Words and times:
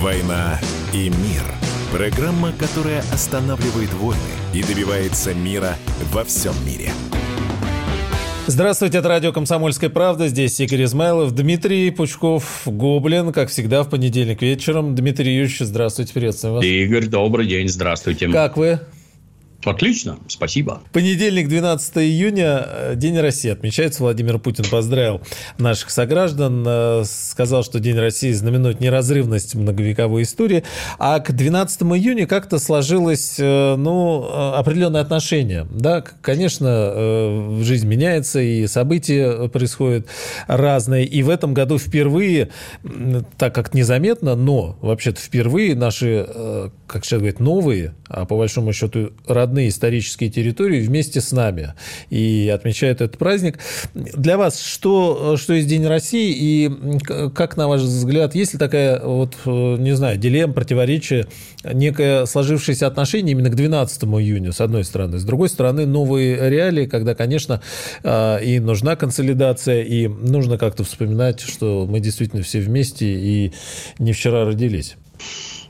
«Война 0.00 0.58
и 0.94 1.10
мир»– 1.10 1.42
программа, 1.92 2.52
которая 2.52 3.00
останавливает 3.12 3.92
войны 3.92 4.18
и 4.54 4.62
добивается 4.62 5.34
мира 5.34 5.76
во 6.10 6.24
всем 6.24 6.54
мире. 6.64 6.90
Здравствуйте, 8.46 8.96
это 8.96 9.08
радио 9.08 9.30
«Комсомольская 9.30 9.90
правда». 9.90 10.28
Здесь 10.28 10.58
Игорь 10.58 10.84
Измайлов, 10.84 11.34
Дмитрий 11.34 11.90
Пучков, 11.90 12.62
Гоблин, 12.64 13.30
как 13.34 13.50
всегда, 13.50 13.82
в 13.82 13.90
понедельник 13.90 14.40
вечером. 14.40 14.94
Дмитрий 14.94 15.34
Юрьевич, 15.34 15.58
здравствуйте, 15.60 16.14
приветствую 16.14 16.54
вас. 16.54 16.64
Игорь, 16.64 17.04
добрый 17.04 17.46
день, 17.46 17.68
здравствуйте. 17.68 18.26
Как 18.28 18.56
вы? 18.56 18.80
Отлично, 19.64 20.18
спасибо. 20.26 20.82
Понедельник, 20.92 21.48
12 21.48 21.98
июня, 21.98 22.64
э, 22.66 22.92
День 22.96 23.18
России 23.18 23.50
отмечается. 23.50 24.02
Владимир 24.02 24.38
Путин 24.38 24.64
поздравил 24.70 25.20
наших 25.58 25.90
сограждан, 25.90 26.64
э, 26.66 27.02
сказал, 27.04 27.62
что 27.62 27.78
День 27.78 27.98
России 27.98 28.32
знаменует 28.32 28.80
неразрывность 28.80 29.54
многовековой 29.54 30.22
истории. 30.22 30.64
А 30.98 31.20
к 31.20 31.32
12 31.32 31.82
июня 31.94 32.26
как-то 32.26 32.58
сложилось 32.58 33.36
э, 33.38 33.76
ну, 33.76 34.24
определенное 34.54 35.02
отношение. 35.02 35.66
Да, 35.70 36.02
конечно, 36.22 37.60
жизнь 37.62 37.86
меняется, 37.86 38.40
и 38.40 38.66
события 38.66 39.48
происходят 39.48 40.06
разные. 40.46 41.04
И 41.04 41.22
в 41.22 41.28
этом 41.28 41.52
году 41.52 41.78
впервые, 41.78 42.48
так 43.36 43.54
как 43.54 43.74
незаметно, 43.74 44.36
но 44.36 44.78
вообще-то 44.80 45.20
впервые 45.20 45.74
наши, 45.74 46.70
как 46.86 47.04
сейчас 47.04 47.18
говорят, 47.18 47.40
новые, 47.40 47.94
а 48.08 48.24
по 48.24 48.36
большому 48.36 48.72
счету 48.72 49.12
родные 49.26 49.49
родные 49.50 49.68
исторические 49.68 50.30
территории 50.30 50.80
вместе 50.80 51.20
с 51.20 51.32
нами 51.32 51.74
и 52.08 52.50
отмечают 52.54 53.00
этот 53.00 53.18
праздник. 53.18 53.58
Для 53.94 54.38
вас 54.38 54.62
что, 54.62 55.36
что 55.36 55.54
есть 55.54 55.66
День 55.66 55.86
России 55.86 56.32
и 56.32 56.70
как, 57.34 57.56
на 57.56 57.66
ваш 57.66 57.80
взгляд, 57.80 58.36
есть 58.36 58.52
ли 58.52 58.58
такая, 58.60 59.00
вот, 59.04 59.34
не 59.44 59.96
знаю, 59.96 60.18
дилемма, 60.18 60.52
противоречие, 60.52 61.26
некое 61.64 62.26
сложившееся 62.26 62.86
отношение 62.86 63.32
именно 63.32 63.50
к 63.50 63.56
12 63.56 64.04
июня, 64.04 64.52
с 64.52 64.60
одной 64.60 64.84
стороны, 64.84 65.18
с 65.18 65.24
другой 65.24 65.48
стороны, 65.48 65.84
новые 65.84 66.48
реалии, 66.48 66.86
когда, 66.86 67.16
конечно, 67.16 67.60
а, 68.04 68.38
и 68.38 68.60
нужна 68.60 68.94
консолидация, 68.94 69.82
и 69.82 70.06
нужно 70.06 70.58
как-то 70.58 70.84
вспоминать, 70.84 71.40
что 71.40 71.86
мы 71.90 71.98
действительно 71.98 72.42
все 72.42 72.60
вместе 72.60 73.06
и 73.06 73.52
не 73.98 74.12
вчера 74.12 74.44
родились. 74.44 74.96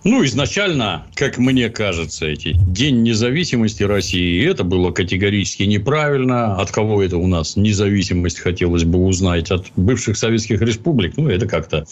Ну, 0.02 0.24
изначально, 0.24 1.06
как 1.14 1.36
мне 1.36 1.68
кажется, 1.68 2.26
эти 2.26 2.56
День 2.66 3.02
независимости 3.02 3.82
России, 3.82 4.48
это 4.48 4.64
было 4.64 4.92
категорически 4.92 5.64
неправильно. 5.64 6.56
От 6.56 6.70
кого 6.70 7.02
это 7.02 7.18
у 7.18 7.26
нас 7.26 7.56
независимость 7.56 8.38
хотелось 8.38 8.84
бы 8.84 8.98
узнать? 8.98 9.50
От 9.50 9.66
бывших 9.76 10.16
советских 10.16 10.62
республик? 10.62 11.18
Ну, 11.18 11.28
это 11.28 11.46
как-то 11.46 11.84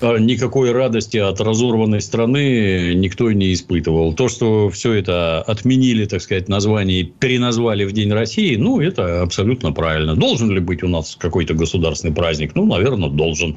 а, 0.00 0.16
никакой 0.16 0.72
радости 0.72 1.18
от 1.18 1.38
разорванной 1.40 2.00
страны 2.00 2.94
никто 2.94 3.30
не 3.30 3.52
испытывал. 3.52 4.14
То, 4.14 4.28
что 4.28 4.70
все 4.70 4.94
это 4.94 5.42
отменили, 5.42 6.06
так 6.06 6.22
сказать, 6.22 6.48
название 6.48 7.04
переназвали 7.04 7.84
в 7.84 7.92
День 7.92 8.12
России, 8.12 8.56
ну, 8.56 8.80
это 8.80 9.22
абсолютно 9.22 9.72
правильно. 9.72 10.16
Должен 10.16 10.50
ли 10.50 10.60
быть 10.60 10.82
у 10.82 10.88
нас 10.88 11.14
какой-то 11.16 11.52
государственный 11.52 12.14
праздник? 12.14 12.52
Ну, 12.54 12.64
наверное, 12.64 13.10
должен. 13.10 13.56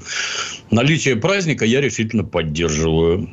Наличие 0.71 1.15
праздника 1.15 1.63
я 1.63 1.79
решительно 1.79 2.25
поддерживаю. 2.25 3.29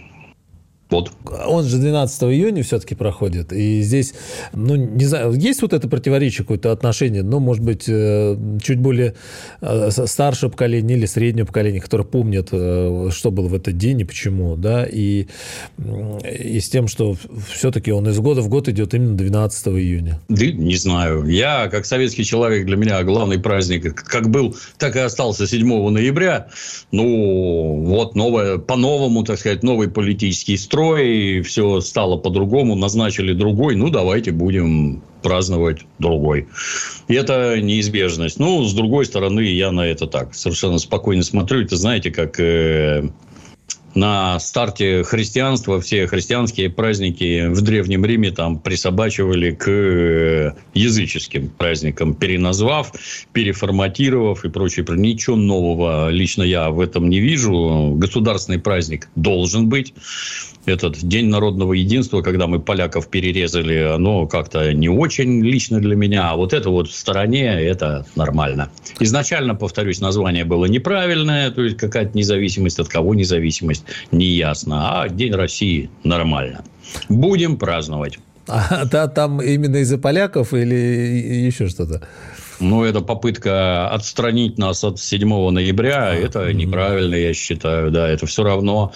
Вот. 0.91 1.11
Он 1.47 1.65
же 1.65 1.79
12 1.79 2.23
июня 2.25 2.63
все-таки 2.63 2.95
проходит. 2.95 3.53
И 3.53 3.81
здесь, 3.81 4.15
ну, 4.53 4.77
не 4.77 5.07
знаю, 5.07 5.33
есть 5.33 5.63
вот 5.63 5.73
это 5.73 5.89
противоречие, 5.89 6.45
какое-то 6.45 6.73
отношение, 6.73 7.23
ну, 7.23 7.41
может 7.41 7.65
быть, 7.65 7.85
э, 7.89 8.37
чуть 8.63 8.79
более 8.79 9.15
э, 9.61 9.91
старшее 9.91 10.51
поколение 10.51 10.97
или 10.97 11.07
среднее 11.07 11.47
поколение, 11.47 11.81
которое 11.81 12.05
помнит, 12.05 12.49
э, 12.53 13.09
что 13.13 13.31
было 13.31 13.49
в 13.49 13.55
этот 13.55 13.77
день 13.79 14.01
и 14.01 14.05
почему, 14.05 14.57
да, 14.57 14.85
и, 14.85 15.27
и 16.23 16.61
с 16.61 16.69
тем, 16.69 16.87
что 16.87 17.17
все-таки 17.51 17.91
он 17.91 18.09
из 18.09 18.19
года 18.21 18.43
в 18.43 18.49
год 18.49 18.69
идет 18.69 18.95
именно 18.95 19.17
12 19.17 19.69
июня. 19.69 20.21
Да, 20.29 20.47
не 20.47 20.77
знаю. 20.77 21.27
Я, 21.27 21.69
как 21.69 21.87
советский 21.87 22.25
человек, 22.25 22.67
для 22.67 22.77
меня 22.77 23.03
главный 23.03 23.39
праздник, 23.39 23.95
как 23.95 24.29
был, 24.29 24.55
так 24.79 24.97
и 24.97 25.01
остался 25.01 25.47
7 25.47 25.67
ноября. 25.91 26.49
Ну, 26.93 27.85
вот 27.87 28.15
новое, 28.15 28.59
по-новому, 28.59 29.25
так 29.25 29.39
сказать, 29.39 29.63
новый 29.63 29.89
политический 29.89 30.57
строй 30.57 30.74
строй, 30.75 31.41
все 31.43 31.81
стало 31.81 32.17
по-другому, 32.17 32.75
назначили 32.75 33.33
другой, 33.33 33.77
ну, 33.77 33.91
давайте 33.91 34.33
будем 34.33 35.05
праздновать 35.23 35.87
другой. 36.01 36.49
И 37.07 37.15
это 37.15 37.61
неизбежность. 37.61 38.41
Ну, 38.41 38.65
с 38.65 38.75
другой 38.75 39.07
стороны, 39.07 39.43
я 39.43 39.71
на 39.71 39.87
это 39.87 40.09
так 40.09 40.35
совершенно 40.35 40.79
спокойно 40.79 41.23
смотрю. 41.23 41.63
Это 41.63 41.77
знаете, 41.77 42.11
как 42.11 42.41
э, 42.41 43.09
на 43.95 44.39
старте 44.41 45.03
христианства 45.05 45.81
все 45.81 46.07
христианские 46.07 46.71
праздники 46.71 47.49
в 47.49 47.61
Древнем 47.63 48.05
Риме 48.05 48.31
там 48.31 48.59
присобачивали 48.59 49.53
к 49.53 49.69
э, 49.69 50.53
языческим 50.75 51.49
праздникам, 51.51 52.15
переназвав, 52.15 52.93
переформатировав 53.33 54.45
и 54.45 54.49
прочее. 54.49 54.85
Ничего 54.89 55.37
нового 55.37 56.09
лично 56.11 56.43
я 56.43 56.71
в 56.71 56.81
этом 56.81 57.09
не 57.09 57.21
вижу. 57.21 57.95
Государственный 57.97 58.59
праздник 58.59 59.09
должен 59.15 59.69
быть 59.69 59.95
этот 60.67 60.97
День 60.97 61.29
народного 61.29 61.75
единства, 61.75 62.23
когда 62.23 62.47
мы 62.47 62.61
поляков 62.61 63.09
перерезали, 63.09 63.79
оно 63.95 64.27
как-то 64.27 64.73
не 64.73 64.89
очень 64.89 65.45
лично 65.45 65.81
для 65.81 65.95
меня. 65.95 66.31
А 66.31 66.37
вот 66.37 66.53
это 66.53 66.71
вот 66.71 66.89
в 66.89 66.95
стороне, 66.95 67.47
это 67.47 68.07
нормально. 68.17 68.71
Изначально, 69.01 69.55
повторюсь, 69.55 70.01
название 70.01 70.45
было 70.45 70.67
неправильное, 70.67 71.51
то 71.51 71.63
есть 71.63 71.77
какая-то 71.77 72.17
независимость, 72.17 72.79
от 72.79 72.89
кого 72.89 73.15
независимость, 73.15 73.84
не 74.13 74.27
ясно. 74.27 75.03
А 75.03 75.09
День 75.09 75.35
России 75.35 75.91
нормально. 76.03 76.65
Будем 77.09 77.57
праздновать. 77.57 78.19
А 78.47 78.85
да, 78.85 79.09
там 79.09 79.41
именно 79.41 79.77
из-за 79.77 79.99
поляков 79.99 80.53
или 80.53 80.75
еще 80.75 81.69
что-то? 81.69 82.07
Ну, 82.61 82.85
это 82.85 83.01
попытка 83.01 83.89
отстранить 83.89 84.59
нас 84.59 84.85
от 84.85 85.01
7 85.01 85.51
ноября. 85.51 86.11
А, 86.11 86.15
это 86.15 86.53
неправильно, 86.53 87.15
я 87.15 87.35
считаю. 87.35 87.91
Да, 87.91 88.09
это 88.09 88.27
все 88.27 88.45
равно 88.45 88.93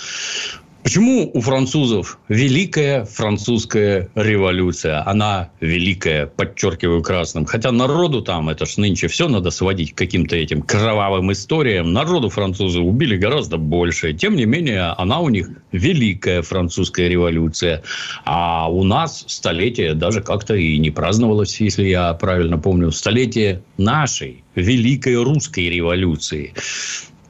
Почему 0.82 1.30
у 1.34 1.40
французов 1.40 2.18
великая 2.28 3.04
французская 3.04 4.08
революция? 4.14 5.02
Она 5.06 5.50
великая, 5.60 6.26
подчеркиваю 6.26 7.02
красным. 7.02 7.46
Хотя 7.46 7.72
народу 7.72 8.22
там, 8.22 8.48
это 8.48 8.64
ж 8.64 8.76
нынче 8.76 9.08
все 9.08 9.28
надо 9.28 9.50
сводить 9.50 9.92
к 9.92 9.98
каким-то 9.98 10.36
этим 10.36 10.62
кровавым 10.62 11.32
историям. 11.32 11.92
Народу 11.92 12.28
французы 12.30 12.80
убили 12.80 13.16
гораздо 13.16 13.58
больше. 13.58 14.14
Тем 14.14 14.36
не 14.36 14.46
менее, 14.46 14.94
она 14.96 15.18
у 15.18 15.28
них 15.28 15.50
великая 15.72 16.42
французская 16.42 17.08
революция. 17.08 17.82
А 18.24 18.70
у 18.70 18.84
нас 18.84 19.24
столетие 19.26 19.94
даже 19.94 20.22
как-то 20.22 20.54
и 20.54 20.78
не 20.78 20.90
праздновалось, 20.90 21.60
если 21.60 21.88
я 21.88 22.14
правильно 22.14 22.56
помню. 22.56 22.92
Столетие 22.92 23.62
нашей 23.76 24.44
великой 24.54 25.22
русской 25.22 25.68
революции 25.68 26.54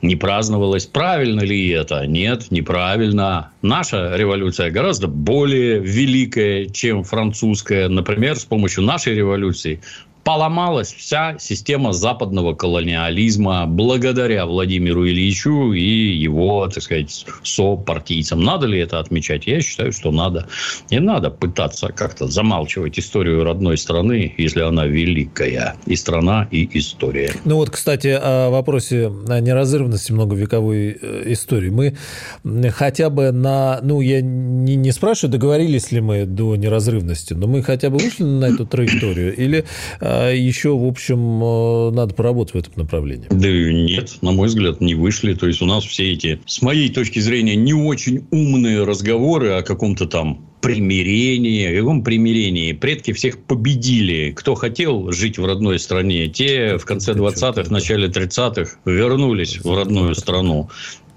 не 0.03 0.17
праздновалось. 0.17 0.87
Правильно 0.87 1.41
ли 1.41 1.69
это? 1.69 2.07
Нет, 2.07 2.51
неправильно. 2.51 3.51
Наша 3.63 4.17
революция 4.17 4.71
гораздо 4.71 5.09
более 5.09 5.81
великая, 5.81 6.67
чем 6.67 7.03
французская. 7.03 7.89
Например, 7.89 8.37
с 8.37 8.45
помощью 8.45 8.85
нашей 8.85 9.15
революции 9.15 9.81
поломалась 10.29 10.93
вся 10.93 11.37
система 11.39 11.95
западного 11.95 12.53
колониализма 12.53 13.65
благодаря 13.67 14.45
Владимиру 14.45 15.09
Ильичу 15.09 15.73
и 15.73 16.13
его, 16.15 16.69
так 16.69 16.83
сказать, 16.83 17.25
сопартийцам. 17.43 18.43
Надо 18.43 18.67
ли 18.67 18.79
это 18.79 18.99
отмечать? 18.99 19.47
Я 19.47 19.63
считаю, 19.63 19.91
что 19.91 20.11
надо. 20.11 20.47
Не 20.91 21.01
надо 21.01 21.31
пытаться 21.31 21.89
как-то 21.89 22.27
замалчивать 22.27 22.99
историю 22.99 23.43
родной 23.43 23.79
страны, 23.79 24.35
если 24.37 24.61
она 24.61 24.85
великая. 24.85 25.77
И 25.87 25.97
страна, 25.97 26.47
и 26.51 26.69
история. 26.79 27.33
Ну 27.47 27.57
вот, 27.57 27.71
кстати, 27.71 28.09
о 28.09 28.51
вопросе 28.51 29.11
о 29.29 29.41
неразрывности 29.41 30.13
многовековой 30.13 30.99
э, 31.01 31.23
истории. 31.33 31.71
Мы 31.71 32.71
хотя 32.71 33.09
бы 33.09 33.33
на... 33.33 33.58
Ну, 33.83 34.01
я 34.01 34.21
не, 34.21 34.77
не 34.77 34.93
спрашиваю, 34.93 35.33
договорились 35.33 35.93
ли 35.93 36.01
мы 36.01 36.27
до 36.27 36.57
неразрывности, 36.57 37.35
но 37.35 37.47
мы 37.47 37.63
хотя 37.63 37.91
бы 37.91 37.99
вышли 37.99 38.25
на 38.25 38.47
эту 38.47 38.67
траекторию? 38.67 39.35
Или 39.37 39.65
а, 40.01 40.33
еще, 40.33 40.77
в 40.77 40.87
общем, 40.87 41.43
э, 41.43 41.91
надо 41.91 42.15
поработать 42.15 42.55
в 42.55 42.59
этом 42.59 42.73
направлении? 42.77 43.27
Да 43.31 43.49
нет, 43.49 44.19
на 44.23 44.33
мой 44.33 44.49
взгляд, 44.49 44.81
не 44.81 44.95
вышли. 44.95 45.35
То 45.35 45.47
есть, 45.47 45.63
у 45.63 45.67
нас 45.67 45.85
все 45.85 46.13
эти, 46.13 46.41
с 46.47 46.63
моей 46.63 46.89
точки 46.89 47.19
зрения, 47.19 47.57
не 47.57 47.75
очень 47.75 48.27
умные 48.31 48.85
разговоры 48.85 49.53
о 49.53 49.63
каком-то 49.63 50.07
там 50.07 50.49
примирении. 50.61 51.73
В 51.73 51.81
каком 51.81 52.03
примирении? 52.03 52.73
Предки 52.73 53.13
всех 53.13 53.39
победили. 53.39 54.33
Кто 54.33 54.55
хотел 54.55 55.13
жить 55.13 55.39
в 55.39 55.45
родной 55.45 55.79
стране, 55.79 56.29
те 56.29 56.79
в 56.79 56.85
конце 56.85 57.13
20-х, 57.13 57.71
начале 57.71 58.09
30-х 58.09 58.79
вернулись 58.85 59.59
в 59.63 59.75
родную 59.75 60.15
страну. 60.15 60.69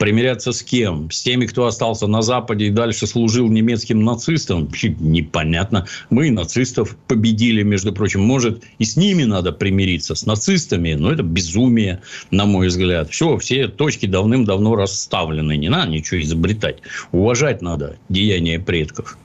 Примиряться 0.02 0.52
с 0.52 0.64
кем? 0.64 1.12
С 1.12 1.22
теми, 1.22 1.46
кто 1.46 1.68
остался 1.68 2.08
на 2.08 2.24
Западе 2.24 2.66
и 2.66 2.70
дальше 2.72 3.06
служил 3.06 3.48
немецким 3.50 4.04
нацистам? 4.04 4.68
Непонятно. 5.00 5.86
Мы 6.10 6.32
нацистов 6.32 6.98
победили, 7.08 7.62
между 7.62 7.94
прочим. 7.94 8.22
Может, 8.22 8.64
и 8.80 8.84
с 8.84 8.98
ними 8.98 9.26
надо 9.26 9.52
примириться, 9.52 10.16
с 10.16 10.26
нацистами. 10.26 10.94
Но 10.94 11.12
это 11.12 11.22
безумие, 11.22 12.02
на 12.32 12.48
мой 12.48 12.70
взгляд. 12.70 13.12
Все, 13.12 13.38
все 13.38 13.68
точки 13.68 14.08
давным-давно 14.08 14.74
расставлены. 14.74 15.56
Не 15.56 15.70
надо 15.70 15.92
ничего 15.92 16.20
изобретать. 16.20 16.80
Уважать 17.12 17.62
надо 17.62 17.98
деяния 18.10 18.58
предков. 18.58 19.20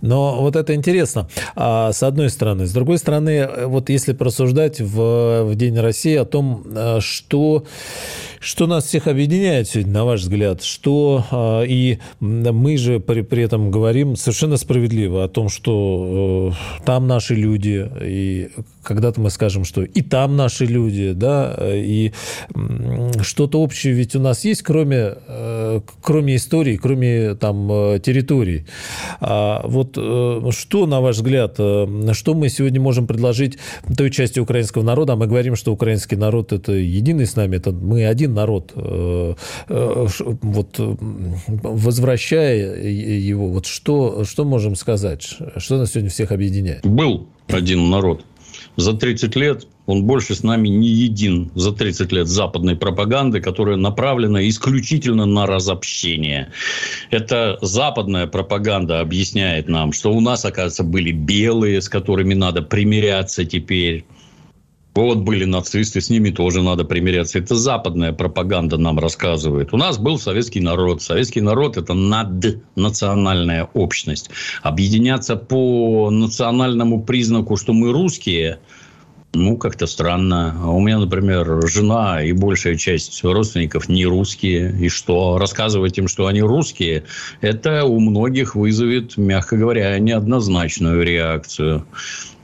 Но 0.00 0.40
вот 0.40 0.56
это 0.56 0.74
интересно, 0.74 1.28
а, 1.56 1.92
с 1.92 2.02
одной 2.02 2.30
стороны. 2.30 2.66
С 2.66 2.72
другой 2.72 2.98
стороны, 2.98 3.48
вот 3.66 3.90
если 3.90 4.12
просуждать 4.12 4.80
в, 4.80 5.44
в 5.44 5.54
День 5.54 5.78
России 5.78 6.16
о 6.16 6.24
том, 6.24 6.64
а, 6.74 6.98
что, 7.00 7.64
что 8.40 8.66
нас 8.66 8.84
всех 8.84 9.06
объединяет 9.06 9.68
сегодня, 9.68 9.92
на 9.92 10.04
ваш 10.04 10.20
взгляд, 10.20 10.62
что 10.62 11.24
а, 11.30 11.62
и 11.62 11.98
мы 12.20 12.76
же 12.76 13.00
при, 13.00 13.22
при 13.22 13.42
этом 13.42 13.70
говорим 13.70 14.16
совершенно 14.16 14.56
справедливо 14.56 15.24
о 15.24 15.28
том, 15.28 15.48
что 15.48 16.52
э, 16.52 16.84
там 16.84 17.06
наши 17.06 17.34
люди, 17.34 17.88
и 18.02 18.50
когда-то 18.82 19.20
мы 19.20 19.30
скажем, 19.30 19.64
что 19.64 19.82
и 19.82 20.02
там 20.02 20.36
наши 20.36 20.64
люди, 20.64 21.12
да, 21.12 21.56
и 21.60 22.12
что-то 23.22 23.60
общее 23.60 23.92
ведь 23.92 24.16
у 24.16 24.20
нас 24.20 24.44
есть, 24.44 24.62
кроме, 24.62 25.14
э, 25.26 25.80
кроме 26.00 26.36
истории, 26.36 26.76
кроме 26.76 27.34
там 27.34 27.70
э, 27.70 28.00
территорий. 28.00 28.64
А 29.50 29.66
вот 29.66 29.96
э, 29.96 30.50
что, 30.50 30.86
на 30.86 31.00
ваш 31.00 31.16
взгляд, 31.16 31.54
что 31.54 32.34
мы 32.34 32.48
сегодня 32.48 32.80
можем 32.80 33.06
предложить 33.06 33.58
той 33.96 34.10
части 34.10 34.40
украинского 34.40 34.82
народа? 34.82 35.14
А 35.14 35.16
мы 35.16 35.26
говорим, 35.26 35.56
что 35.56 35.72
украинский 35.72 36.16
народ– 36.16 36.52
это 36.54 36.72
единый 36.72 37.26
с 37.26 37.36
нами, 37.36 37.56
это 37.56 37.72
мы 37.72 38.06
один 38.06 38.34
народ. 38.34 38.72
Вот 38.76 40.80
возвращая 41.48 42.82
его, 42.82 43.48
вот 43.48 43.66
что, 43.66 44.24
что 44.24 44.44
можем 44.44 44.76
сказать? 44.76 45.36
Что 45.56 45.78
нас 45.78 45.92
сегодня 45.92 46.10
всех 46.10 46.32
объединяет? 46.32 46.86
Был 46.86 47.28
один 47.48 47.90
народ 47.90 48.24
за 48.76 48.94
30 48.94 49.36
лет 49.36 49.66
он 49.90 50.04
больше 50.04 50.36
с 50.36 50.44
нами 50.44 50.68
не 50.68 50.88
един 50.88 51.50
за 51.56 51.72
30 51.72 52.12
лет 52.12 52.28
западной 52.28 52.76
пропаганды, 52.76 53.40
которая 53.40 53.76
направлена 53.76 54.48
исключительно 54.48 55.26
на 55.26 55.46
разобщение. 55.46 56.52
Это 57.10 57.58
западная 57.60 58.28
пропаганда 58.28 59.00
объясняет 59.00 59.68
нам, 59.68 59.92
что 59.92 60.12
у 60.12 60.20
нас, 60.20 60.44
оказывается, 60.44 60.84
были 60.84 61.10
белые, 61.10 61.82
с 61.82 61.88
которыми 61.88 62.34
надо 62.34 62.62
примиряться 62.62 63.44
теперь. 63.44 64.04
Вот 64.94 65.18
были 65.18 65.44
нацисты, 65.44 66.00
с 66.00 66.08
ними 66.08 66.30
тоже 66.30 66.62
надо 66.62 66.84
примиряться. 66.84 67.40
Это 67.40 67.56
западная 67.56 68.12
пропаганда 68.12 68.76
нам 68.76 68.98
рассказывает. 68.98 69.72
У 69.72 69.76
нас 69.76 69.98
был 69.98 70.20
советский 70.20 70.60
народ. 70.60 71.02
Советский 71.02 71.40
народ– 71.40 71.76
это 71.78 71.94
наднациональная 71.94 73.68
общность. 73.74 74.30
Объединяться 74.62 75.34
по 75.34 76.10
национальному 76.10 77.02
признаку, 77.02 77.56
что 77.56 77.72
мы 77.72 77.92
русские– 77.92 78.60
ну, 79.32 79.56
как-то 79.56 79.86
странно. 79.86 80.56
У 80.72 80.80
меня, 80.80 80.98
например, 80.98 81.66
жена 81.68 82.22
и 82.22 82.32
большая 82.32 82.74
часть 82.76 83.22
родственников 83.22 83.88
не 83.88 84.04
русские. 84.04 84.74
И 84.80 84.88
что? 84.88 85.38
Рассказывать 85.38 85.96
им, 85.98 86.08
что 86.08 86.26
они 86.26 86.42
русские, 86.42 87.04
это 87.40 87.84
у 87.84 88.00
многих 88.00 88.56
вызовет, 88.56 89.16
мягко 89.16 89.56
говоря, 89.56 89.96
неоднозначную 89.98 91.04
реакцию. 91.04 91.86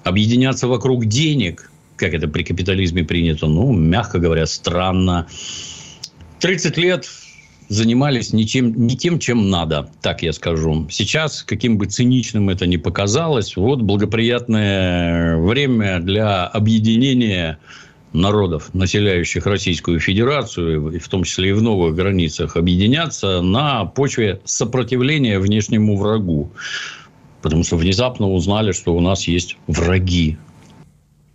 Объединяться 0.05 0.69
вокруг 0.69 1.07
денег, 1.07 1.71
как 1.97 2.15
это 2.15 2.29
при 2.29 2.45
капитализме 2.45 3.03
принято, 3.03 3.49
ну, 3.49 3.73
мягко 3.73 4.21
говоря, 4.21 4.47
странно. 4.47 5.27
30 6.39 6.77
лет 6.77 7.09
занимались 7.69 8.33
ничем, 8.33 8.87
не 8.87 8.97
тем, 8.97 9.19
чем 9.19 9.51
надо, 9.51 9.91
так 10.03 10.23
я 10.23 10.33
скажу. 10.33 10.87
Сейчас, 10.91 11.43
каким 11.43 11.79
бы 11.79 11.87
циничным 11.87 12.49
это 12.49 12.67
ни 12.67 12.77
показалось, 12.77 13.57
вот 13.57 13.83
благоприятное 13.83 15.37
время 15.37 16.01
для 16.01 16.47
объединения 16.47 17.59
народов, 18.13 18.71
населяющих 18.73 19.47
Российскую 19.47 20.01
Федерацию, 20.01 21.01
в 21.01 21.09
том 21.09 21.25
числе 21.25 21.51
и 21.51 21.53
в 21.53 21.63
новых 21.63 21.95
границах, 21.95 22.57
объединяться 22.57 23.43
на 23.43 23.85
почве 23.85 24.41
сопротивления 24.45 25.39
внешнему 25.39 25.97
врагу. 25.97 26.51
Потому 27.43 27.65
что 27.65 27.77
внезапно 27.77 28.31
узнали, 28.31 28.73
что 28.73 28.95
у 28.95 29.01
нас 29.01 29.29
есть 29.29 29.57
враги 29.67 30.39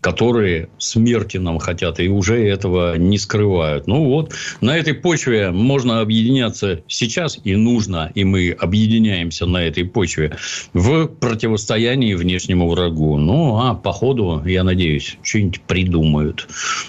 которые 0.01 0.69
смерти 0.80 1.38
нам 1.38 1.59
хотят 1.59 2.00
и 2.00 2.09
уже 2.09 2.44
этого 2.44 2.98
не 2.98 3.19
скрывают. 3.19 3.86
Ну 3.88 4.06
вот, 4.06 4.33
на 4.59 4.75
этой 4.75 4.95
почве 4.95 5.51
можно 5.51 6.01
объединяться 6.01 6.81
сейчас 6.88 7.39
и 7.44 7.56
нужно, 7.56 8.12
и 8.15 8.24
мы 8.24 8.50
объединяемся 8.51 9.45
на 9.45 9.57
этой 9.57 9.86
почве 9.86 10.36
в 10.74 11.06
противостоянии 11.06 12.15
внешнему 12.15 12.68
врагу. 12.69 13.18
Ну, 13.18 13.57
а 13.57 13.75
по 13.75 13.92
ходу, 13.92 14.42
я 14.45 14.63
надеюсь, 14.63 15.18
что-нибудь 15.21 15.62
придумают. 15.62 16.48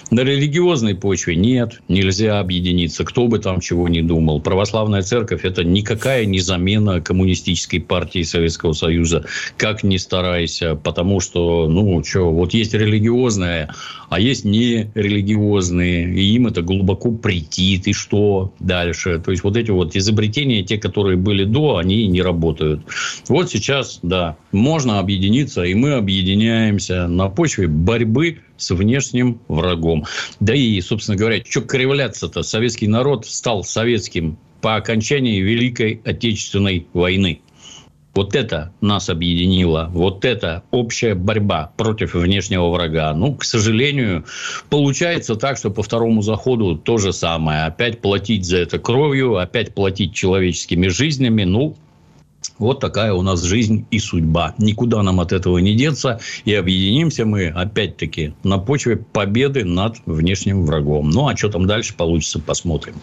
На 0.09 0.21
религиозной 0.21 0.95
почве 0.95 1.35
нет, 1.35 1.81
нельзя 1.87 2.39
объединиться, 2.39 3.03
кто 3.05 3.27
бы 3.27 3.37
там 3.37 3.59
чего 3.59 3.87
ни 3.87 4.01
думал. 4.01 4.41
Православная 4.41 5.03
церковь– 5.03 5.41
это 5.43 5.63
никакая 5.63 6.25
не 6.25 6.39
замена 6.39 6.99
коммунистической 6.99 7.79
партии 7.79 8.23
Советского 8.23 8.73
Союза, 8.73 9.25
как 9.57 9.83
ни 9.83 9.97
старайся, 9.97 10.75
потому 10.75 11.19
что, 11.19 11.67
ну, 11.67 12.03
что, 12.03 12.31
вот 12.31 12.55
есть 12.55 12.73
религия 12.73 13.02
религиозные, 13.03 13.69
а 14.09 14.19
есть 14.19 14.45
нерелигиозные, 14.45 16.13
и 16.13 16.35
им 16.35 16.47
это 16.47 16.61
глубоко 16.61 17.11
претит, 17.11 17.87
и 17.87 17.93
что 17.93 18.53
дальше? 18.59 19.19
То 19.19 19.31
есть, 19.31 19.43
вот 19.43 19.57
эти 19.57 19.71
вот 19.71 19.95
изобретения, 19.95 20.63
те, 20.63 20.77
которые 20.77 21.17
были 21.17 21.43
до, 21.43 21.77
они 21.77 22.07
не 22.07 22.21
работают. 22.21 22.81
Вот 23.27 23.51
сейчас, 23.51 23.99
да, 24.01 24.37
можно 24.51 24.99
объединиться, 24.99 25.63
и 25.63 25.73
мы 25.73 25.93
объединяемся 25.93 27.07
на 27.07 27.29
почве 27.29 27.67
борьбы 27.67 28.39
с 28.57 28.71
внешним 28.71 29.39
врагом. 29.47 30.05
Да 30.39 30.55
и, 30.55 30.79
собственно 30.81 31.17
говоря, 31.17 31.43
что 31.47 31.61
кривляться-то? 31.61 32.43
Советский 32.43 32.87
народ 32.87 33.25
стал 33.25 33.63
советским 33.63 34.37
по 34.61 34.75
окончании 34.75 35.41
Великой 35.41 36.01
Отечественной 36.05 36.87
войны. 36.93 37.41
Вот 38.13 38.35
это 38.35 38.71
нас 38.79 39.09
объединило. 39.09 39.89
Вот 39.91 40.23
это 40.23 40.63
общая 40.69 41.15
борьба 41.15 41.71
против 41.77 42.13
внешнего 42.13 42.69
врага. 42.69 43.13
Ну, 43.13 43.35
к 43.35 43.43
сожалению, 43.43 44.25
получается 44.69 45.35
так, 45.35 45.57
что 45.57 45.71
по 45.71 45.81
второму 45.81 46.21
заходу 46.21 46.75
то 46.77 46.99
же 46.99 47.11
самое. 47.11 47.65
Опять 47.65 48.01
платить 48.01 48.45
за 48.45 48.57
это 48.57 48.77
кровью, 48.77 49.37
опять 49.37 49.73
платить 49.73 50.13
человеческими 50.13 50.87
жизнями. 50.89 51.43
Ну, 51.43 51.75
вот 52.59 52.79
такая 52.79 53.13
у 53.13 53.21
нас 53.21 53.41
жизнь 53.43 53.85
и 53.89 53.99
судьба. 53.99 54.53
Никуда 54.57 55.01
нам 55.01 55.19
от 55.19 55.31
этого 55.31 55.57
не 55.57 55.73
деться. 55.73 56.19
И 56.45 56.53
объединимся 56.53 57.25
мы, 57.25 57.47
опять-таки, 57.47 58.33
на 58.43 58.57
почве 58.57 58.97
победы 58.97 59.65
над 59.65 59.97
внешним 60.05 60.65
врагом. 60.65 61.09
Ну, 61.09 61.27
а 61.27 61.35
что 61.35 61.49
там 61.49 61.65
дальше 61.65 61.95
получится, 61.95 62.39
посмотрим. 62.39 62.95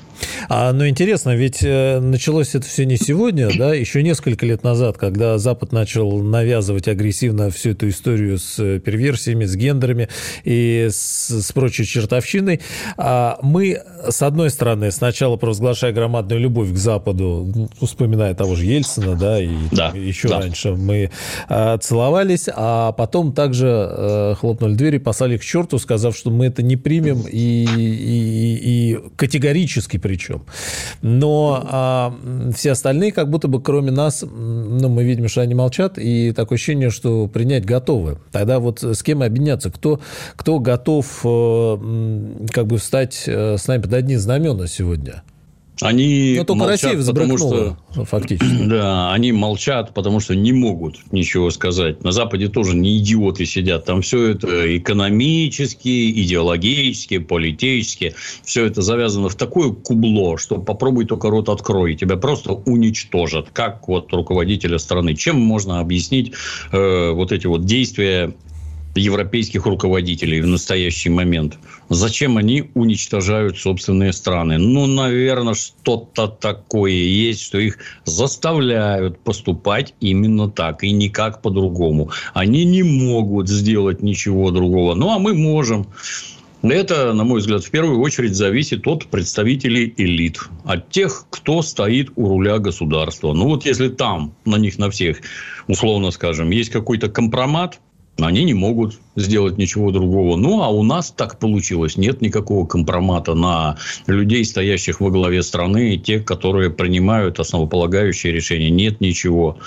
А, 0.48 0.72
ну, 0.72 0.86
интересно, 0.88 1.34
ведь 1.34 1.62
э, 1.62 2.00
началось 2.00 2.54
это 2.54 2.66
все 2.66 2.86
не 2.86 2.96
сегодня, 2.96 3.50
да, 3.56 3.74
еще 3.74 4.02
несколько 4.02 4.46
лет 4.46 4.62
назад, 4.62 4.98
когда 4.98 5.38
Запад 5.38 5.72
начал 5.72 6.22
навязывать 6.22 6.88
агрессивно 6.88 7.50
всю 7.50 7.70
эту 7.70 7.88
историю 7.88 8.38
с 8.38 8.58
э, 8.58 8.78
перверсиями, 8.78 9.44
с 9.44 9.56
гендерами 9.56 10.08
и 10.44 10.88
с, 10.90 11.28
с 11.28 11.52
прочей 11.52 11.84
чертовщиной. 11.84 12.60
А 12.96 13.38
мы, 13.42 13.82
с 14.08 14.22
одной 14.22 14.50
стороны, 14.50 14.90
сначала 14.90 15.36
провозглашая 15.36 15.92
громадную 15.92 16.40
любовь 16.40 16.72
к 16.72 16.76
Западу, 16.76 17.68
вспоминая 17.80 18.34
того 18.34 18.54
же 18.54 18.64
Ельцина, 18.64 19.16
да, 19.16 19.39
и 19.40 19.56
да, 19.72 19.88
еще 19.88 20.28
да. 20.28 20.40
раньше 20.40 20.72
мы 20.72 21.10
э, 21.48 21.78
целовались, 21.80 22.48
а 22.54 22.92
потом 22.92 23.32
также 23.32 23.66
э, 23.68 24.34
хлопнули 24.38 24.74
двери, 24.74 24.98
послали 24.98 25.36
к 25.36 25.42
черту, 25.42 25.78
сказав, 25.78 26.16
что 26.16 26.30
мы 26.30 26.46
это 26.46 26.62
не 26.62 26.76
примем 26.76 27.24
и, 27.30 27.66
и, 27.76 28.60
и 28.62 28.98
категорически 29.16 29.98
причем. 29.98 30.42
Но 31.02 32.14
э, 32.20 32.52
все 32.54 32.72
остальные, 32.72 33.12
как 33.12 33.30
будто 33.30 33.48
бы 33.48 33.62
кроме 33.62 33.90
нас, 33.90 34.22
ну, 34.22 34.88
мы 34.88 35.04
видим, 35.04 35.28
что 35.28 35.40
они 35.40 35.54
молчат, 35.54 35.98
и 35.98 36.32
такое 36.32 36.56
ощущение, 36.56 36.90
что 36.90 37.26
принять 37.26 37.64
готовы. 37.64 38.18
Тогда 38.32 38.58
вот 38.58 38.82
с 38.82 39.02
кем 39.02 39.22
объединяться? 39.22 39.70
Кто, 39.70 40.00
кто 40.36 40.58
готов 40.58 41.20
э, 41.24 42.34
как 42.52 42.66
бы 42.66 42.78
встать 42.78 43.24
э, 43.26 43.56
с 43.56 43.66
нами 43.66 43.82
под 43.82 43.92
одни 43.94 44.16
знамена 44.16 44.66
сегодня? 44.66 45.22
Они 45.82 46.34
Но 46.36 46.44
только 46.44 46.58
молчат, 46.58 46.92
Россия 46.94 47.06
потому 47.06 47.38
что 47.38 47.76
фактически. 48.04 48.50
Да, 48.70 49.12
они 49.12 49.32
молчат, 49.32 49.94
потому 49.94 50.20
что 50.20 50.34
не 50.34 50.52
могут 50.52 51.00
ничего 51.12 51.50
сказать. 51.50 52.04
На 52.04 52.12
Западе 52.12 52.48
тоже 52.48 52.76
не 52.76 52.98
идиоты 52.98 53.46
сидят. 53.46 53.84
Там 53.84 54.02
все 54.02 54.28
это 54.28 54.76
экономически, 54.76 56.10
идеологически, 56.22 57.18
политически. 57.18 58.14
Все 58.44 58.66
это 58.66 58.82
завязано 58.82 59.28
в 59.28 59.34
такое 59.34 59.70
кубло, 59.70 60.38
что 60.38 60.58
попробуй 60.58 61.06
только 61.06 61.30
рот 61.30 61.48
открой. 61.48 61.96
Тебя 61.96 62.16
просто 62.16 62.52
уничтожат. 62.52 63.50
Как 63.52 63.88
вот 63.88 64.12
руководителя 64.12 64.78
страны. 64.78 65.14
Чем 65.14 65.40
можно 65.40 65.80
объяснить 65.80 66.32
э, 66.72 67.10
вот 67.10 67.32
эти 67.32 67.46
вот 67.46 67.64
действия 67.64 68.34
европейских 68.94 69.66
руководителей 69.66 70.40
в 70.40 70.46
настоящий 70.46 71.10
момент. 71.10 71.58
Зачем 71.88 72.36
они 72.36 72.70
уничтожают 72.74 73.58
собственные 73.58 74.12
страны? 74.12 74.58
Ну, 74.58 74.86
наверное, 74.86 75.54
что-то 75.54 76.28
такое 76.28 76.92
есть, 76.92 77.42
что 77.42 77.58
их 77.58 77.78
заставляют 78.04 79.18
поступать 79.20 79.94
именно 80.00 80.50
так 80.50 80.82
и 80.82 80.90
никак 80.90 81.42
по-другому. 81.42 82.10
Они 82.34 82.64
не 82.64 82.82
могут 82.82 83.48
сделать 83.48 84.02
ничего 84.02 84.50
другого. 84.50 84.94
Ну, 84.94 85.10
а 85.10 85.18
мы 85.18 85.34
можем. 85.34 85.86
Это, 86.62 87.14
на 87.14 87.24
мой 87.24 87.40
взгляд, 87.40 87.64
в 87.64 87.70
первую 87.70 88.00
очередь 88.00 88.34
зависит 88.34 88.86
от 88.86 89.06
представителей 89.06 89.94
элит, 89.96 90.40
от 90.64 90.90
тех, 90.90 91.24
кто 91.30 91.62
стоит 91.62 92.10
у 92.16 92.28
руля 92.28 92.58
государства. 92.58 93.32
Ну, 93.32 93.46
вот 93.46 93.64
если 93.64 93.88
там 93.88 94.34
на 94.44 94.56
них 94.56 94.78
на 94.78 94.90
всех, 94.90 95.20
условно 95.68 96.10
скажем, 96.10 96.50
есть 96.50 96.68
какой-то 96.68 97.08
компромат, 97.08 97.80
они 98.26 98.44
не 98.44 98.54
могут 98.54 98.98
сделать 99.16 99.58
ничего 99.58 99.90
другого. 99.90 100.36
Ну, 100.36 100.62
а 100.62 100.68
у 100.68 100.82
нас 100.82 101.10
так 101.10 101.38
получилось. 101.38 101.96
Нет 101.96 102.20
никакого 102.20 102.66
компромата 102.66 103.34
на 103.34 103.76
людей, 104.06 104.44
стоящих 104.44 105.00
во 105.00 105.10
главе 105.10 105.42
страны, 105.42 105.94
и 105.94 105.98
те, 105.98 106.20
которые 106.20 106.70
принимают 106.70 107.40
основополагающие 107.40 108.32
решения. 108.32 108.70
Нет 108.70 109.00
ничего. 109.00 109.58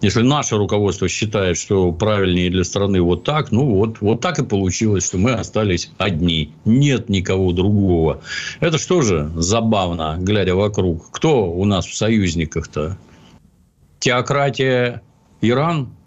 Если 0.00 0.22
наше 0.22 0.56
руководство 0.56 1.08
считает, 1.08 1.58
что 1.58 1.92
правильнее 1.92 2.50
для 2.50 2.64
страны 2.64 3.00
вот 3.00 3.24
так, 3.24 3.52
ну, 3.52 3.74
вот, 3.74 4.00
вот 4.00 4.20
так 4.20 4.38
и 4.38 4.44
получилось, 4.44 5.06
что 5.06 5.18
мы 5.18 5.32
остались 5.32 5.90
одни. 5.98 6.52
Нет 6.64 7.08
никого 7.08 7.52
другого. 7.52 8.20
Это 8.60 8.78
что 8.78 9.02
же 9.02 9.30
забавно, 9.36 10.16
глядя 10.20 10.54
вокруг. 10.54 11.10
Кто 11.10 11.50
у 11.50 11.64
нас 11.64 11.86
в 11.86 11.94
союзниках-то? 11.94 12.98
Теократия 13.98 15.02
Иран– 15.40 15.90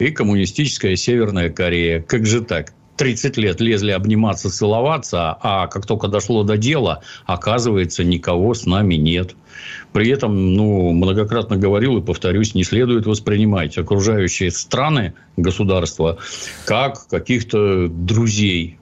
и 0.00 0.10
коммунистическая 0.10 0.96
Северная 0.96 1.50
Корея. 1.50 2.02
Как 2.02 2.26
же 2.26 2.40
так? 2.40 2.72
30 2.96 3.38
лет 3.38 3.60
лезли 3.62 3.92
обниматься, 3.92 4.50
целоваться, 4.50 5.34
а 5.40 5.68
как 5.68 5.86
только 5.86 6.08
дошло 6.08 6.42
до 6.42 6.58
дела, 6.58 7.00
оказывается, 7.24 8.04
никого 8.04 8.52
с 8.52 8.66
нами 8.66 8.96
нет. 8.96 9.34
При 9.92 10.10
этом, 10.10 10.54
ну, 10.54 10.92
многократно 10.92 11.56
говорил 11.56 11.96
и 11.96 12.02
повторюсь, 12.02 12.54
не 12.54 12.62
следует 12.62 13.06
воспринимать 13.06 13.78
окружающие 13.78 14.50
страны, 14.50 15.14
государства, 15.38 16.18
как 16.66 17.06
каких-то 17.08 17.88
друзей. 17.88 18.79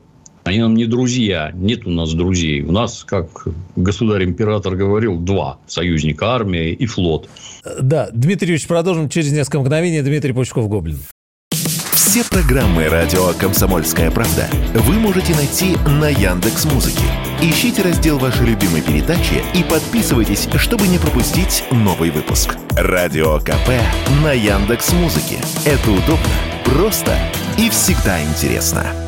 Они 0.49 0.61
нам 0.61 0.75
не 0.75 0.87
друзья, 0.87 1.53
нет 1.55 1.87
у 1.87 1.91
нас 1.91 2.15
друзей. 2.15 2.63
У 2.63 2.73
нас, 2.73 3.05
как 3.05 3.49
государь-император 3.77 4.77
говорил, 4.77 5.19
два 5.19 5.59
союзника, 5.67 6.29
армия 6.29 6.73
и 6.73 6.87
флот. 6.87 7.29
Да, 7.83 8.09
Дмитрий 8.15 8.53
Юрьевич, 8.53 8.67
продолжим 8.67 9.11
через 9.11 9.31
несколько 9.31 9.61
мгновений. 9.61 10.01
Дмитрий 10.01 10.33
Пучков-Гоблин. 10.33 11.01
Все 11.93 12.25
программы 12.25 12.89
«Радио 12.89 13.35
Комсомольская 13.39 14.11
правда» 14.11 14.49
вы 14.73 14.95
можете 14.95 15.35
найти 15.35 15.77
на 16.01 16.09
Яндекс 16.09 16.65
Музыке. 16.65 17.05
Ищите 17.43 17.83
раздел 17.83 18.19
вашей 18.19 18.47
любимой 18.47 18.81
передачи 18.81 19.43
и 19.55 19.63
подписывайтесь, 19.63 20.49
чтобы 20.57 20.89
не 20.89 20.97
пропустить 20.97 21.63
новый 21.71 22.09
выпуск. 22.09 22.57
Радио 22.71 23.39
КП 23.41 23.69
на 24.25 24.33
Яндекс 24.33 24.95
Музыке. 24.95 25.37
Это 25.67 25.91
удобно, 25.91 26.17
просто 26.65 27.15
и 27.59 27.69
всегда 27.69 28.23
интересно. 28.23 29.08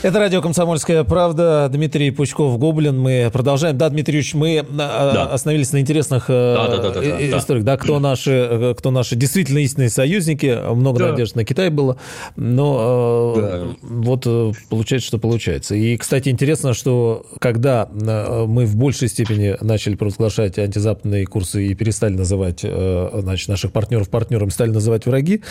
Это 0.00 0.20
радио 0.20 0.40
«Комсомольская 0.40 1.02
правда». 1.02 1.68
Дмитрий 1.72 2.12
Пучков-Гоблин. 2.12 2.96
Мы 2.96 3.30
продолжаем. 3.32 3.76
Да, 3.76 3.88
Дмитрий 3.88 4.18
Ильич, 4.18 4.32
мы 4.32 4.60
а, 4.60 5.12
да. 5.12 5.24
остановились 5.26 5.72
на 5.72 5.80
интересных 5.80 6.26
э, 6.28 6.54
да, 6.54 6.68
да, 6.68 6.76
да, 6.76 7.00
да, 7.00 7.38
историях. 7.38 7.64
Да, 7.64 7.76
кто, 7.76 7.98
наши, 7.98 8.30
э, 8.30 8.74
кто 8.78 8.92
наши 8.92 9.16
действительно 9.16 9.58
истинные 9.58 9.90
союзники. 9.90 10.56
Много 10.72 11.00
да. 11.00 11.10
надежд 11.10 11.34
на 11.34 11.44
Китай 11.44 11.70
было. 11.70 11.98
Но 12.36 13.34
э, 13.36 13.40
да. 13.40 13.76
вот 13.82 14.54
получается, 14.68 15.08
что 15.08 15.18
получается. 15.18 15.74
И, 15.74 15.96
кстати, 15.96 16.28
интересно, 16.28 16.74
что 16.74 17.26
когда 17.40 17.88
мы 17.90 18.66
в 18.66 18.76
большей 18.76 19.08
степени 19.08 19.56
начали 19.60 19.96
провозглашать 19.96 20.60
антизападные 20.60 21.26
курсы 21.26 21.66
и 21.66 21.74
перестали 21.74 22.14
называть 22.14 22.60
значит, 22.60 23.48
наших 23.48 23.72
партнеров 23.72 24.08
партнерами, 24.10 24.50
стали 24.50 24.70
называть 24.70 25.06
враги, 25.06 25.42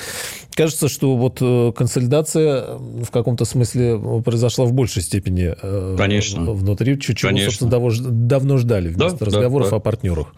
кажется, 0.53 0.87
что 0.87 1.17
вот 1.17 1.39
консолидация 1.75 2.77
в 2.77 3.11
каком-то 3.11 3.43
смысле 3.43 3.99
произошла 4.23 4.36
в 4.65 4.73
большей 4.73 5.01
степени 5.01 5.53
э, 5.61 5.95
Конечно. 5.97 6.51
внутри, 6.51 6.99
чего, 6.99 7.15
Конечно. 7.29 7.49
собственно, 7.51 7.71
того, 7.71 7.91
давно 7.99 8.57
ждали 8.57 8.89
вместо 8.89 9.19
да, 9.19 9.25
разговоров 9.25 9.67
да, 9.67 9.71
да. 9.71 9.77
о 9.77 9.79
партнерах. 9.79 10.33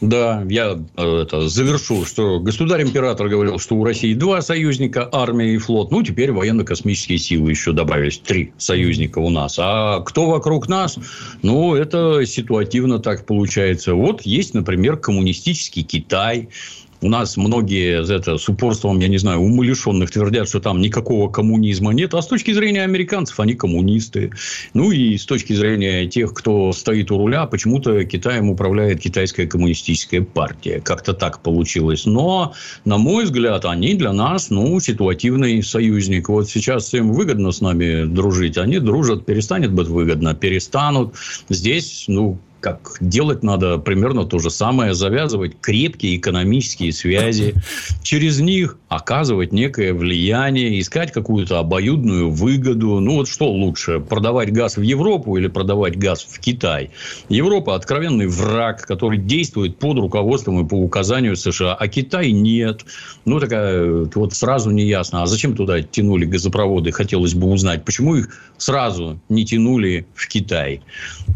Да, 0.00 0.44
я 0.50 0.78
э, 0.96 1.22
это, 1.22 1.48
завершу, 1.48 2.04
что 2.04 2.40
государь-император 2.40 3.28
говорил, 3.28 3.58
что 3.58 3.76
у 3.76 3.84
России 3.84 4.12
два 4.14 4.42
союзника, 4.42 5.08
армия 5.10 5.54
и 5.54 5.58
флот. 5.58 5.90
Ну, 5.90 6.02
теперь 6.02 6.32
военно-космические 6.32 7.18
силы 7.18 7.50
еще 7.50 7.72
добавились. 7.72 8.18
Три 8.18 8.52
союзника 8.58 9.18
у 9.18 9.30
нас. 9.30 9.56
А 9.58 10.00
кто 10.00 10.26
вокруг 10.26 10.68
нас? 10.68 10.98
Ну, 11.42 11.74
это 11.74 12.26
ситуативно 12.26 12.98
так 12.98 13.24
получается. 13.24 13.94
Вот 13.94 14.22
есть, 14.22 14.52
например, 14.54 14.96
коммунистический 14.96 15.82
Китай– 15.82 16.48
у 17.04 17.08
нас 17.10 17.36
многие 17.36 18.02
это, 18.10 18.38
с 18.38 18.48
упорством, 18.48 18.98
я 18.98 19.08
не 19.08 19.18
знаю, 19.18 19.40
умалишенных 19.40 20.10
твердят, 20.10 20.48
что 20.48 20.58
там 20.58 20.80
никакого 20.80 21.30
коммунизма 21.30 21.92
нет. 21.92 22.14
А 22.14 22.22
с 22.22 22.26
точки 22.26 22.52
зрения 22.52 22.82
американцев, 22.82 23.38
они 23.40 23.52
коммунисты. 23.52 24.30
Ну, 24.72 24.90
и 24.90 25.18
с 25.18 25.26
точки 25.26 25.52
зрения 25.52 26.06
тех, 26.06 26.32
кто 26.32 26.72
стоит 26.72 27.10
у 27.10 27.18
руля, 27.18 27.44
почему-то 27.44 28.04
Китаем 28.06 28.48
управляет 28.48 29.00
китайская 29.00 29.46
коммунистическая 29.46 30.22
партия. 30.22 30.80
Как-то 30.80 31.12
так 31.12 31.42
получилось. 31.42 32.06
Но, 32.06 32.54
на 32.86 32.96
мой 32.96 33.24
взгляд, 33.24 33.66
они 33.66 33.92
для 33.96 34.14
нас, 34.14 34.48
ну, 34.48 34.80
ситуативный 34.80 35.62
союзник. 35.62 36.30
Вот 36.30 36.48
сейчас 36.48 36.94
им 36.94 37.12
выгодно 37.12 37.52
с 37.52 37.60
нами 37.60 38.06
дружить. 38.06 38.56
Они 38.56 38.78
дружат, 38.78 39.26
перестанет 39.26 39.72
быть 39.72 39.88
выгодно, 39.88 40.34
перестанут. 40.34 41.14
Здесь, 41.50 42.06
ну, 42.08 42.38
как 42.64 42.96
делать 42.98 43.42
надо 43.42 43.76
примерно 43.76 44.24
то 44.24 44.38
же 44.38 44.48
самое, 44.48 44.94
завязывать 44.94 45.52
крепкие 45.60 46.16
экономические 46.16 46.94
связи, 46.94 47.54
через 48.02 48.40
них 48.40 48.78
оказывать 48.88 49.52
некое 49.52 49.92
влияние, 49.92 50.80
искать 50.80 51.12
какую-то 51.12 51.58
обоюдную 51.58 52.30
выгоду. 52.30 53.00
Ну, 53.00 53.16
вот 53.16 53.28
что 53.28 53.52
лучше, 53.52 54.00
продавать 54.00 54.50
газ 54.50 54.78
в 54.78 54.80
Европу 54.80 55.36
или 55.36 55.48
продавать 55.48 55.98
газ 55.98 56.26
в 56.26 56.40
Китай? 56.40 56.90
Европа– 57.28 57.74
откровенный 57.76 58.28
враг, 58.28 58.86
который 58.86 59.18
действует 59.18 59.78
под 59.78 59.98
руководством 59.98 60.64
и 60.64 60.66
по 60.66 60.74
указанию 60.74 61.36
США, 61.36 61.74
а 61.74 61.86
Китай 61.86 62.32
нет. 62.32 62.86
Ну, 63.26 63.40
такая 63.40 64.08
вот 64.14 64.32
сразу 64.32 64.70
не 64.70 64.86
ясно, 64.86 65.22
а 65.22 65.26
зачем 65.26 65.54
туда 65.54 65.82
тянули 65.82 66.24
газопроводы, 66.24 66.92
хотелось 66.92 67.34
бы 67.34 67.46
узнать, 67.48 67.84
почему 67.84 68.16
их 68.16 68.28
сразу 68.56 69.20
не 69.28 69.44
тянули 69.44 70.06
в 70.14 70.28
Китай. 70.28 70.80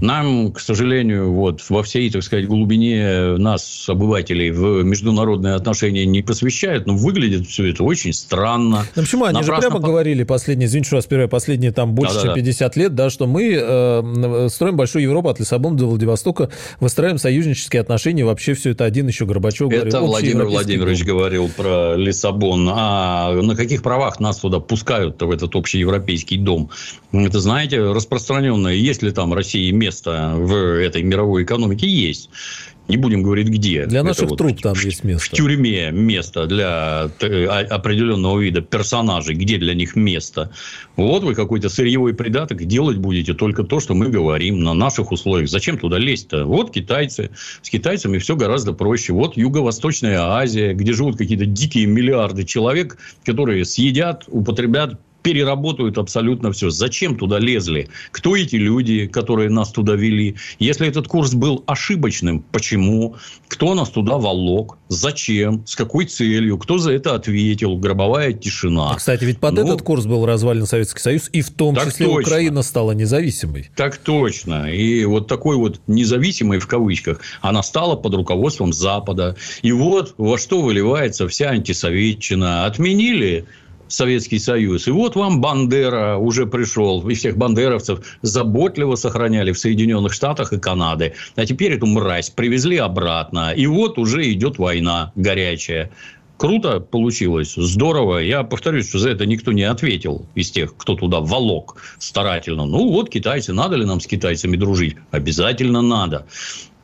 Нам, 0.00 0.52
к 0.52 0.60
сожалению, 0.60 1.17
вот, 1.20 1.62
во 1.68 1.82
всей, 1.82 2.10
так 2.10 2.22
сказать, 2.22 2.46
глубине 2.46 3.36
нас, 3.38 3.88
обывателей, 3.88 4.50
в 4.50 4.82
международные 4.82 5.54
отношения 5.54 6.06
не 6.06 6.22
посвящают, 6.22 6.86
но 6.86 6.96
выглядит 6.96 7.46
все 7.48 7.66
это 7.66 7.84
очень 7.84 8.12
странно. 8.12 8.86
Ну 8.94 9.02
почему? 9.02 9.24
Они 9.24 9.40
Напрасно... 9.40 9.62
же 9.62 9.68
прямо 9.68 9.86
говорили 9.86 10.24
последние, 10.24 10.66
извините, 10.66 10.88
что 10.88 10.96
вас 10.96 11.06
первое, 11.06 11.28
последние 11.28 11.72
там 11.72 11.94
больше, 11.94 12.14
да, 12.14 12.22
чем 12.22 12.34
50 12.34 12.76
лет, 12.76 12.94
да, 12.94 13.10
что 13.10 13.26
мы 13.26 13.56
э, 13.60 14.48
строим 14.50 14.76
большую 14.76 15.02
Европу 15.02 15.28
от 15.28 15.40
Лиссабона 15.40 15.76
до 15.76 15.86
Владивостока, 15.86 16.50
выстраиваем 16.80 17.18
союзнические 17.18 17.80
отношения, 17.80 18.24
вообще 18.24 18.54
все 18.54 18.70
это 18.70 18.84
один 18.84 19.06
еще 19.08 19.26
Горбачев 19.26 19.68
говорил. 19.68 19.86
Это 19.86 20.00
Владимир 20.00 20.46
Владимирович 20.46 21.00
дом. 21.00 21.06
говорил 21.08 21.48
про 21.48 21.94
Лиссабон. 21.96 22.68
А 22.70 23.32
на 23.32 23.56
каких 23.56 23.82
правах 23.82 24.20
нас 24.20 24.38
туда 24.38 24.60
пускают 24.60 25.20
в 25.20 25.30
этот 25.30 25.54
общий 25.56 25.78
европейский 25.78 26.36
дом? 26.36 26.70
Это, 27.12 27.40
знаете, 27.40 27.80
распространенное. 27.80 28.74
Есть 28.74 29.02
ли 29.02 29.10
там 29.10 29.32
России 29.32 29.70
место 29.70 30.34
в 30.36 30.54
этой 30.54 31.02
мировой 31.08 31.44
экономике 31.44 31.88
есть. 31.88 32.30
не 32.88 32.96
будем 32.96 33.22
говорить 33.22 33.48
где. 33.48 33.86
Для 33.86 34.02
наших 34.02 34.30
вот 34.30 34.38
труп 34.38 34.60
там 34.62 34.74
есть 34.82 35.04
место. 35.04 35.26
В 35.26 35.30
тюрьме 35.30 35.90
место 35.90 36.46
для 36.46 37.10
э, 37.20 37.44
определенного 37.46 38.40
вида 38.40 38.62
персонажей, 38.62 39.34
где 39.34 39.58
для 39.58 39.74
них 39.74 39.94
место. 39.94 40.50
Вот 40.96 41.22
вы 41.22 41.34
какой-то 41.34 41.68
сырьевой 41.68 42.14
придаток 42.14 42.64
делать 42.64 42.96
будете 42.96 43.34
только 43.34 43.62
то, 43.62 43.78
что 43.78 43.94
мы 43.94 44.08
говорим 44.08 44.60
на 44.60 44.72
наших 44.72 45.12
условиях. 45.12 45.50
Зачем 45.50 45.78
туда 45.78 45.98
лезть-то? 45.98 46.46
Вот 46.46 46.72
китайцы. 46.72 47.30
С 47.60 47.68
китайцами 47.68 48.18
все 48.18 48.36
гораздо 48.36 48.72
проще. 48.72 49.12
Вот 49.12 49.36
Юго-Восточная 49.36 50.20
Азия, 50.20 50.72
где 50.72 50.92
живут 50.92 51.18
какие-то 51.18 51.44
дикие 51.44 51.86
миллиарды 51.86 52.44
человек, 52.44 52.96
которые 53.24 53.64
съедят, 53.66 54.24
употребят 54.28 54.98
переработают 55.22 55.98
абсолютно 55.98 56.52
все. 56.52 56.70
Зачем 56.70 57.16
туда 57.16 57.38
лезли? 57.38 57.88
Кто 58.12 58.36
эти 58.36 58.56
люди, 58.56 59.06
которые 59.06 59.50
нас 59.50 59.70
туда 59.70 59.94
вели? 59.94 60.36
Если 60.58 60.86
этот 60.86 61.08
курс 61.08 61.34
был 61.34 61.64
ошибочным, 61.66 62.44
почему? 62.52 63.16
Кто 63.48 63.74
нас 63.74 63.90
туда 63.90 64.16
волок? 64.16 64.78
Зачем? 64.88 65.66
С 65.66 65.76
какой 65.76 66.06
целью? 66.06 66.58
Кто 66.58 66.78
за 66.78 66.92
это 66.92 67.14
ответил? 67.14 67.76
Гробовая 67.76 68.32
тишина. 68.32 68.94
Кстати, 68.94 69.24
ведь 69.24 69.38
под 69.38 69.54
ну, 69.54 69.64
этот 69.64 69.82
курс 69.82 70.06
был 70.06 70.24
развален 70.24 70.66
Советский 70.66 71.00
Союз, 71.00 71.28
и 71.32 71.42
в 71.42 71.50
том 71.50 71.76
числе 71.76 72.06
точно. 72.06 72.20
Украина 72.20 72.62
стала 72.62 72.92
независимой. 72.92 73.70
Так 73.76 73.98
точно. 73.98 74.72
И 74.72 75.04
вот 75.04 75.26
такой 75.26 75.56
вот 75.56 75.80
независимой 75.86 76.58
в 76.58 76.66
кавычках 76.66 77.20
она 77.40 77.62
стала 77.62 77.96
под 77.96 78.14
руководством 78.14 78.72
Запада. 78.72 79.36
И 79.62 79.72
вот 79.72 80.14
во 80.16 80.38
что 80.38 80.62
выливается 80.62 81.28
вся 81.28 81.50
антисоветчина. 81.50 82.66
Отменили 82.66 83.46
Советский 83.88 84.38
Союз. 84.38 84.88
И 84.88 84.90
вот 84.90 85.16
вам 85.16 85.40
Бандера 85.40 86.16
уже 86.16 86.46
пришел, 86.46 87.08
и 87.08 87.14
всех 87.14 87.36
бандеровцев 87.36 88.00
заботливо 88.22 88.94
сохраняли 88.96 89.52
в 89.52 89.58
Соединенных 89.58 90.12
Штатах 90.12 90.52
и 90.52 90.58
Канаде. 90.58 91.14
А 91.36 91.46
теперь 91.46 91.72
эту 91.72 91.86
мразь 91.86 92.30
привезли 92.30 92.76
обратно. 92.76 93.52
И 93.52 93.66
вот 93.66 93.98
уже 93.98 94.30
идет 94.30 94.58
война 94.58 95.12
горячая. 95.14 95.90
Круто 96.38 96.78
получилось, 96.78 97.54
здорово. 97.56 98.18
Я 98.18 98.44
повторюсь, 98.44 98.88
что 98.88 99.00
за 99.00 99.10
это 99.10 99.26
никто 99.26 99.50
не 99.50 99.64
ответил 99.64 100.24
из 100.36 100.52
тех, 100.52 100.76
кто 100.76 100.94
туда 100.94 101.18
волок 101.18 101.82
старательно. 101.98 102.64
Ну, 102.64 102.92
вот 102.92 103.10
китайцы, 103.10 103.52
надо 103.52 103.74
ли 103.74 103.84
нам 103.84 104.00
с 104.00 104.06
китайцами 104.06 104.56
дружить? 104.56 104.94
Обязательно 105.10 105.82
надо. 105.82 106.26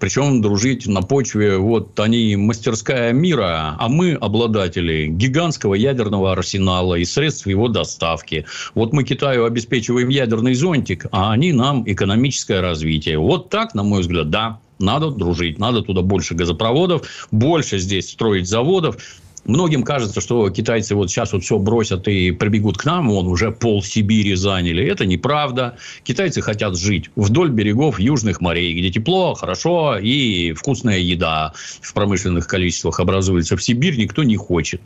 Причем 0.01 0.43
дружить 0.43 0.89
на 0.89 1.03
почве, 1.03 1.57
вот 1.57 1.99
они 2.01 2.35
мастерская 2.35 3.13
мира, 3.13 3.77
а 3.79 3.89
мы 3.89 4.15
обладатели 4.15 5.07
гигантского 5.07 5.75
ядерного 5.75 6.33
арсенала 6.33 6.97
и 6.97 7.05
средств 7.05 7.47
его 7.47 7.69
доставки. 7.69 8.47
Вот 8.75 8.93
мы 8.93 9.05
Китаю 9.05 9.45
обеспечиваем 9.45 10.09
ядерный 10.09 10.55
зонтик, 10.55 11.07
а 11.13 11.31
они 11.31 11.53
нам 11.53 11.85
экономическое 11.87 12.61
развитие. 12.61 13.19
Вот 13.19 13.51
так, 13.51 13.73
на 13.75 13.85
мой 13.85 14.01
взгляд, 14.01 14.31
да, 14.31 14.59
надо 14.81 15.11
дружить, 15.11 15.59
надо 15.59 15.83
туда 15.83 16.03
больше 16.03 16.35
газопроводов, 16.35 17.09
больше 17.31 17.79
здесь 17.79 18.11
строить 18.11 18.49
заводов. 18.49 18.97
Многим 19.45 19.83
кажется, 19.83 20.21
что 20.21 20.49
китайцы 20.49 20.95
вот 20.95 21.11
сейчас 21.11 21.33
вот 21.33 21.45
все 21.45 21.59
бросят 21.59 22.09
и 22.09 22.31
прибегут 22.31 22.79
к 22.79 22.85
нам, 22.87 23.11
он 23.11 23.27
уже 23.27 23.51
пол 23.51 23.83
Сибири 23.83 24.35
заняли. 24.35 24.85
Это 24.85 25.05
неправда. 25.05 25.77
Китайцы 26.03 26.41
хотят 26.41 26.79
жить 26.79 27.11
вдоль 27.15 27.51
берегов 27.51 28.01
южных 28.01 28.41
морей, 28.41 28.73
где 28.79 28.91
тепло, 28.91 29.35
хорошо 29.35 29.99
и 29.99 30.53
вкусная 30.53 30.99
еда 30.99 31.53
в 31.81 31.93
промышленных 31.93 32.47
количествах 32.47 33.01
образуется. 33.01 33.57
В 33.57 33.63
Сибирь 33.63 33.99
никто 33.99 34.23
не 34.23 34.37
хочет. 34.37 34.81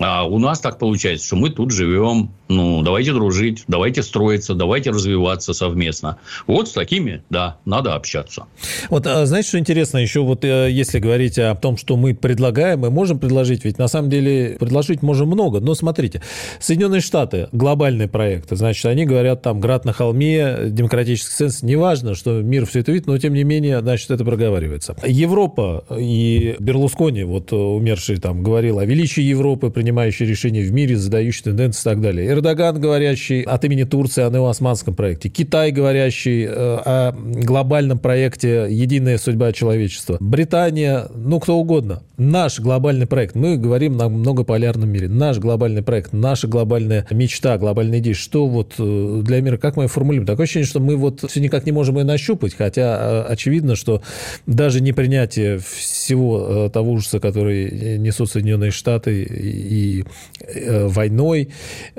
А 0.00 0.24
у 0.24 0.38
нас 0.38 0.60
так 0.60 0.78
получается, 0.78 1.26
что 1.26 1.36
мы 1.36 1.50
тут 1.50 1.70
живем. 1.72 2.30
Ну, 2.48 2.82
давайте 2.82 3.12
дружить, 3.12 3.64
давайте 3.68 4.02
строиться, 4.02 4.54
давайте 4.54 4.90
развиваться 4.90 5.52
совместно. 5.52 6.18
Вот 6.46 6.68
с 6.68 6.72
такими, 6.72 7.22
да, 7.30 7.58
надо 7.64 7.94
общаться. 7.94 8.46
Вот, 8.88 9.06
а, 9.06 9.26
знаете, 9.26 9.48
что 9.48 9.58
интересно? 9.58 9.98
Еще 9.98 10.20
вот 10.20 10.44
э, 10.44 10.68
если 10.70 10.98
говорить 10.98 11.38
о 11.38 11.54
том, 11.54 11.76
что 11.76 11.96
мы 11.96 12.14
предлагаем, 12.14 12.80
мы 12.80 12.90
можем 12.90 13.18
предложить, 13.18 13.64
ведь 13.64 13.78
на 13.78 13.88
самом 13.88 14.08
деле 14.10 14.56
предложить 14.58 15.02
можем 15.02 15.28
много. 15.28 15.60
Но 15.60 15.74
смотрите, 15.74 16.22
Соединенные 16.58 17.02
Штаты, 17.02 17.48
глобальные 17.52 18.08
проекты, 18.08 18.56
значит, 18.56 18.84
они 18.86 19.04
говорят 19.04 19.42
там 19.42 19.60
«Град 19.60 19.84
на 19.84 19.92
холме», 19.92 20.70
демократический 20.70 21.34
сенс, 21.34 21.62
неважно, 21.62 22.14
что 22.14 22.40
мир 22.40 22.66
все 22.66 22.80
это 22.80 22.90
видит, 22.90 23.06
но 23.06 23.18
тем 23.18 23.34
не 23.34 23.44
менее, 23.44 23.80
значит, 23.80 24.10
это 24.10 24.24
проговаривается. 24.24 24.96
Европа 25.06 25.84
и 25.96 26.56
Берлускони, 26.58 27.22
вот 27.24 27.52
умерший 27.52 28.16
там, 28.16 28.42
говорил 28.42 28.78
о 28.78 28.86
величии 28.86 29.22
Европы, 29.22 29.70
принимая 29.70 29.89
принимающий 29.90 30.24
решения 30.24 30.62
в 30.62 30.72
мире, 30.72 30.96
задающий 30.96 31.42
тенденции 31.42 31.80
и 31.80 31.84
так 31.84 32.00
далее. 32.00 32.28
Эрдоган, 32.28 32.80
говорящий 32.80 33.42
от 33.42 33.64
имени 33.64 33.82
Турции 33.82 34.22
о 34.22 34.30
неоосманском 34.30 34.94
проекте. 34.94 35.28
Китай, 35.28 35.72
говорящий 35.72 36.44
э, 36.44 36.48
о 36.48 37.12
глобальном 37.12 37.98
проекте 37.98 38.68
«Единая 38.70 39.18
судьба 39.18 39.52
человечества». 39.52 40.16
Британия, 40.20 41.06
ну, 41.12 41.40
кто 41.40 41.56
угодно. 41.56 42.04
Наш 42.18 42.60
глобальный 42.60 43.06
проект. 43.08 43.34
Мы 43.34 43.56
говорим 43.56 43.96
на 43.96 44.08
многополярном 44.08 44.88
мире. 44.88 45.08
Наш 45.08 45.38
глобальный 45.38 45.82
проект, 45.82 46.12
наша 46.12 46.46
глобальная 46.46 47.06
мечта, 47.10 47.58
глобальная 47.58 47.98
идея. 47.98 48.14
Что 48.14 48.46
вот 48.46 48.74
э, 48.78 49.22
для 49.24 49.40
мира, 49.40 49.56
как 49.56 49.76
мы 49.76 49.88
формулируем? 49.88 50.26
Такое 50.26 50.44
ощущение, 50.44 50.68
что 50.68 50.78
мы 50.78 50.96
вот 50.96 51.24
все 51.28 51.40
никак 51.40 51.66
не 51.66 51.72
можем 51.72 51.98
ее 51.98 52.04
нащупать, 52.04 52.54
хотя 52.54 53.24
э, 53.26 53.32
очевидно, 53.32 53.74
что 53.74 54.02
даже 54.46 54.80
непринятие 54.80 55.58
всего 55.58 56.68
того 56.68 56.92
ужаса, 56.92 57.18
который 57.18 57.98
несут 57.98 58.30
Соединенные 58.30 58.70
Штаты 58.70 59.24
и 59.24 59.79
и 59.80 60.04
э, 60.40 60.86
войной 60.86 61.48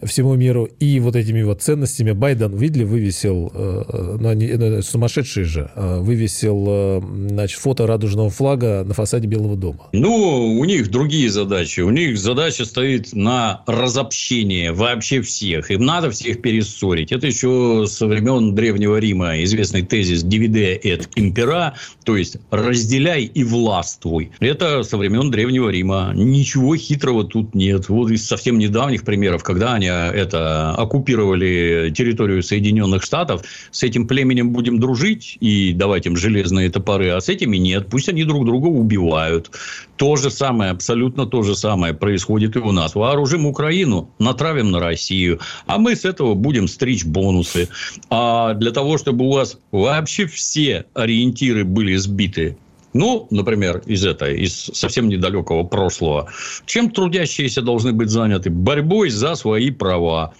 всему 0.04 0.36
миру, 0.36 0.70
и 0.80 1.00
вот 1.00 1.16
этими 1.16 1.42
вот 1.44 1.62
ценностями. 1.62 2.12
Байден, 2.12 2.56
видели, 2.56 2.84
вывесил, 2.84 3.52
э, 3.54 4.18
ну, 4.20 4.30
они 4.30 4.48
ну, 4.48 4.82
сумасшедшие 4.82 5.46
же, 5.46 5.72
э, 5.76 6.00
вывесил 6.02 7.02
значит, 7.30 7.60
фото 7.60 7.88
радужного 7.88 8.30
флага 8.30 8.84
на 8.86 8.94
фасаде 8.94 9.28
Белого 9.28 9.56
дома. 9.56 9.90
Ну, 9.94 10.58
у 10.60 10.66
них 10.66 10.90
другие 10.92 11.30
задачи. 11.30 11.82
У 11.82 11.90
них 11.90 12.18
задача 12.18 12.66
стоит 12.66 13.14
на 13.14 13.64
разобщение 13.68 14.72
вообще 14.72 15.22
всех. 15.22 15.72
Им 15.72 15.86
надо 15.86 16.12
всех 16.12 16.42
перессорить. 16.42 17.12
Это 17.12 17.28
еще 17.28 17.86
со 17.88 18.08
времен 18.08 18.56
Древнего 18.56 18.98
Рима 18.98 19.42
известный 19.44 19.82
тезис 19.82 20.24
«divide 20.24 20.82
et 20.84 21.08
impera», 21.16 21.74
то 22.04 22.18
есть 22.18 22.38
«разделяй 22.52 23.24
и 23.24 23.44
властвуй». 23.44 24.32
Это 24.40 24.84
со 24.84 24.98
времен 24.98 25.32
Древнего 25.32 25.70
Рима. 25.70 26.12
Ничего 26.16 26.76
хитрого 26.76 27.24
тут 27.24 27.56
нет 27.56 27.71
нет. 27.72 27.90
Вот 27.90 28.12
из 28.12 28.28
совсем 28.28 28.58
недавних 28.58 29.04
примеров, 29.04 29.44
когда 29.44 29.74
они 29.74 29.88
это 29.88 30.72
оккупировали 30.72 31.92
территорию 31.96 32.44
Соединенных 32.44 33.04
Штатов, 33.04 33.44
с 33.72 33.84
этим 33.84 34.08
племенем 34.08 34.52
будем 34.52 34.80
дружить 34.80 35.38
и 35.40 35.74
давать 35.74 36.06
им 36.06 36.18
железные 36.18 36.70
топоры, 36.70 37.10
а 37.10 37.22
с 37.22 37.30
этими 37.30 37.58
нет. 37.58 37.88
Пусть 37.90 38.10
они 38.10 38.24
друг 38.24 38.46
друга 38.46 38.68
убивают. 38.68 39.52
То 39.98 40.16
же 40.16 40.32
самое, 40.32 40.72
абсолютно 40.72 41.26
то 41.26 41.44
же 41.44 41.56
самое 41.56 41.94
происходит 41.94 42.56
и 42.56 42.60
у 42.60 42.72
нас. 42.72 42.96
Вооружим 42.96 43.46
Украину, 43.46 44.10
натравим 44.20 44.72
на 44.72 44.80
Россию, 44.80 45.40
а 45.68 45.78
мы 45.78 45.96
с 45.96 46.06
этого 46.06 46.34
будем 46.34 46.68
стричь 46.68 47.06
бонусы. 47.06 47.70
А 48.10 48.54
для 48.54 48.72
того, 48.72 48.98
чтобы 48.98 49.26
у 49.26 49.32
вас 49.32 49.58
вообще 49.72 50.26
все 50.26 50.86
ориентиры 50.94 51.64
были 51.64 51.96
сбиты 51.96 52.58
ну, 52.94 53.28
например, 53.30 53.82
из 53.86 54.06
этой, 54.06 54.42
из 54.42 54.54
совсем 54.54 55.08
недалекого 55.10 55.64
прошлого. 55.64 56.30
Чем 56.66 56.92
трудящиеся 56.92 57.62
должны 57.62 57.94
быть 57.94 58.10
заняты? 58.10 58.50
Борьбой 58.50 59.10
за 59.10 59.36
свои 59.36 59.72
права. 59.72 60.34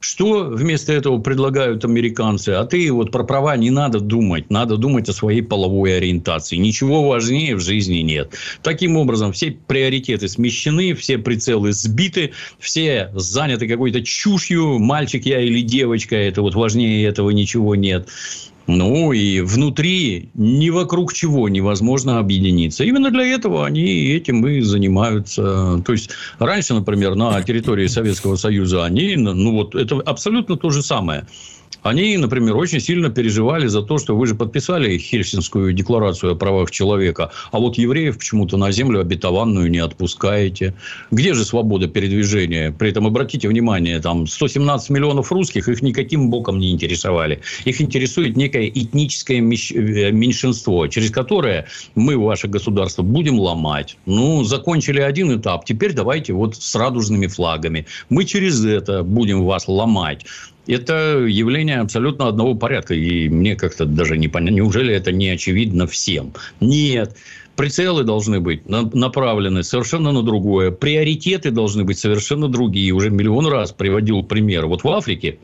Что 0.00 0.44
вместо 0.44 0.92
этого 0.92 1.18
предлагают 1.18 1.84
американцы? 1.84 2.50
А 2.50 2.64
ты 2.64 2.92
вот 2.92 3.10
про 3.10 3.24
права 3.24 3.56
не 3.56 3.70
надо 3.70 3.98
думать. 3.98 4.48
Надо 4.48 4.76
думать 4.76 5.08
о 5.08 5.12
своей 5.12 5.42
половой 5.42 5.96
ориентации. 5.96 6.54
Ничего 6.54 7.08
важнее 7.08 7.56
в 7.56 7.60
жизни 7.60 7.98
нет. 7.98 8.32
Таким 8.62 8.96
образом, 8.96 9.32
все 9.32 9.50
приоритеты 9.50 10.28
смещены, 10.28 10.94
все 10.94 11.18
прицелы 11.18 11.72
сбиты, 11.72 12.30
все 12.60 13.10
заняты 13.14 13.66
какой-то 13.66 14.00
чушью. 14.02 14.78
Мальчик 14.78 15.26
я 15.26 15.40
или 15.40 15.62
девочка, 15.62 16.14
это 16.14 16.42
вот 16.42 16.54
важнее 16.54 17.04
этого 17.04 17.30
ничего 17.30 17.74
нет. 17.74 18.08
Ну, 18.68 19.12
и 19.12 19.40
внутри 19.40 20.28
ни 20.34 20.68
вокруг 20.68 21.14
чего 21.14 21.48
невозможно 21.48 22.18
объединиться. 22.18 22.84
Именно 22.84 23.10
для 23.10 23.24
этого 23.24 23.64
они 23.64 24.10
этим 24.10 24.46
и 24.46 24.60
занимаются. 24.60 25.82
То 25.86 25.92
есть, 25.92 26.10
раньше, 26.38 26.74
например, 26.74 27.14
на 27.14 27.42
территории 27.42 27.86
Советского 27.86 28.36
Союза 28.36 28.84
они, 28.84 29.16
ну, 29.16 29.52
вот 29.52 29.74
это 29.74 29.96
абсолютно 29.96 30.56
то 30.56 30.68
же 30.68 30.82
самое. 30.82 31.26
Они, 31.82 32.16
например, 32.16 32.56
очень 32.56 32.80
сильно 32.80 33.08
переживали 33.08 33.66
за 33.68 33.82
то, 33.82 33.98
что 33.98 34.16
вы 34.16 34.26
же 34.26 34.34
подписали 34.34 34.98
Хельсинскую 34.98 35.72
декларацию 35.72 36.32
о 36.32 36.34
правах 36.34 36.70
человека, 36.70 37.30
а 37.52 37.58
вот 37.58 37.78
евреев 37.78 38.18
почему-то 38.18 38.56
на 38.56 38.72
землю 38.72 39.00
обетованную 39.00 39.70
не 39.70 39.78
отпускаете. 39.78 40.74
Где 41.10 41.34
же 41.34 41.44
свобода 41.44 41.86
передвижения? 41.86 42.72
При 42.72 42.90
этом, 42.90 43.06
обратите 43.06 43.48
внимание, 43.48 44.00
там 44.00 44.26
117 44.26 44.90
миллионов 44.90 45.30
русских, 45.30 45.68
их 45.68 45.82
никаким 45.82 46.30
боком 46.30 46.58
не 46.58 46.72
интересовали. 46.72 47.40
Их 47.64 47.80
интересует 47.80 48.36
некое 48.36 48.68
этническое 48.68 49.38
э, 49.38 49.40
меньшинство, 50.10 50.86
через 50.88 51.10
которое 51.10 51.66
мы 51.94 52.16
ваше 52.16 52.48
государство 52.48 53.02
будем 53.02 53.38
ломать. 53.38 53.96
Ну, 54.06 54.42
закончили 54.42 55.00
один 55.00 55.38
этап, 55.38 55.64
теперь 55.64 55.92
давайте 55.92 56.32
вот 56.32 56.56
с 56.56 56.74
радужными 56.74 57.28
флагами. 57.28 57.86
Мы 58.10 58.24
через 58.24 58.64
это 58.64 59.04
будем 59.04 59.44
вас 59.44 59.68
ломать 59.68 60.24
это 60.68 61.24
явление 61.26 61.80
абсолютно 61.80 62.28
одного 62.28 62.54
порядка. 62.54 62.94
И 62.94 63.28
мне 63.28 63.56
как-то 63.56 63.86
даже 63.86 64.16
не 64.16 64.28
понятно, 64.28 64.56
неужели 64.56 64.94
это 64.94 65.10
не 65.12 65.30
очевидно 65.30 65.86
всем? 65.86 66.32
Нет. 66.60 67.16
Прицелы 67.56 68.04
должны 68.04 68.38
быть 68.38 68.68
направлены 68.68 69.64
совершенно 69.64 70.12
на 70.12 70.22
другое. 70.22 70.70
Приоритеты 70.70 71.50
должны 71.50 71.82
быть 71.82 71.98
совершенно 71.98 72.48
другие. 72.48 72.92
Уже 72.92 73.10
миллион 73.10 73.46
раз 73.48 73.72
приводил 73.72 74.22
пример. 74.22 74.66
Вот 74.66 74.84
в 74.84 74.88
Африке 74.88 75.38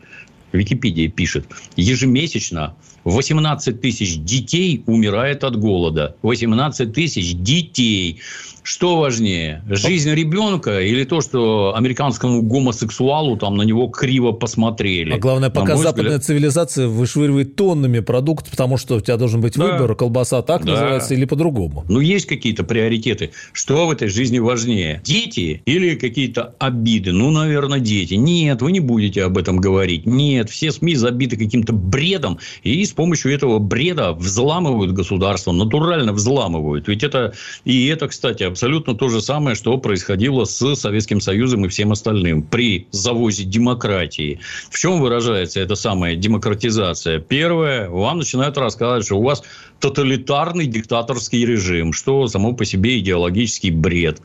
Википедия 0.52 1.10
пишет, 1.10 1.46
ежемесячно 1.74 2.76
18 3.04 3.80
тысяч 3.80 4.18
детей 4.18 4.82
умирает 4.86 5.44
от 5.44 5.56
голода. 5.58 6.16
18 6.22 6.92
тысяч 6.92 7.34
детей. 7.34 8.20
Что 8.66 8.96
важнее, 8.96 9.62
жизнь 9.68 10.10
ребенка 10.10 10.80
или 10.80 11.04
то, 11.04 11.20
что 11.20 11.74
американскому 11.76 12.40
гомосексуалу 12.40 13.36
там 13.36 13.58
на 13.58 13.62
него 13.62 13.88
криво 13.88 14.32
посмотрели? 14.32 15.12
А 15.12 15.18
главное, 15.18 15.50
пока 15.50 15.76
западная 15.76 16.04
взгляд... 16.04 16.24
цивилизация 16.24 16.88
вышвыривает 16.88 17.56
тоннами 17.56 18.00
продуктов, 18.00 18.52
потому 18.52 18.78
что 18.78 18.96
у 18.96 19.00
тебя 19.02 19.18
должен 19.18 19.42
быть 19.42 19.58
да. 19.58 19.66
выбор, 19.66 19.94
колбаса 19.94 20.40
так 20.40 20.64
да. 20.64 20.72
называется 20.72 21.12
или 21.12 21.26
по-другому. 21.26 21.84
Ну, 21.90 22.00
есть 22.00 22.24
какие-то 22.24 22.64
приоритеты. 22.64 23.32
Что 23.52 23.86
в 23.86 23.90
этой 23.90 24.08
жизни 24.08 24.38
важнее? 24.38 25.02
Дети 25.04 25.60
или 25.66 25.94
какие-то 25.94 26.54
обиды? 26.58 27.12
Ну, 27.12 27.30
наверное, 27.32 27.80
дети. 27.80 28.14
Нет, 28.14 28.62
вы 28.62 28.72
не 28.72 28.80
будете 28.80 29.24
об 29.24 29.36
этом 29.36 29.58
говорить. 29.58 30.06
Нет, 30.06 30.48
все 30.48 30.72
СМИ 30.72 30.94
забиты 30.94 31.36
каким-то 31.36 31.74
бредом, 31.74 32.38
и 32.62 32.82
с 32.82 32.93
помощью 32.94 33.32
этого 33.32 33.58
бреда 33.58 34.12
взламывают 34.12 34.92
государство, 34.92 35.52
натурально 35.52 36.12
взламывают. 36.12 36.88
Ведь 36.88 37.02
это, 37.02 37.34
и 37.64 37.86
это, 37.86 38.08
кстати, 38.08 38.42
абсолютно 38.42 38.94
то 38.94 39.08
же 39.08 39.20
самое, 39.20 39.56
что 39.56 39.76
происходило 39.78 40.44
с 40.44 40.74
Советским 40.74 41.20
Союзом 41.20 41.64
и 41.64 41.68
всем 41.68 41.92
остальным 41.92 42.42
при 42.42 42.86
завозе 42.90 43.44
демократии. 43.44 44.40
В 44.70 44.78
чем 44.78 45.00
выражается 45.00 45.60
эта 45.60 45.74
самая 45.74 46.16
демократизация? 46.16 47.18
Первое, 47.18 47.88
вам 47.88 48.18
начинают 48.18 48.56
рассказывать, 48.58 49.06
что 49.06 49.16
у 49.16 49.22
вас 49.22 49.42
тоталитарный 49.80 50.66
диктаторский 50.66 51.44
режим, 51.44 51.92
что 51.92 52.26
само 52.26 52.54
по 52.54 52.64
себе 52.64 52.98
идеологический 53.00 53.70
бред. 53.70 54.22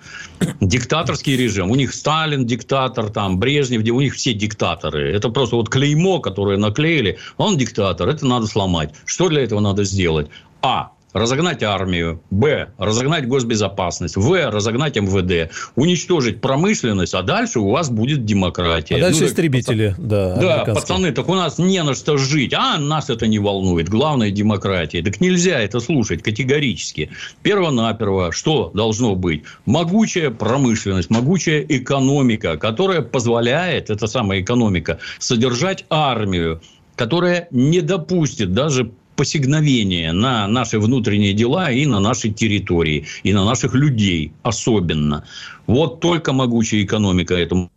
Диктаторский 0.61 1.35
режим. 1.35 1.69
У 1.71 1.75
них 1.75 1.93
Сталин 1.93 2.45
диктатор, 2.45 3.09
там 3.09 3.39
Брежнев, 3.39 3.83
у 3.91 3.99
них 3.99 4.15
все 4.15 4.33
диктаторы. 4.33 5.11
Это 5.13 5.29
просто 5.29 5.57
вот 5.57 5.69
клеймо, 5.69 6.19
которое 6.19 6.57
наклеили. 6.57 7.17
Он 7.37 7.57
диктатор, 7.57 8.07
это 8.07 8.25
надо 8.25 8.47
сломать. 8.59 8.89
Что 9.05 9.29
для 9.29 9.43
этого 9.43 9.61
надо 9.61 9.85
сделать? 9.85 10.27
А 10.61 10.91
разогнать 11.13 11.63
армию, 11.63 12.21
б, 12.29 12.67
разогнать 12.77 13.27
госбезопасность, 13.27 14.15
в, 14.15 14.51
разогнать 14.51 14.95
МВД, 14.95 15.51
уничтожить 15.75 16.39
промышленность, 16.41 17.15
а 17.15 17.23
дальше 17.23 17.59
у 17.61 17.71
вас 17.71 17.89
будет 17.89 18.25
демократия. 18.25 18.97
А 18.97 18.99
дальше 18.99 19.21
ну, 19.21 19.27
истребители, 19.27 19.89
пацан... 19.89 20.07
да. 20.07 20.35
Да, 20.35 20.73
пацаны, 20.73 21.11
так 21.11 21.29
у 21.29 21.35
нас 21.35 21.57
не 21.57 21.81
на 21.83 21.95
что 21.95 22.17
жить, 22.17 22.53
а 22.53 22.77
нас 22.77 23.09
это 23.09 23.27
не 23.27 23.39
волнует. 23.39 23.89
Главное 23.89 24.29
демократия. 24.29 25.01
Так 25.01 25.21
нельзя 25.21 25.59
это 25.59 25.79
слушать 25.79 26.21
категорически. 26.21 27.09
Перво-наперво, 27.41 28.31
что 28.31 28.71
должно 28.73 29.15
быть? 29.15 29.43
Могучая 29.65 30.29
промышленность, 30.29 31.09
могучая 31.09 31.65
экономика, 31.67 32.57
которая 32.57 33.01
позволяет, 33.01 33.89
эта 33.89 34.05
самая 34.05 34.41
экономика, 34.41 34.99
содержать 35.17 35.85
армию, 35.89 36.61
которая 36.99 37.47
не 37.51 37.79
допустит 37.79 38.51
даже 38.51 38.91
посигновение 39.15 40.11
на 40.11 40.45
наши 40.49 40.79
внутренние 40.79 41.31
дела 41.31 41.71
и 41.71 41.85
на 41.85 42.01
нашей 42.01 42.29
территории, 42.33 43.05
и 43.23 43.31
на 43.31 43.45
наших 43.45 43.73
людей 43.73 44.33
особенно. 44.43 45.23
Вот 45.65 46.01
только 46.01 46.33
могучая 46.33 46.83
экономика 46.83 47.35
этому 47.35 47.71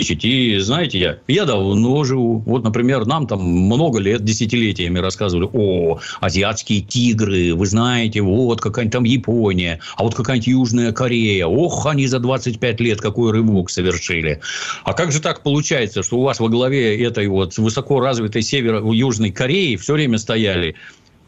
и 0.00 0.58
знаете, 0.58 0.98
я, 0.98 1.18
я 1.28 1.44
давно 1.44 2.04
живу. 2.04 2.38
Вот, 2.46 2.64
например, 2.64 3.06
нам 3.06 3.26
там 3.26 3.42
много 3.42 3.98
лет, 3.98 4.24
десятилетиями 4.24 4.98
рассказывали, 4.98 5.48
о, 5.52 6.00
азиатские 6.20 6.80
тигры, 6.80 7.54
вы 7.54 7.66
знаете, 7.66 8.22
вот 8.22 8.60
какая-нибудь 8.60 8.92
там 8.92 9.04
Япония, 9.04 9.80
а 9.96 10.02
вот 10.02 10.14
какая-нибудь 10.14 10.48
Южная 10.48 10.92
Корея. 10.92 11.46
Ох, 11.46 11.86
они 11.86 12.06
за 12.06 12.18
25 12.18 12.80
лет 12.80 13.00
какой 13.00 13.32
рывок 13.32 13.70
совершили. 13.70 14.40
А 14.84 14.92
как 14.92 15.12
же 15.12 15.20
так 15.20 15.42
получается, 15.42 16.02
что 16.02 16.18
у 16.18 16.22
вас 16.22 16.40
во 16.40 16.48
главе 16.48 17.02
этой 17.02 17.28
вот 17.28 17.56
высоко 17.58 18.00
развитой 18.00 18.42
северо-южной 18.42 19.30
Кореи 19.30 19.76
все 19.76 19.94
время 19.94 20.18
стояли 20.18 20.74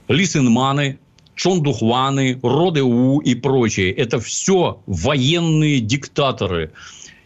Лисинманы, 0.08 0.98
Чондухваны, 1.34 2.38
Роды 2.42 2.82
У 2.82 3.20
и 3.20 3.34
прочие. 3.34 3.92
Это 3.92 4.20
все 4.20 4.80
военные 4.86 5.80
диктаторы. 5.80 6.72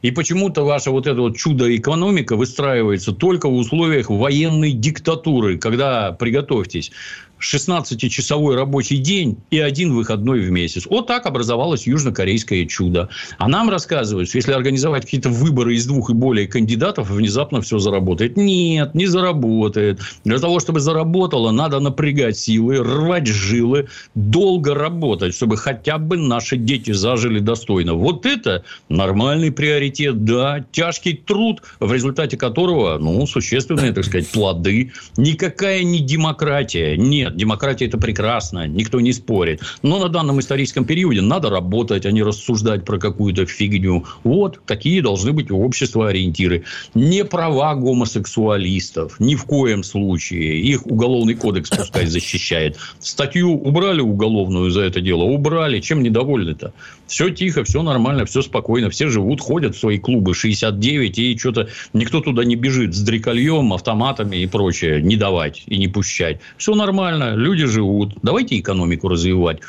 И 0.07 0.13
почему-то 0.13 0.63
ваша 0.63 0.93
вот 0.93 1.09
эта 1.09 1.21
вот 1.21 1.37
чудо-экономика 1.37 2.37
выстраивается 2.37 3.11
только 3.11 3.49
в 3.49 3.55
условиях 3.55 4.09
военной 4.09 4.71
диктатуры, 4.71 5.59
когда, 5.59 6.13
приготовьтесь, 6.13 6.93
16-часовой 7.41 8.57
рабочий 8.57 8.99
день 8.99 9.39
и 9.51 9.59
один 9.59 9.95
выходной 9.95 10.41
в 10.41 10.51
месяц. 10.51 10.87
Вот 10.87 11.07
так 11.07 11.27
образовалось 11.27 11.87
южнокорейское 11.87 12.67
чудо. 12.67 13.09
А 13.39 13.49
нам 13.49 13.71
рассказывают, 13.71 14.29
что 14.29 14.39
если 14.39 14.53
организовать 14.53 15.05
какие-то 15.05 15.29
выборы 15.29 15.75
из 15.75 15.87
двух 15.87 16.11
и 16.11 16.15
более 16.15 16.47
кандидатов, 16.47 17.11
внезапно 17.11 17.61
все 17.61 17.79
заработает. 17.79 18.37
Нет, 18.37 18.95
не 18.95 19.07
заработает. 19.07 20.01
Для 20.25 20.39
того, 20.39 20.61
чтобы 20.61 20.81
заработало, 20.81 21.51
надо 21.51 21.81
напрягать 21.81 22.39
силы, 22.39 22.79
рвать 22.79 23.27
жилы, 23.27 23.89
долго 24.15 24.75
работать, 24.75 25.35
чтобы 25.35 25.57
хотя 25.57 25.99
бы 25.99 26.17
наши 26.17 26.57
дети 26.57 26.93
зажили 26.93 27.41
достойно. 27.41 27.95
Вот 27.95 28.25
это 28.27 28.65
нормальный 28.89 29.53
приоритет, 29.53 30.25
да, 30.25 30.65
тяжкий 30.73 31.15
труд, 31.15 31.63
в 31.81 31.93
результате 31.93 32.37
которого, 32.37 32.99
ну, 32.99 33.27
существенные, 33.27 33.93
так 33.93 34.05
сказать, 34.05 34.29
плоды. 34.29 34.93
Никакая 35.17 35.83
не 35.83 36.01
демократия, 36.01 36.97
нет 36.97 37.26
нет, 37.27 37.37
демократия 37.37 37.87
это 37.87 37.99
прекрасно, 37.99 38.67
никто 38.67 39.01
не 39.01 39.13
спорит. 39.13 39.61
Но 39.83 39.99
на 39.99 40.09
данном 40.09 40.41
историческом 40.41 40.85
периоде 40.85 41.21
надо 41.21 41.51
работать, 41.51 42.07
а 42.07 42.13
не 42.13 42.23
рассуждать 42.23 42.85
про 42.85 42.99
какую-то 42.99 43.47
фигню. 43.47 44.05
Вот 44.25 44.61
какие 44.65 45.01
должны 45.01 45.33
быть 45.33 45.51
у 45.51 45.61
общества 45.63 46.09
ориентиры. 46.09 46.65
Не 46.95 47.25
права 47.25 47.75
гомосексуалистов, 47.75 49.19
ни 49.21 49.35
в 49.35 49.45
коем 49.45 49.83
случае. 49.83 50.61
Их 50.61 50.87
уголовный 50.87 51.35
кодекс 51.35 51.71
пускай 51.71 52.07
защищает. 52.17 52.77
Статью 53.01 53.53
убрали 53.53 54.01
уголовную 54.01 54.71
за 54.71 54.83
это 54.83 55.01
дело, 55.01 55.23
убрали. 55.23 55.81
Чем 55.81 56.03
недовольны-то? 56.03 56.73
Все 57.07 57.31
тихо, 57.31 57.65
все 57.65 57.83
нормально, 57.83 58.25
все 58.25 58.43
спокойно. 58.43 58.91
Все 58.91 59.09
живут, 59.09 59.41
ходят 59.41 59.75
в 59.77 59.79
свои 59.79 59.99
клубы 59.99 60.35
69, 60.35 61.19
и 61.19 61.39
что-то 61.39 61.69
никто 61.93 62.21
туда 62.21 62.45
не 62.45 62.57
бежит 62.57 62.95
с 62.95 63.01
дрекольем, 63.01 63.73
автоматами 63.73 64.37
и 64.37 64.47
прочее. 64.47 65.03
Не 65.03 65.17
давать 65.17 65.63
и 65.67 65.79
не 65.79 65.89
пущать. 65.89 66.41
Все 66.57 66.75
нормально 66.75 67.35
люди 67.35 67.67
живут, 67.67 68.15
давайте 68.23 68.59
экономику 68.59 69.09
развивать. 69.09 69.61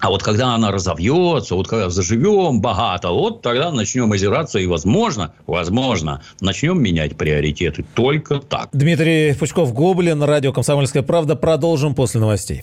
А 0.00 0.10
вот 0.10 0.22
когда 0.22 0.54
она 0.54 0.70
разовьется, 0.70 1.56
вот 1.56 1.66
когда 1.66 1.90
заживем 1.90 2.60
богато, 2.60 3.10
вот 3.10 3.42
тогда 3.42 3.72
начнем 3.72 4.12
озираться 4.12 4.58
и, 4.60 4.66
возможно, 4.66 5.32
возможно, 5.46 6.22
начнем 6.40 6.80
менять 6.80 7.16
приоритеты. 7.16 7.84
Только 7.94 8.38
так. 8.38 8.68
Дмитрий 8.72 9.34
Пучков, 9.34 9.72
Гоблин, 9.74 10.22
радио 10.22 10.52
«Комсомольская 10.52 11.02
правда». 11.02 11.34
Продолжим 11.34 11.94
после 11.94 12.20
новостей. 12.20 12.62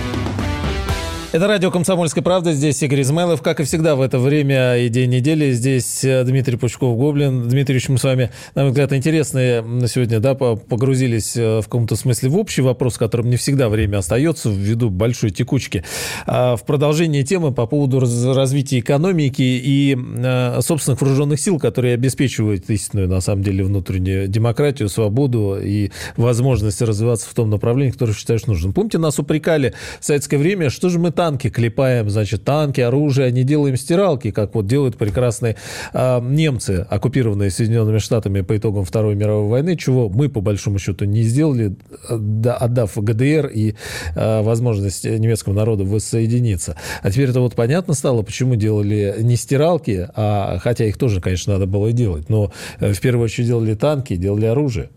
это 1.33 1.47
радио 1.47 1.71
«Комсомольская 1.71 2.21
правда». 2.21 2.51
Здесь 2.51 2.83
Игорь 2.83 3.03
Измайлов. 3.03 3.41
Как 3.41 3.61
и 3.61 3.63
всегда 3.63 3.95
в 3.95 4.01
это 4.01 4.19
время 4.19 4.77
и 4.77 4.89
день 4.89 5.11
недели. 5.11 5.53
Здесь 5.53 6.03
э, 6.03 6.25
Дмитрий 6.25 6.57
Пучков-Гоблин. 6.57 7.47
Дмитрий, 7.47 7.79
мы 7.87 7.97
с 7.97 8.03
вами, 8.03 8.31
на 8.53 8.63
мой 8.63 8.71
взгляд, 8.71 8.91
интересные 8.91 9.61
на 9.61 9.87
сегодня 9.87 10.19
да, 10.19 10.35
погрузились 10.35 11.37
э, 11.37 11.59
в 11.59 11.63
каком-то 11.63 11.95
смысле 11.95 12.27
в 12.29 12.37
общий 12.37 12.61
вопрос, 12.61 12.97
которым 12.97 13.29
не 13.29 13.37
всегда 13.37 13.69
время 13.69 13.99
остается 13.99 14.49
ввиду 14.49 14.89
большой 14.89 15.29
текучки. 15.29 15.85
А 16.25 16.57
в 16.57 16.65
продолжении 16.65 17.21
темы 17.21 17.53
по 17.53 17.65
поводу 17.65 18.01
развития 18.01 18.79
экономики 18.79 19.41
и 19.41 19.97
э, 19.97 20.59
собственных 20.61 21.01
вооруженных 21.01 21.39
сил, 21.39 21.59
которые 21.59 21.93
обеспечивают 21.93 22.69
истинную, 22.69 23.07
на 23.07 23.21
самом 23.21 23.43
деле, 23.43 23.63
внутреннюю 23.63 24.27
демократию, 24.27 24.89
свободу 24.89 25.57
и 25.61 25.91
возможность 26.17 26.81
развиваться 26.81 27.29
в 27.29 27.33
том 27.33 27.49
направлении, 27.49 27.91
которое 27.91 28.13
считаешь 28.13 28.47
нужным. 28.47 28.73
Помните, 28.73 28.97
нас 28.97 29.17
упрекали 29.17 29.73
в 30.01 30.05
советское 30.05 30.37
время, 30.37 30.69
что 30.69 30.89
же 30.89 30.99
мы 30.99 31.11
танки 31.21 31.51
клепаем, 31.51 32.09
значит, 32.09 32.43
танки, 32.43 32.81
оружие, 32.81 33.31
не 33.31 33.43
делаем 33.43 33.77
стиралки, 33.77 34.31
как 34.31 34.55
вот 34.55 34.65
делают 34.65 34.97
прекрасные 34.97 35.55
э, 35.93 36.19
немцы, 36.19 36.87
оккупированные 36.89 37.51
Соединенными 37.51 37.99
Штатами 37.99 38.41
по 38.41 38.57
итогам 38.57 38.85
Второй 38.85 39.13
мировой 39.13 39.47
войны, 39.47 39.77
чего 39.77 40.09
мы, 40.09 40.29
по 40.29 40.41
большому 40.41 40.79
счету, 40.79 41.05
не 41.05 41.21
сделали, 41.21 41.75
отдав 42.09 42.97
ГДР 42.97 43.51
и 43.53 43.75
э, 44.15 44.41
возможность 44.41 45.03
немецкому 45.03 45.55
народу 45.55 45.85
воссоединиться. 45.85 46.75
А 47.03 47.11
теперь 47.11 47.29
это 47.29 47.41
вот 47.41 47.53
понятно 47.53 47.93
стало, 47.93 48.23
почему 48.23 48.55
делали 48.55 49.17
не 49.19 49.35
стиралки, 49.35 50.09
а 50.15 50.57
хотя 50.57 50.85
их 50.85 50.97
тоже, 50.97 51.21
конечно, 51.21 51.53
надо 51.53 51.67
было 51.67 51.91
делать, 51.91 52.29
но 52.29 52.51
в 52.79 52.99
первую 52.99 53.25
очередь 53.25 53.45
делали 53.45 53.75
танки, 53.75 54.15
делали 54.15 54.47
оружие 54.47 54.89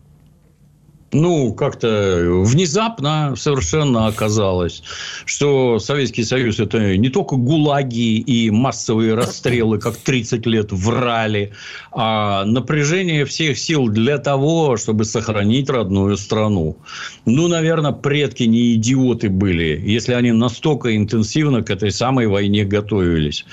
ну, 1.15 1.55
как-то 1.55 2.43
внезапно 2.45 3.35
совершенно 3.37 4.09
оказалось, 4.09 4.83
что 5.25 5.79
Советский 5.79 6.25
Союз– 6.25 6.59
это 6.59 6.97
не 6.97 7.09
только 7.09 7.37
гулаги 7.37 8.19
и 8.19 8.51
массовые 8.51 9.15
расстрелы, 9.15 9.79
как 9.79 9.97
30 9.97 10.45
лет 10.47 10.73
врали, 10.73 11.53
а 11.93 12.45
напряжение 12.45 13.25
всех 13.25 13.59
сил 13.59 13.87
для 13.89 14.19
того, 14.19 14.77
чтобы 14.77 15.05
сохранить 15.05 15.71
родную 15.71 16.17
страну. 16.17 16.77
Ну, 17.25 17.49
наверное, 17.49 17.93
предки 17.93 18.43
не 18.43 18.75
идиоты 18.75 19.29
были, 19.29 19.81
если 19.85 20.15
они 20.15 20.33
настолько 20.33 20.97
интенсивно 20.97 21.63
к 21.63 21.71
этой 21.71 21.93
самой 21.93 22.27
войне 22.27 22.65
готовились 22.65 23.45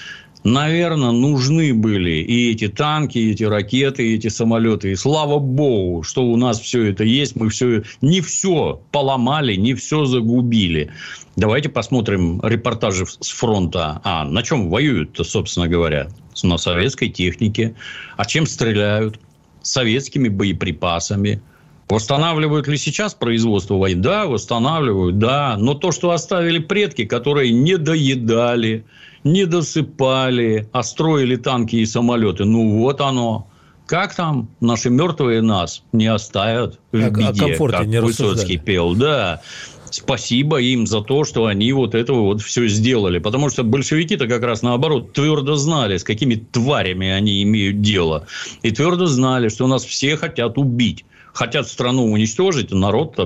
наверное, 0.43 1.11
нужны 1.11 1.73
были 1.73 2.21
и 2.21 2.51
эти 2.51 2.67
танки, 2.67 3.17
и 3.17 3.31
эти 3.31 3.43
ракеты, 3.43 4.07
и 4.07 4.15
эти 4.15 4.27
самолеты. 4.27 4.91
И 4.91 4.95
слава 4.95 5.39
богу, 5.39 6.03
что 6.03 6.23
у 6.23 6.35
нас 6.37 6.59
все 6.59 6.85
это 6.85 7.03
есть. 7.03 7.35
Мы 7.35 7.49
все, 7.49 7.83
не 8.01 8.21
все 8.21 8.81
поломали, 8.91 9.55
не 9.55 9.73
все 9.73 10.05
загубили. 10.05 10.91
Давайте 11.35 11.69
посмотрим 11.69 12.41
репортажи 12.43 13.05
с 13.05 13.29
фронта. 13.29 14.01
А 14.03 14.25
на 14.25 14.43
чем 14.43 14.69
воюют-то, 14.69 15.23
собственно 15.23 15.67
говоря? 15.67 16.07
На 16.43 16.57
советской 16.57 17.09
технике. 17.09 17.75
А 18.17 18.25
чем 18.25 18.45
стреляют? 18.45 19.19
Советскими 19.61 20.27
боеприпасами. 20.27 21.41
Восстанавливают 21.87 22.67
ли 22.67 22.77
сейчас 22.77 23.13
производство 23.13 23.75
войны? 23.75 24.01
Да, 24.01 24.25
восстанавливают, 24.25 25.19
да. 25.19 25.57
Но 25.57 25.73
то, 25.73 25.91
что 25.91 26.11
оставили 26.11 26.59
предки, 26.59 27.03
которые 27.03 27.51
не 27.51 27.77
доедали, 27.77 28.85
не 29.23 29.45
досыпали, 29.45 30.67
а 30.71 30.83
строили 30.83 31.35
танки 31.35 31.75
и 31.77 31.85
самолеты. 31.85 32.45
Ну, 32.45 32.79
вот 32.79 33.01
оно. 33.01 33.47
Как 33.85 34.15
там 34.15 34.49
наши 34.61 34.89
мертвые 34.89 35.41
нас 35.41 35.83
не 35.91 36.07
оставят 36.07 36.79
в 36.93 36.95
а, 36.95 37.09
беде, 37.09 37.55
как 37.57 37.85
не 37.87 37.99
Высоцкий 37.99 38.57
пел. 38.57 38.95
Да. 38.95 39.41
Спасибо 39.89 40.61
им 40.61 40.87
за 40.87 41.01
то, 41.01 41.25
что 41.25 41.47
они 41.47 41.73
вот 41.73 41.93
это 41.93 42.13
вот 42.13 42.41
все 42.41 42.67
сделали. 42.69 43.19
Потому 43.19 43.49
что 43.49 43.63
большевики-то 43.63 44.27
как 44.27 44.43
раз 44.43 44.61
наоборот 44.61 45.11
твердо 45.11 45.55
знали, 45.55 45.97
с 45.97 46.05
какими 46.05 46.35
тварями 46.35 47.09
они 47.09 47.43
имеют 47.43 47.81
дело. 47.81 48.25
И 48.61 48.71
твердо 48.71 49.07
знали, 49.07 49.49
что 49.49 49.67
нас 49.67 49.83
все 49.83 50.15
хотят 50.15 50.57
убить 50.57 51.03
хотят 51.33 51.67
страну 51.67 52.11
уничтожить, 52.11 52.71
народ 52.71 53.17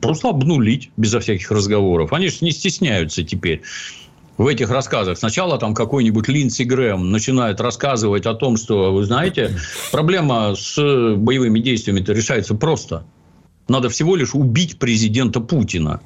просто 0.00 0.28
обнулить 0.28 0.90
безо 0.96 1.20
всяких 1.20 1.50
разговоров. 1.50 2.12
Они 2.12 2.28
же 2.28 2.36
не 2.40 2.52
стесняются 2.52 3.22
теперь 3.22 3.62
в 4.40 4.46
этих 4.46 4.70
рассказах. 4.70 5.18
Сначала 5.18 5.58
там 5.58 5.74
какой-нибудь 5.74 6.26
Линдси 6.26 6.62
Грэм 6.62 7.10
начинает 7.10 7.60
рассказывать 7.60 8.24
о 8.24 8.32
том, 8.32 8.56
что, 8.56 8.90
вы 8.90 9.04
знаете, 9.04 9.54
проблема 9.92 10.54
с 10.56 10.76
боевыми 10.78 11.60
действиями-то 11.60 12.14
решается 12.14 12.54
просто. 12.54 13.04
Надо 13.68 13.90
всего 13.90 14.16
лишь 14.16 14.34
убить 14.34 14.78
президента 14.78 15.40
Путина 15.40 16.00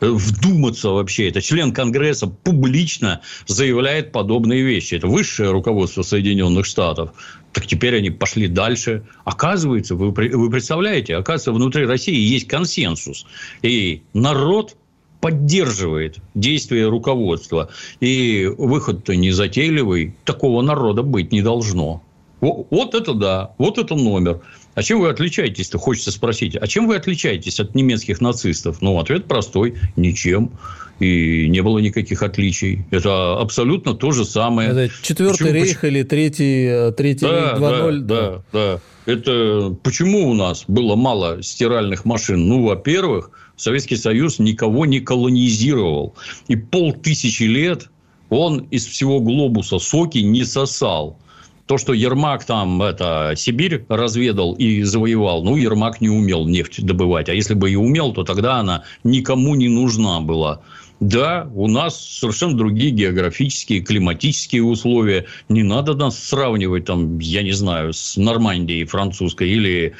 вдуматься 0.00 0.90
вообще. 0.90 1.30
Это 1.30 1.40
член 1.40 1.72
Конгресса 1.72 2.28
публично 2.28 3.22
заявляет 3.48 4.12
подобные 4.12 4.62
вещи. 4.62 4.94
Это 4.94 5.08
высшее 5.08 5.50
руководство 5.50 6.02
Соединенных 6.02 6.66
Штатов. 6.66 7.10
Так 7.52 7.66
теперь 7.66 7.96
они 7.96 8.10
пошли 8.10 8.46
дальше. 8.46 9.02
Оказывается, 9.24 9.96
вы, 9.96 10.10
вы 10.12 10.48
представляете, 10.48 11.16
оказывается, 11.16 11.50
внутри 11.50 11.86
России 11.86 12.14
есть 12.14 12.46
консенсус. 12.46 13.26
И 13.62 14.02
народ 14.14 14.76
поддерживает 15.20 16.18
действия 16.34 16.88
руководства. 16.88 17.68
И 18.00 18.50
выход-то 18.58 19.16
незатейливый. 19.16 20.14
Такого 20.24 20.62
народа 20.62 21.02
быть 21.02 21.32
не 21.32 21.42
должно. 21.42 22.02
Вот 22.40 22.94
это 22.94 23.12
да, 23.12 23.52
вот 23.58 23.78
это 23.78 23.94
номер. 23.94 24.40
А 24.74 24.82
чем 24.82 25.00
вы 25.00 25.10
отличаетесь-то, 25.10 25.78
хочется 25.78 26.10
спросить. 26.10 26.56
А 26.56 26.66
чем 26.66 26.86
вы 26.86 26.96
отличаетесь 26.96 27.60
от 27.60 27.74
немецких 27.74 28.20
нацистов? 28.20 28.80
Ну, 28.80 28.98
ответ 28.98 29.26
простой. 29.26 29.74
Ничем. 29.96 30.52
И 31.00 31.48
не 31.48 31.60
было 31.60 31.78
никаких 31.78 32.22
отличий. 32.22 32.84
Это 32.90 33.38
абсолютно 33.38 33.94
то 33.94 34.12
же 34.12 34.24
самое. 34.24 34.70
Это 34.70 34.90
четвертый 35.02 35.48
почему, 35.48 35.52
рейх 35.52 35.84
или 35.84 36.02
третий, 36.02 36.66
э, 36.66 36.92
третий 36.92 37.26
да, 37.26 37.52
рейх 37.52 37.62
2.0? 37.62 37.98
Да, 38.00 38.30
да, 38.30 38.42
да. 38.52 38.80
Это 39.12 39.76
почему 39.82 40.30
у 40.30 40.34
нас 40.34 40.64
было 40.68 40.96
мало 40.96 41.42
стиральных 41.42 42.04
машин? 42.04 42.46
Ну, 42.48 42.64
во-первых, 42.66 43.30
Советский 43.60 43.96
Союз 43.96 44.38
никого 44.38 44.86
не 44.86 45.00
колонизировал. 45.00 46.14
И 46.48 46.56
полтысячи 46.56 47.42
лет 47.42 47.90
он 48.30 48.60
из 48.70 48.86
всего 48.86 49.20
глобуса 49.20 49.78
соки 49.78 50.18
не 50.18 50.44
сосал. 50.44 51.18
То, 51.66 51.76
что 51.76 51.92
Ермак 51.92 52.44
там 52.46 52.80
это, 52.80 53.34
Сибирь 53.36 53.84
разведал 53.88 54.54
и 54.54 54.82
завоевал, 54.82 55.44
ну, 55.44 55.56
Ермак 55.56 56.00
не 56.00 56.08
умел 56.08 56.46
нефть 56.46 56.82
добывать. 56.84 57.28
А 57.28 57.34
если 57.34 57.54
бы 57.54 57.70
и 57.70 57.76
умел, 57.76 58.12
то 58.12 58.24
тогда 58.24 58.56
она 58.56 58.84
никому 59.04 59.54
не 59.54 59.68
нужна 59.68 60.20
была. 60.20 60.62
Да, 61.00 61.48
у 61.54 61.66
нас 61.66 61.98
совершенно 61.98 62.56
другие 62.56 62.90
географические, 62.90 63.80
климатические 63.80 64.62
условия. 64.62 65.26
Не 65.48 65.62
надо 65.62 65.94
нас 65.94 66.18
сравнивать, 66.18 66.84
там, 66.86 67.18
я 67.18 67.42
не 67.42 67.52
знаю, 67.52 67.92
с 67.92 68.18
Нормандией 68.18 68.84
французской 68.84 69.50
или 69.50 69.94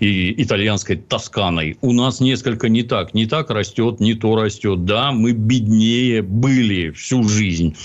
и 0.00 0.42
итальянской 0.42 0.96
Тосканой. 0.96 1.76
У 1.80 1.92
нас 1.92 2.20
несколько 2.20 2.68
не 2.68 2.82
так. 2.82 3.14
Не 3.14 3.26
так 3.26 3.50
растет, 3.50 4.00
не 4.00 4.14
то 4.14 4.36
растет. 4.36 4.84
Да, 4.84 5.12
мы 5.12 5.32
беднее 5.32 6.22
были 6.22 6.90
всю 6.90 7.28
жизнь. 7.28 7.76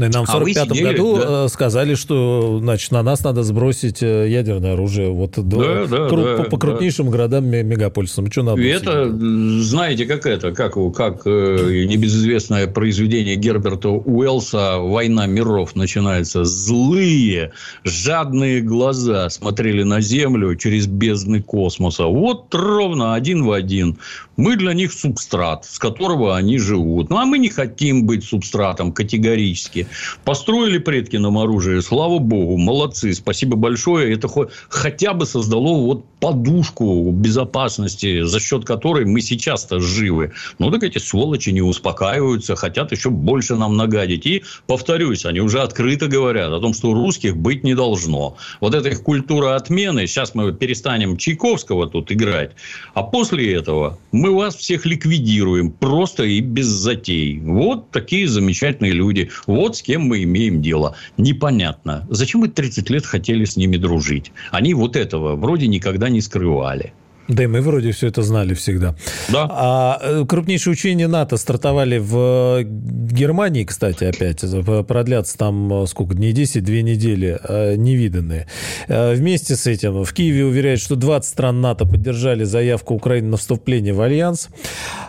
Ну, 0.00 0.06
и 0.06 0.08
нам 0.08 0.24
в 0.24 0.30
45 0.30 0.70
а 0.70 0.74
году 0.84 1.16
да? 1.16 1.44
Э, 1.44 1.48
сказали, 1.48 1.94
что 1.94 2.58
значит, 2.60 2.90
на 2.90 3.02
нас 3.02 3.22
надо 3.22 3.42
сбросить 3.42 4.02
э, 4.02 4.28
ядерное 4.28 4.72
оружие 4.72 5.10
вот 5.10 5.32
да, 5.36 5.42
до, 5.42 5.86
да, 5.86 5.96
кру- 6.08 6.36
да, 6.36 6.42
по, 6.42 6.50
по 6.50 6.58
крупнейшим 6.58 7.06
да. 7.06 7.12
городам 7.12 7.46
мегаполисам. 7.46 8.30
Что 8.30 8.42
надо? 8.42 8.62
Это, 8.62 9.10
знаете, 9.10 10.06
как 10.06 10.26
это, 10.26 10.52
как, 10.52 10.74
как 10.94 11.22
э, 11.26 11.84
небезызвестное 11.86 12.66
произведение 12.66 13.36
Герберта 13.36 13.90
Уэллса 13.90 14.78
«Война 14.78 15.26
миров» 15.26 15.76
начинается. 15.76 16.44
Злые, 16.44 17.52
жадные 17.84 18.60
глаза 18.62 19.28
смотрели 19.28 19.82
на 19.82 20.00
Землю 20.00 20.56
через 20.56 20.86
бездны 20.86 21.42
космоса. 21.42 22.06
Вот 22.06 22.54
ровно 22.54 23.14
один 23.14 23.44
в 23.44 23.52
один. 23.52 23.98
Мы 24.36 24.56
для 24.56 24.72
них 24.72 24.92
субстрат, 24.92 25.66
с 25.66 25.78
которого 25.78 26.34
они 26.34 26.58
живут. 26.58 27.10
Ну, 27.10 27.18
а 27.18 27.26
мы 27.26 27.38
не 27.38 27.50
хотим 27.50 28.06
быть 28.06 28.24
субстратом 28.24 28.92
категорически. 28.92 29.86
Построили 30.24 30.78
предки 30.78 31.16
нам 31.16 31.38
оружие, 31.38 31.82
слава 31.82 32.18
богу, 32.18 32.56
молодцы, 32.56 33.12
спасибо 33.14 33.56
большое. 33.56 34.14
Это 34.14 34.28
хотя 34.68 35.14
бы 35.14 35.26
создало 35.26 35.84
вот 35.84 36.04
подушку 36.20 37.10
безопасности, 37.10 38.22
за 38.22 38.40
счет 38.40 38.64
которой 38.64 39.06
мы 39.06 39.20
сейчас-то 39.22 39.80
живы. 39.80 40.32
Ну, 40.58 40.70
так 40.70 40.82
эти 40.82 40.98
сволочи 40.98 41.50
не 41.50 41.62
успокаиваются, 41.62 42.56
хотят 42.56 42.92
еще 42.92 43.10
больше 43.10 43.56
нам 43.56 43.76
нагадить. 43.76 44.26
И, 44.26 44.44
повторюсь, 44.66 45.24
они 45.24 45.40
уже 45.40 45.60
открыто 45.60 46.06
говорят 46.06 46.52
о 46.52 46.60
том, 46.60 46.74
что 46.74 46.92
русских 46.92 47.36
быть 47.36 47.64
не 47.64 47.74
должно. 47.74 48.36
Вот 48.60 48.74
эта 48.74 48.90
их 48.90 49.02
культура 49.02 49.56
отмены, 49.56 50.06
сейчас 50.06 50.34
мы 50.34 50.52
перестанем 50.52 51.16
Чайковского 51.16 51.88
тут 51.88 52.12
играть, 52.12 52.52
а 52.94 53.02
после 53.02 53.54
этого 53.54 53.98
мы 54.12 54.34
вас 54.34 54.54
всех 54.56 54.84
ликвидируем 54.84 55.70
просто 55.70 56.24
и 56.24 56.40
без 56.40 56.66
затей. 56.66 57.40
Вот 57.40 57.90
такие 57.90 58.28
замечательные 58.28 58.92
люди. 58.92 59.30
Вот 59.46 59.76
с 59.78 59.82
кем 59.82 60.02
мы 60.02 60.22
имеем 60.24 60.60
дело. 60.60 60.94
Непонятно. 61.16 62.06
Зачем 62.10 62.42
вы 62.42 62.48
30 62.48 62.90
лет 62.90 63.06
хотели 63.06 63.44
с 63.44 63.56
ними 63.56 63.78
дружить? 63.78 64.32
Они 64.50 64.74
вот 64.74 64.96
этого 64.96 65.36
вроде 65.36 65.66
никогда 65.66 66.09
не 66.10 66.20
скрывали. 66.20 66.92
Да 67.30 67.44
и 67.44 67.46
мы 67.46 67.60
вроде 67.60 67.92
все 67.92 68.08
это 68.08 68.22
знали 68.22 68.54
всегда. 68.54 68.94
Да. 69.28 69.46
А 69.50 70.00
э, 70.02 70.24
крупнейшие 70.26 70.72
учения 70.72 71.06
НАТО 71.06 71.36
стартовали 71.36 71.98
в 71.98 72.64
Германии, 72.64 73.64
кстати, 73.64 74.04
опять. 74.04 74.44
Продлятся 74.86 75.38
там 75.38 75.84
э, 75.84 75.86
сколько 75.86 76.14
дней? 76.14 76.32
10, 76.32 76.64
две 76.64 76.82
недели. 76.82 77.38
Э, 77.48 77.76
невиданные. 77.76 78.48
Вместе 78.88 79.54
с 79.54 79.66
этим 79.66 80.02
в 80.02 80.12
Киеве 80.12 80.44
уверяют, 80.44 80.80
что 80.80 80.96
20 80.96 81.30
стран 81.30 81.60
НАТО 81.60 81.86
поддержали 81.86 82.42
заявку 82.42 82.94
Украины 82.94 83.28
на 83.28 83.36
вступление 83.36 83.92
в 83.94 84.00
Альянс. 84.00 84.48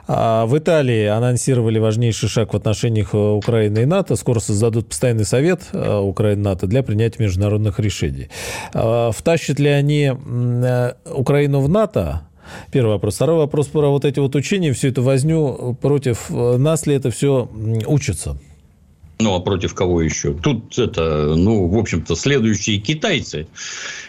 А 0.08 0.46
в 0.46 0.56
Италии 0.58 1.06
анонсировали 1.06 1.80
важнейший 1.80 2.30
шаг 2.30 2.54
в 2.54 2.58
отношениях 2.58 3.16
Украины 3.16 3.80
и 3.80 3.86
НАТО. 3.86 4.16
Скоро 4.16 4.40
создадут 4.40 4.90
постоянный 4.90 5.26
совет 5.26 5.62
Украины-НАТО 5.74 6.68
для 6.68 6.84
принятия 6.84 7.24
международных 7.24 7.80
решений. 7.80 8.30
Втащат 8.74 9.60
ли 9.60 9.70
они 9.70 10.12
Украину 11.06 11.62
в 11.62 11.70
НАТО? 11.70 12.11
Первый 12.72 12.92
вопрос. 12.92 13.16
Второй 13.16 13.38
вопрос 13.38 13.68
про 13.68 13.90
вот 13.90 14.06
эти 14.06 14.20
вот 14.20 14.36
учения, 14.36 14.74
всю 14.74 14.90
эту 14.90 15.04
возню 15.04 15.78
против 15.82 16.30
нас 16.30 16.86
ли 16.86 16.96
это 16.96 17.12
все 17.12 17.50
учится? 17.86 18.40
Ну, 19.22 19.36
а 19.36 19.40
против 19.40 19.74
кого 19.74 20.02
еще? 20.02 20.34
Тут 20.34 20.78
это, 20.78 21.36
ну, 21.36 21.68
в 21.68 21.78
общем-то, 21.78 22.16
следующие 22.16 22.80
китайцы. 22.80 23.48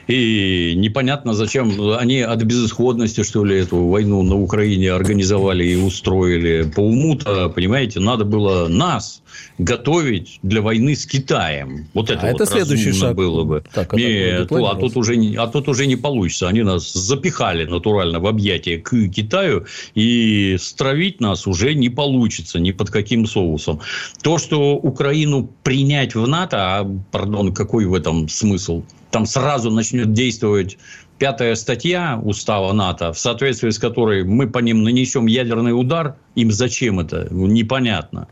И 0.09 0.75
непонятно, 0.77 1.35
зачем 1.35 1.92
они 1.92 2.20
от 2.20 2.42
безысходности, 2.42 3.22
что 3.22 3.44
ли, 3.44 3.59
эту 3.59 3.87
войну 3.88 4.22
на 4.22 4.37
Украине 4.37 4.92
организовали 4.92 5.64
и 5.64 5.77
устроили. 5.77 6.70
По 6.75 6.81
уму-то, 6.81 7.48
понимаете, 7.51 8.01
надо 8.01 8.25
было 8.25 8.68
нас 8.68 9.22
готовить 9.59 10.38
для 10.42 10.61
войны 10.61 10.94
с 10.94 11.07
Китаем. 11.07 11.87
Вот 11.94 12.11
это 12.11 12.29
а 12.29 12.33
вот 12.33 12.40
это 12.40 12.51
следующий 12.51 12.92
шаг 12.92 13.14
было 13.14 13.44
бы. 13.44 13.64
Так, 13.72 13.92
Нет, 13.92 14.51
а 14.51 14.75
тут, 14.75 14.96
уже, 14.96 15.14
а 15.37 15.46
тут 15.46 15.68
уже 15.68 15.87
не 15.87 15.96
получится. 15.96 16.48
Они 16.48 16.62
нас 16.62 16.92
запихали 16.92 17.64
натурально 17.64 18.20
в 18.20 18.27
объятия 18.27 18.79
к 18.79 18.90
Китаю, 19.09 19.66
и 19.94 20.57
стравить 20.59 21.20
нас 21.20 21.46
уже 21.46 21.75
не 21.75 21.88
получится 21.88 22.59
ни 22.59 22.72
под 22.72 22.90
каким 22.90 23.27
соусом. 23.27 23.81
То, 24.22 24.38
что 24.38 24.77
Украину 25.03 25.51
принять 25.65 26.15
в 26.15 26.29
НАТО, 26.29 26.57
а, 26.61 27.01
пардон, 27.11 27.53
какой 27.53 27.87
в 27.87 27.95
этом 27.95 28.29
смысл? 28.29 28.85
Там 29.11 29.27
сразу 29.27 29.69
начнет 29.69 30.12
действовать 30.12 30.79
пятая 31.19 31.57
статья 31.57 32.21
устава 32.23 32.73
НАТО, 32.73 33.12
в 33.12 33.19
соответствии 33.19 33.71
с 33.71 33.81
которой 33.81 34.23
мы 34.23 34.49
по 34.49 34.61
ним 34.61 34.85
нанесем 34.85 35.27
ядерный 35.27 35.73
удар, 35.73 36.15
им 36.37 36.53
зачем 36.53 37.01
это? 37.01 37.27
Непонятно 37.33 38.29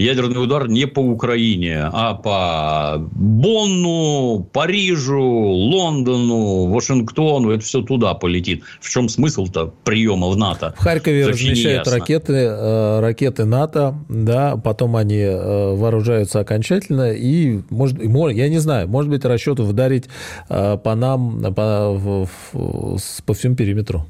ядерный 0.00 0.42
удар 0.42 0.68
не 0.68 0.86
по 0.86 1.00
Украине, 1.00 1.88
а 1.92 2.14
по 2.14 2.98
Бонну, 3.12 4.46
Парижу, 4.52 5.20
Лондону, 5.20 6.66
Вашингтону. 6.66 7.50
Это 7.50 7.64
все 7.64 7.82
туда 7.82 8.14
полетит. 8.14 8.62
В 8.80 8.88
чем 8.88 9.08
смысл-то 9.08 9.72
приема 9.84 10.28
в 10.28 10.36
НАТО? 10.36 10.74
В 10.78 10.82
Харькове 10.82 11.26
размещают 11.26 11.86
ракеты, 11.88 12.32
э, 12.32 13.00
ракеты 13.00 13.44
НАТО, 13.44 13.94
да, 14.08 14.56
потом 14.56 14.96
они 14.96 15.18
э, 15.18 15.74
вооружаются 15.74 16.40
окончательно, 16.40 17.12
и, 17.12 17.60
может, 17.70 18.00
я 18.00 18.48
не 18.48 18.58
знаю, 18.58 18.88
может 18.88 19.10
быть, 19.10 19.24
расчет 19.24 19.60
ударить 19.60 20.04
э, 20.48 20.78
по 20.82 20.94
нам, 20.94 21.54
по, 21.54 22.26
по 22.52 23.34
всему 23.34 23.54
периметру. 23.54 24.06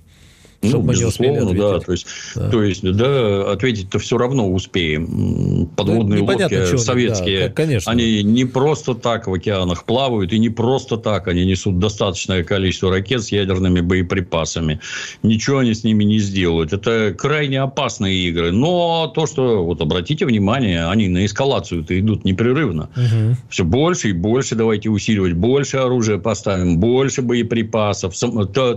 Ну, 0.62 0.82
безусловно, 0.82 1.54
да. 1.54 1.80
То 1.80 1.92
есть, 1.92 2.06
да. 2.34 2.50
то 2.50 2.62
есть, 2.62 2.82
да, 2.82 3.50
ответить-то 3.52 3.98
все 3.98 4.18
равно 4.18 4.50
успеем. 4.50 5.70
Подводные 5.74 6.20
ну, 6.20 6.26
лодки 6.26 6.76
советские, 6.76 7.48
да, 7.48 7.54
конечно. 7.54 7.90
они 7.90 8.22
не 8.22 8.44
просто 8.44 8.94
так 8.94 9.26
в 9.26 9.32
океанах 9.32 9.84
плавают, 9.84 10.34
и 10.34 10.38
не 10.38 10.50
просто 10.50 10.98
так 10.98 11.28
они 11.28 11.46
несут 11.46 11.78
достаточное 11.78 12.44
количество 12.44 12.90
ракет 12.90 13.22
с 13.22 13.32
ядерными 13.32 13.80
боеприпасами. 13.80 14.80
Ничего 15.22 15.58
они 15.58 15.72
с 15.72 15.82
ними 15.82 16.04
не 16.04 16.18
сделают. 16.18 16.74
Это 16.74 17.14
крайне 17.16 17.62
опасные 17.62 18.16
игры. 18.28 18.52
Но 18.52 19.10
то, 19.14 19.26
что, 19.26 19.64
вот 19.64 19.80
обратите 19.80 20.26
внимание, 20.26 20.88
они 20.88 21.08
на 21.08 21.24
эскалацию-то 21.24 21.98
идут 21.98 22.26
непрерывно. 22.26 22.90
Угу. 22.96 23.36
Все 23.48 23.64
больше 23.64 24.10
и 24.10 24.12
больше 24.12 24.56
давайте 24.56 24.90
усиливать. 24.90 25.32
Больше 25.32 25.78
оружия 25.78 26.18
поставим, 26.18 26.78
больше 26.78 27.22
боеприпасов. 27.22 28.14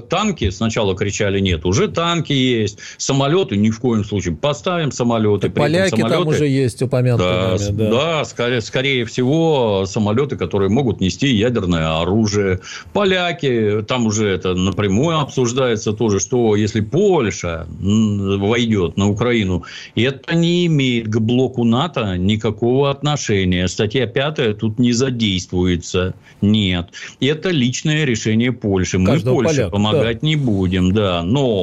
Танки 0.10 0.50
сначала 0.50 0.96
кричали 0.96 1.42
нет, 1.42 1.66
уже 1.74 1.88
танки 1.88 2.34
есть, 2.34 2.78
самолеты 2.98 3.58
ни 3.58 3.72
в 3.72 3.80
коем 3.80 4.06
случае. 4.06 4.36
Поставим 4.36 4.92
самолеты. 4.92 5.48
Так 5.48 5.56
поляки 5.56 5.96
самолеты, 5.96 6.16
там 6.16 6.28
уже 6.28 6.48
есть 6.48 6.82
упомянутые. 6.82 7.30
Да, 7.30 7.58
нами, 7.58 7.78
да. 7.78 7.90
да 7.90 8.26
скорее, 8.26 8.62
скорее 8.62 9.06
всего, 9.06 9.86
самолеты, 9.88 10.38
которые 10.38 10.70
могут 10.70 11.02
нести 11.02 11.28
ядерное 11.28 12.00
оружие. 12.02 12.60
Поляки, 12.94 13.84
там 13.88 14.06
уже 14.06 14.30
это 14.30 14.54
напрямую 14.54 15.20
обсуждается 15.20 15.94
тоже, 15.94 16.20
что 16.20 16.56
если 16.56 16.82
Польша 16.82 17.68
войдет 17.80 18.98
на 18.98 19.10
Украину, 19.10 19.64
это 19.96 20.36
не 20.36 20.68
имеет 20.68 21.08
к 21.08 21.18
блоку 21.20 21.64
НАТО 21.64 22.18
никакого 22.18 22.92
отношения. 22.92 23.68
Статья 23.68 24.06
5 24.06 24.60
тут 24.60 24.78
не 24.80 24.92
задействуется. 24.92 26.14
Нет. 26.42 26.90
Это 27.20 27.50
личное 27.50 28.06
решение 28.06 28.52
Польши. 28.52 29.00
Мы 29.00 29.20
Польше 29.20 29.54
поляка, 29.56 29.70
помогать 29.72 30.20
да. 30.22 30.28
не 30.28 30.36
будем, 30.36 30.94
да. 30.94 31.24
Но 31.24 31.63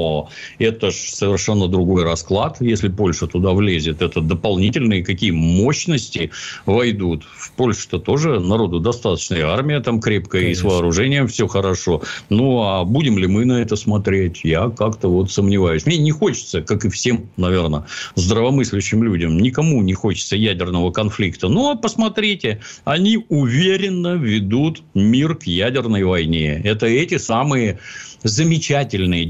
это 0.58 0.90
же 0.90 0.98
совершенно 0.98 1.68
другой 1.68 2.04
расклад. 2.04 2.56
Если 2.60 2.88
Польша 2.88 3.26
туда 3.26 3.52
влезет, 3.52 4.02
это 4.02 4.20
дополнительные 4.20 5.04
какие 5.04 5.30
мощности 5.30 6.30
войдут. 6.66 7.24
В 7.24 7.52
Польше-то 7.52 7.98
тоже 7.98 8.40
народу 8.40 8.80
достаточно. 8.80 9.34
И 9.34 9.40
армия 9.40 9.80
там 9.80 10.00
крепкая, 10.00 10.42
Конечно. 10.42 10.66
и 10.66 10.70
с 10.70 10.72
вооружением 10.72 11.28
все 11.28 11.46
хорошо. 11.46 12.02
Ну, 12.28 12.62
а 12.62 12.84
будем 12.84 13.18
ли 13.18 13.26
мы 13.26 13.44
на 13.44 13.60
это 13.62 13.76
смотреть? 13.76 14.40
Я 14.44 14.70
как-то 14.70 15.08
вот 15.08 15.30
сомневаюсь. 15.30 15.86
Мне 15.86 15.98
не 15.98 16.10
хочется, 16.10 16.62
как 16.62 16.84
и 16.84 16.88
всем, 16.88 17.28
наверное, 17.36 17.84
здравомыслящим 18.14 19.02
людям, 19.02 19.38
никому 19.38 19.82
не 19.82 19.94
хочется 19.94 20.36
ядерного 20.36 20.90
конфликта. 20.90 21.48
Ну, 21.48 21.70
а 21.70 21.76
посмотрите, 21.76 22.60
они 22.84 23.24
уверенно 23.28 24.14
ведут 24.14 24.82
мир 24.94 25.34
к 25.34 25.44
ядерной 25.44 26.04
войне. 26.04 26.60
Это 26.64 26.86
эти 26.86 27.18
самые 27.18 27.78
замечательные 28.22 29.24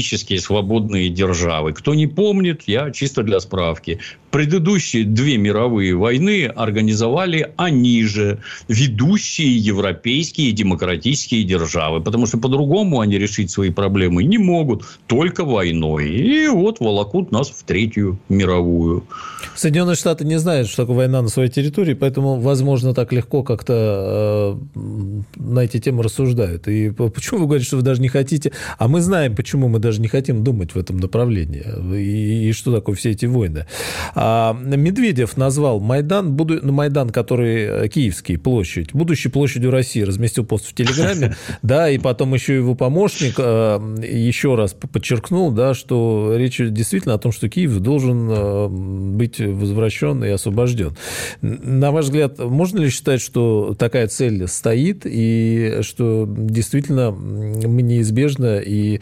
демократические 0.00 0.40
свободные 0.40 1.10
державы. 1.10 1.72
Кто 1.72 1.94
не 1.94 2.06
помнит, 2.06 2.62
я 2.66 2.90
чисто 2.90 3.22
для 3.22 3.40
справки. 3.40 3.98
Предыдущие 4.30 5.04
две 5.04 5.38
мировые 5.38 5.96
войны 5.96 6.46
организовали 6.46 7.52
они 7.56 8.04
же, 8.04 8.38
ведущие 8.68 9.56
европейские 9.56 10.52
демократические 10.52 11.42
державы. 11.42 12.00
Потому 12.00 12.26
что 12.26 12.38
по-другому 12.38 13.00
они 13.00 13.18
решить 13.18 13.50
свои 13.50 13.70
проблемы 13.70 14.22
не 14.22 14.38
могут, 14.38 14.84
только 15.06 15.44
войной. 15.44 16.08
И 16.08 16.48
вот 16.48 16.80
волокут 16.80 17.32
нас 17.32 17.50
в 17.50 17.64
Третью 17.64 18.18
мировую. 18.28 19.02
Соединенные 19.56 19.96
Штаты 19.96 20.24
не 20.24 20.38
знают, 20.38 20.68
что 20.68 20.82
такое 20.82 20.96
война 20.96 21.22
на 21.22 21.28
своей 21.28 21.50
территории, 21.50 21.94
поэтому, 21.94 22.40
возможно, 22.40 22.94
так 22.94 23.12
легко 23.12 23.42
как-то 23.42 24.56
э, 24.74 25.20
на 25.36 25.60
эти 25.60 25.80
темы 25.80 26.04
рассуждают. 26.04 26.68
И 26.68 26.90
почему 26.90 27.40
вы 27.40 27.46
говорите, 27.46 27.66
что 27.66 27.76
вы 27.76 27.82
даже 27.82 28.00
не 28.00 28.08
хотите? 28.08 28.52
А 28.78 28.86
мы 28.86 29.00
знаем, 29.00 29.34
почему 29.34 29.68
мы 29.68 29.80
даже 29.80 29.89
не 29.98 30.08
хотим 30.08 30.44
думать 30.44 30.74
в 30.74 30.78
этом 30.78 30.98
направлении. 30.98 31.64
И, 31.96 32.48
и 32.48 32.52
что 32.52 32.72
такое 32.72 32.94
все 32.94 33.10
эти 33.10 33.26
войны. 33.26 33.66
А 34.14 34.52
Медведев 34.52 35.36
назвал 35.36 35.80
Майдан, 35.80 36.32
буду, 36.32 36.60
ну, 36.62 36.72
Майдан, 36.72 37.10
который 37.10 37.64
э, 37.64 37.88
Киевский, 37.88 38.38
площадь, 38.38 38.92
будущей 38.92 39.28
площадью 39.28 39.70
России, 39.70 40.02
разместил 40.02 40.44
пост 40.44 40.66
в 40.66 40.74
Телеграме, 40.74 41.36
да, 41.62 41.88
и 41.90 41.98
потом 41.98 42.34
еще 42.34 42.56
его 42.56 42.74
помощник 42.74 43.34
э, 43.38 43.96
еще 44.06 44.54
раз 44.54 44.74
подчеркнул, 44.74 45.50
да, 45.50 45.74
что 45.74 46.34
речь 46.36 46.58
действительно 46.58 47.14
о 47.14 47.18
том, 47.18 47.32
что 47.32 47.48
Киев 47.48 47.78
должен 47.78 48.28
э, 48.30 48.68
быть 48.68 49.40
возвращен 49.40 50.22
и 50.24 50.28
освобожден. 50.28 50.96
На 51.40 51.90
ваш 51.90 52.06
взгляд, 52.06 52.38
можно 52.38 52.78
ли 52.78 52.90
считать, 52.90 53.20
что 53.20 53.74
такая 53.78 54.08
цель 54.08 54.46
стоит, 54.48 55.02
и 55.04 55.78
что 55.82 56.26
действительно 56.28 57.10
мы 57.10 57.82
неизбежно, 57.82 58.58
и, 58.58 59.00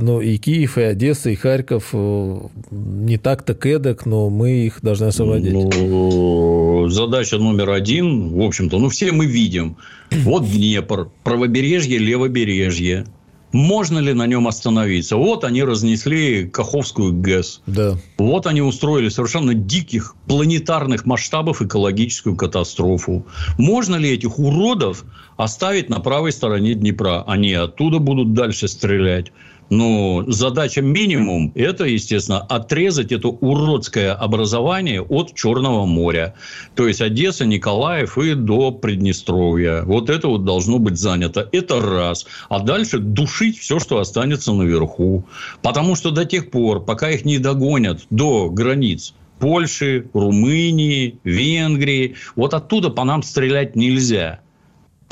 ну, 0.00 0.20
и 0.20 0.36
Киев, 0.38 0.78
и 0.78 0.82
Одесса, 0.82 1.30
и 1.30 1.34
Харьков 1.34 1.92
не 1.92 3.18
так-то 3.18 3.54
кэдок, 3.54 4.06
но 4.06 4.30
мы 4.30 4.66
их 4.66 4.80
должны 4.82 5.06
освободить. 5.06 5.52
Ну, 5.52 6.88
задача 6.88 7.38
номер 7.38 7.70
один, 7.70 8.30
в 8.30 8.40
общем-то, 8.42 8.78
ну, 8.78 8.88
все 8.88 9.12
мы 9.12 9.26
видим. 9.26 9.76
Вот 10.10 10.50
Днепр, 10.50 11.10
правобережье, 11.22 11.98
левобережье. 11.98 13.06
Можно 13.52 13.98
ли 13.98 14.14
на 14.14 14.26
нем 14.26 14.48
остановиться? 14.48 15.16
Вот 15.16 15.44
они 15.44 15.62
разнесли 15.62 16.48
Каховскую 16.48 17.12
ГЭС. 17.12 17.60
Да. 17.66 17.98
Вот 18.18 18.46
они 18.46 18.62
устроили 18.62 19.10
совершенно 19.10 19.54
диких 19.54 20.14
планетарных 20.26 21.04
масштабов 21.04 21.60
экологическую 21.60 22.34
катастрофу. 22.34 23.26
Можно 23.58 23.96
ли 23.96 24.10
этих 24.10 24.38
уродов 24.38 25.04
оставить 25.36 25.90
на 25.90 26.00
правой 26.00 26.32
стороне 26.32 26.74
Днепра? 26.74 27.24
Они 27.26 27.52
оттуда 27.52 27.98
будут 27.98 28.32
дальше 28.32 28.68
стрелять. 28.68 29.32
Но 29.70 30.24
задача 30.26 30.82
минимум– 30.82 31.52
это, 31.54 31.84
естественно, 31.84 32.40
отрезать 32.40 33.10
это 33.12 33.28
уродское 33.28 34.12
образование 34.12 35.00
от 35.00 35.34
Черного 35.34 35.86
моря. 35.86 36.34
То 36.74 36.86
есть, 36.86 37.00
Одесса, 37.00 37.46
Николаев 37.46 38.18
и 38.18 38.34
до 38.34 38.70
Приднестровья. 38.70 39.82
Вот 39.82 40.10
это 40.10 40.28
вот 40.28 40.44
должно 40.44 40.78
быть 40.78 40.98
занято. 40.98 41.48
Это 41.52 41.80
раз. 41.80 42.26
А 42.48 42.60
дальше 42.60 42.98
душить 42.98 43.58
все, 43.58 43.78
что 43.78 43.98
останется 43.98 44.52
наверху. 44.52 45.24
Потому 45.62 45.96
что 45.96 46.10
до 46.10 46.24
тех 46.24 46.50
пор, 46.50 46.84
пока 46.84 47.10
их 47.10 47.24
не 47.24 47.38
догонят 47.38 48.02
до 48.10 48.50
границ 48.50 49.14
Польши, 49.42 50.06
Румынии, 50.12 51.18
Венгрии, 51.24 52.14
вот 52.36 52.54
оттуда 52.54 52.90
по 52.90 53.02
нам 53.02 53.24
стрелять 53.24 53.74
нельзя. 53.74 54.41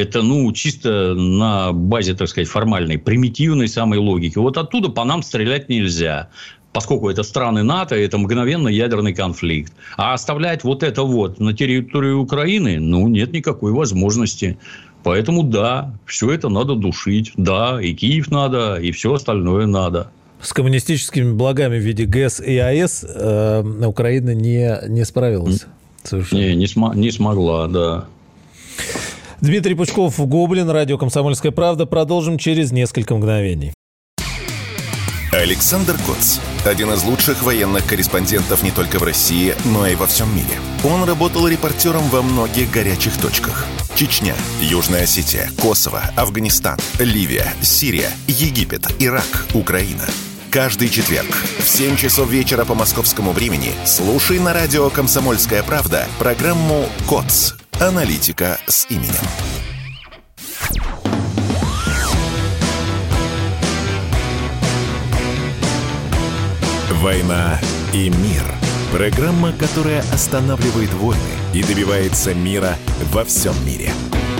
Это, 0.01 0.23
ну, 0.23 0.51
чисто 0.53 1.15
на 1.15 1.73
базе, 1.73 2.15
так 2.15 2.29
сказать, 2.29 2.49
формальной, 2.49 2.99
примитивной 2.99 3.69
самой 3.69 3.99
логики. 3.99 4.39
Вот 4.39 4.57
оттуда 4.57 4.89
по 4.89 5.05
нам 5.05 5.23
стрелять 5.23 5.69
нельзя 5.69 6.29
поскольку 6.73 7.11
это 7.11 7.23
страны 7.23 7.63
НАТО, 7.63 7.97
это 7.97 8.19
мгновенно 8.19 8.69
ядерный 8.69 9.13
конфликт. 9.13 9.73
А 9.97 10.15
оставлять 10.15 10.65
вот 10.65 10.83
это 10.83 11.03
вот 11.03 11.41
на 11.41 11.53
территории 11.53 12.13
Украины, 12.13 12.79
ну, 12.79 13.09
нет 13.09 13.33
никакой 13.33 13.72
возможности. 13.72 14.57
Поэтому 15.03 15.43
да, 15.43 15.95
все 16.07 16.31
это 16.31 16.49
надо 16.49 16.74
душить. 16.74 17.33
Да, 17.37 17.81
и 17.83 17.95
Киев 17.95 18.31
надо, 18.31 18.77
и 18.77 18.93
все 18.93 19.14
остальное 19.14 19.66
надо. 19.66 20.11
С 20.41 20.53
коммунистическими 20.53 21.33
благами 21.33 21.79
в 21.79 21.83
виде 21.83 22.05
ГЭС 22.05 22.41
и 22.41 22.57
АЭС 22.57 23.05
э, 23.09 23.85
Украина 23.87 24.35
не, 24.35 24.79
не 24.89 25.05
справилась. 25.05 25.66
Совершенно. 26.03 26.41
Не, 26.41 26.55
не, 26.55 26.66
см- 26.66 26.97
не 26.97 27.11
смогла, 27.11 27.66
да. 27.66 28.05
Дмитрий 29.41 29.74
Пучков, 29.74 30.18
Гоблин, 30.18 30.68
радио 30.68 30.99
«Комсомольская 30.99 31.51
правда». 31.51 31.86
Продолжим 31.86 32.36
через 32.36 32.72
несколько 32.72 33.14
мгновений. 33.14 33.72
Александр 35.32 35.97
Коц. 36.07 36.38
Один 36.66 36.93
из 36.93 37.05
лучших 37.05 37.43
военных 37.43 37.86
корреспондентов 37.86 38.62
не 38.62 38.70
только 38.70 38.99
в 38.99 39.03
России, 39.03 39.55
но 39.64 39.86
и 39.86 39.95
во 39.95 40.07
всем 40.07 40.28
мире. 40.34 40.59
Он 40.84 41.05
работал 41.05 41.49
репортером 41.49 42.03
во 42.11 42.20
многих 42.20 42.70
горячих 42.70 43.16
точках. 43.16 43.64
Чечня, 43.95 44.34
Южная 44.61 45.05
Осетия, 45.05 45.49
Косово, 45.59 46.03
Афганистан, 46.16 46.78
Ливия, 46.99 47.47
Сирия, 47.62 48.11
Египет, 48.26 48.95
Ирак, 48.99 49.47
Украина. 49.55 50.05
Каждый 50.51 50.88
четверг 50.88 51.30
в 51.61 51.68
7 51.68 51.97
часов 51.97 52.28
вечера 52.28 52.64
по 52.64 52.74
московскому 52.74 53.30
времени 53.30 53.70
слушай 53.86 54.38
на 54.38 54.53
радио 54.53 54.91
«Комсомольская 54.91 55.62
правда» 55.62 56.07
программу 56.18 56.84
«КОЦ. 57.09 57.60
Аналитика 57.81 58.59
с 58.66 58.87
именем». 58.91 59.14
«Война 67.01 67.59
и 67.95 68.11
мир»– 68.11 68.43
программа, 68.93 69.53
которая 69.53 70.01
останавливает 70.12 70.93
войны 70.93 71.20
и 71.55 71.62
добивается 71.62 72.35
мира 72.35 72.76
во 73.12 73.24
всем 73.24 73.55
мире– 73.64 73.91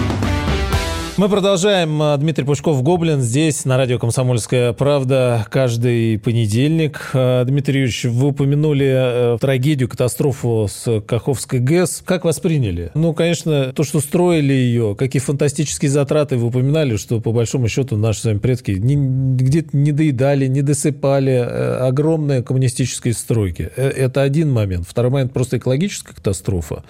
мы 1.21 1.29
продолжаем. 1.29 2.01
А, 2.01 2.17
Дмитрий 2.17 2.47
Пушков, 2.47 2.83
Гоблин, 2.83 3.21
здесь 3.21 3.67
на 3.67 3.77
радио 3.77 3.99
«Комсомольская 3.99 4.73
правда» 4.73 5.47
каждый 5.51 6.19
понедельник. 6.19 7.11
А, 7.13 7.45
Дмитрий 7.45 7.81
Юрьевич, 7.81 8.05
вы 8.05 8.29
упомянули 8.29 9.35
э, 9.35 9.39
трагедию, 9.39 9.87
катастрофу 9.91 10.67
с 10.67 11.03
Каховской 11.03 11.59
ГЭС. 11.59 12.03
Как 12.07 12.25
восприняли? 12.25 12.91
Ну, 12.95 13.13
конечно, 13.13 13.71
то, 13.75 13.85
что 13.85 14.01
строили 14.01 14.55
ее, 14.55 14.97
какие 14.99 15.21
фантастические 15.21 15.91
затраты 15.91 16.39
вы 16.39 16.47
упоминали, 16.47 16.97
что, 16.97 17.21
по 17.21 17.33
большому 17.33 17.69
счету, 17.69 17.99
наши 17.99 18.21
с 18.21 18.25
вами 18.25 18.39
предки 18.39 18.71
где-то 18.71 19.77
не 19.77 19.93
доедали, 19.93 20.47
не 20.47 20.63
досыпали. 20.63 21.33
Э, 21.33 21.87
огромные 21.87 22.43
коммунистические 22.43 23.13
стройки. 23.13 23.71
Э, 23.77 23.89
это 23.91 24.23
один 24.23 24.51
момент. 24.51 24.87
Второй 24.89 25.11
момент– 25.11 25.33
просто 25.35 25.59
экологическая 25.59 26.15
катастрофа. 26.15 26.83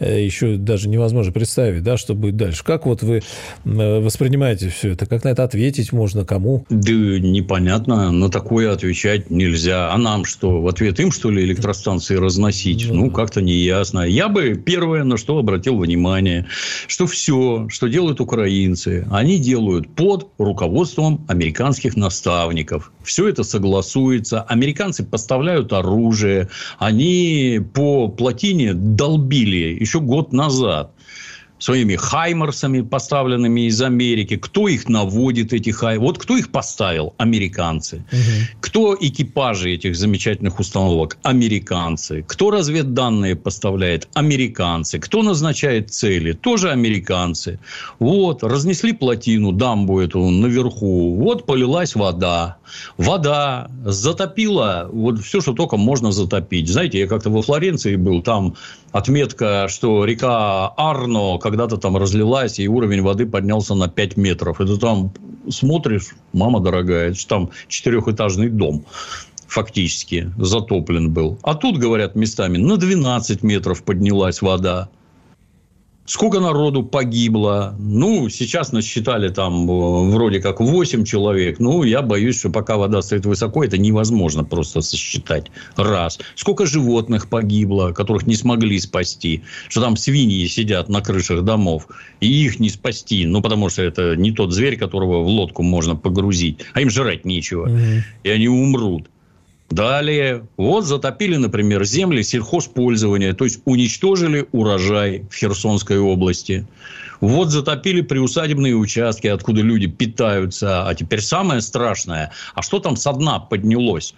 Еще 0.00 0.56
даже 0.56 0.86
невозможно 0.90 1.32
представить, 1.32 1.82
да, 1.82 1.96
что 1.96 2.12
будет 2.12 2.36
дальше. 2.36 2.62
Как 2.62 2.84
вот 2.84 3.02
вы 3.02 3.22
воспринимаете 3.70 4.68
все 4.68 4.92
это? 4.92 5.06
Как 5.06 5.24
на 5.24 5.28
это 5.28 5.44
ответить 5.44 5.92
можно? 5.92 6.24
Кому? 6.24 6.66
Да 6.68 6.92
непонятно. 6.92 8.10
На 8.10 8.28
такое 8.28 8.72
отвечать 8.72 9.30
нельзя. 9.30 9.92
А 9.92 9.98
нам 9.98 10.24
что? 10.24 10.60
В 10.60 10.68
ответ 10.68 10.98
им, 11.00 11.12
что 11.12 11.30
ли, 11.30 11.44
электростанции 11.44 12.16
разносить? 12.16 12.88
Ну, 12.88 13.06
ну 13.06 13.10
как-то 13.10 13.40
неясно. 13.40 14.00
Я 14.00 14.28
бы 14.28 14.54
первое, 14.54 15.04
на 15.04 15.16
что 15.16 15.38
обратил 15.38 15.78
внимание, 15.78 16.46
что 16.86 17.06
все, 17.06 17.68
что 17.68 17.86
делают 17.88 18.20
украинцы, 18.20 19.06
они 19.10 19.38
делают 19.38 19.88
под 19.94 20.28
руководством 20.38 21.24
американских 21.28 21.96
наставников. 21.96 22.92
Все 23.02 23.28
это 23.28 23.44
согласуется. 23.44 24.42
Американцы 24.42 25.04
поставляют 25.04 25.72
оружие. 25.72 26.48
Они 26.78 27.60
по 27.72 28.08
плотине 28.08 28.74
долбили 28.74 29.76
еще 29.80 30.00
год 30.00 30.32
назад 30.32 30.92
своими 31.60 31.94
хаймерсами, 31.94 32.80
поставленными 32.80 33.68
из 33.68 33.80
Америки. 33.82 34.36
Кто 34.36 34.66
их 34.66 34.88
наводит, 34.88 35.52
эти 35.52 35.70
хаймерсы? 35.70 36.06
Вот 36.06 36.18
кто 36.18 36.36
их 36.36 36.50
поставил? 36.50 37.14
Американцы. 37.18 37.96
Угу. 38.12 38.58
Кто 38.60 38.96
экипажи 38.98 39.70
этих 39.74 39.94
замечательных 39.94 40.58
установок? 40.58 41.18
Американцы. 41.22 42.24
Кто 42.26 42.50
разведданные 42.50 43.36
поставляет? 43.36 44.08
Американцы. 44.14 44.98
Кто 44.98 45.22
назначает 45.22 45.90
цели? 45.90 46.32
Тоже 46.32 46.70
американцы. 46.70 47.60
Вот, 47.98 48.42
разнесли 48.42 48.92
плотину, 48.92 49.52
дамбу 49.52 50.00
эту 50.00 50.30
наверху. 50.30 51.14
Вот 51.16 51.44
полилась 51.44 51.94
вода. 51.94 52.56
Вода 52.96 53.70
затопила 53.84 54.88
вот 54.90 55.20
все, 55.20 55.40
что 55.40 55.52
только 55.52 55.76
можно 55.76 56.10
затопить. 56.10 56.68
Знаете, 56.68 57.00
я 57.00 57.06
как-то 57.06 57.28
во 57.28 57.42
Флоренции 57.42 57.96
был, 57.96 58.22
там 58.22 58.54
отметка, 58.92 59.66
что 59.68 60.04
река 60.04 60.72
Арно 60.76 61.38
когда-то 61.38 61.76
там 61.76 61.96
разлилась, 61.96 62.58
и 62.58 62.68
уровень 62.68 63.02
воды 63.02 63.26
поднялся 63.26 63.74
на 63.74 63.88
5 63.88 64.16
метров. 64.16 64.60
Это 64.60 64.76
там 64.78 65.12
смотришь, 65.48 66.10
мама 66.32 66.60
дорогая, 66.60 67.10
это 67.10 67.26
там 67.26 67.50
четырехэтажный 67.68 68.48
дом 68.48 68.84
фактически 69.50 70.32
затоплен 70.38 71.10
был. 71.10 71.38
А 71.42 71.54
тут, 71.54 71.78
говорят, 71.78 72.14
местами 72.14 72.56
на 72.56 72.76
12 72.76 73.42
метров 73.42 73.82
поднялась 73.82 74.42
вода. 74.42 74.88
Сколько 76.06 76.40
народу 76.40 76.82
погибло? 76.82 77.76
Ну, 77.78 78.28
сейчас 78.28 78.72
насчитали 78.72 79.28
там 79.28 79.70
э, 79.70 80.10
вроде 80.10 80.40
как 80.40 80.60
8 80.60 81.04
человек. 81.04 81.60
Ну, 81.60 81.84
я 81.84 82.02
боюсь, 82.02 82.38
что 82.38 82.50
пока 82.50 82.76
вода 82.76 83.00
стоит 83.00 83.26
высоко, 83.26 83.62
это 83.62 83.78
невозможно 83.78 84.42
просто 84.42 84.80
сосчитать. 84.80 85.52
Раз. 85.76 86.18
Сколько 86.34 86.66
животных 86.66 87.28
погибло, 87.28 87.92
которых 87.92 88.26
не 88.26 88.34
смогли 88.34 88.80
спасти? 88.80 89.44
Что 89.68 89.82
там 89.82 89.96
свиньи 89.96 90.46
сидят 90.46 90.88
на 90.88 91.00
крышах 91.00 91.42
домов, 91.44 91.86
и 92.20 92.26
их 92.26 92.58
не 92.58 92.70
спасти. 92.70 93.24
Ну, 93.24 93.40
потому 93.40 93.68
что 93.68 93.82
это 93.82 94.16
не 94.16 94.32
тот 94.32 94.52
зверь, 94.52 94.76
которого 94.76 95.22
в 95.22 95.28
лодку 95.28 95.62
можно 95.62 95.94
погрузить. 95.94 96.60
А 96.72 96.80
им 96.80 96.90
жрать 96.90 97.24
нечего. 97.24 97.68
Угу. 97.68 98.02
И 98.24 98.30
они 98.30 98.48
умрут. 98.48 99.09
Далее, 99.70 100.48
вот 100.56 100.84
затопили, 100.84 101.36
например, 101.36 101.84
земли 101.84 102.22
сельхозпользования, 102.22 103.34
то 103.34 103.44
есть 103.44 103.60
уничтожили 103.64 104.46
урожай 104.50 105.24
в 105.30 105.34
Херсонской 105.34 105.98
области. 105.98 106.66
Вот 107.20 107.50
затопили 107.50 108.00
приусадебные 108.00 108.74
участки, 108.74 109.28
откуда 109.28 109.60
люди 109.60 109.86
питаются. 109.86 110.88
А 110.88 110.94
теперь 110.94 111.20
самое 111.20 111.60
страшное, 111.60 112.32
а 112.54 112.62
что 112.62 112.80
там 112.80 112.96
со 112.96 113.12
дна 113.12 113.38
поднялось? 113.38 114.14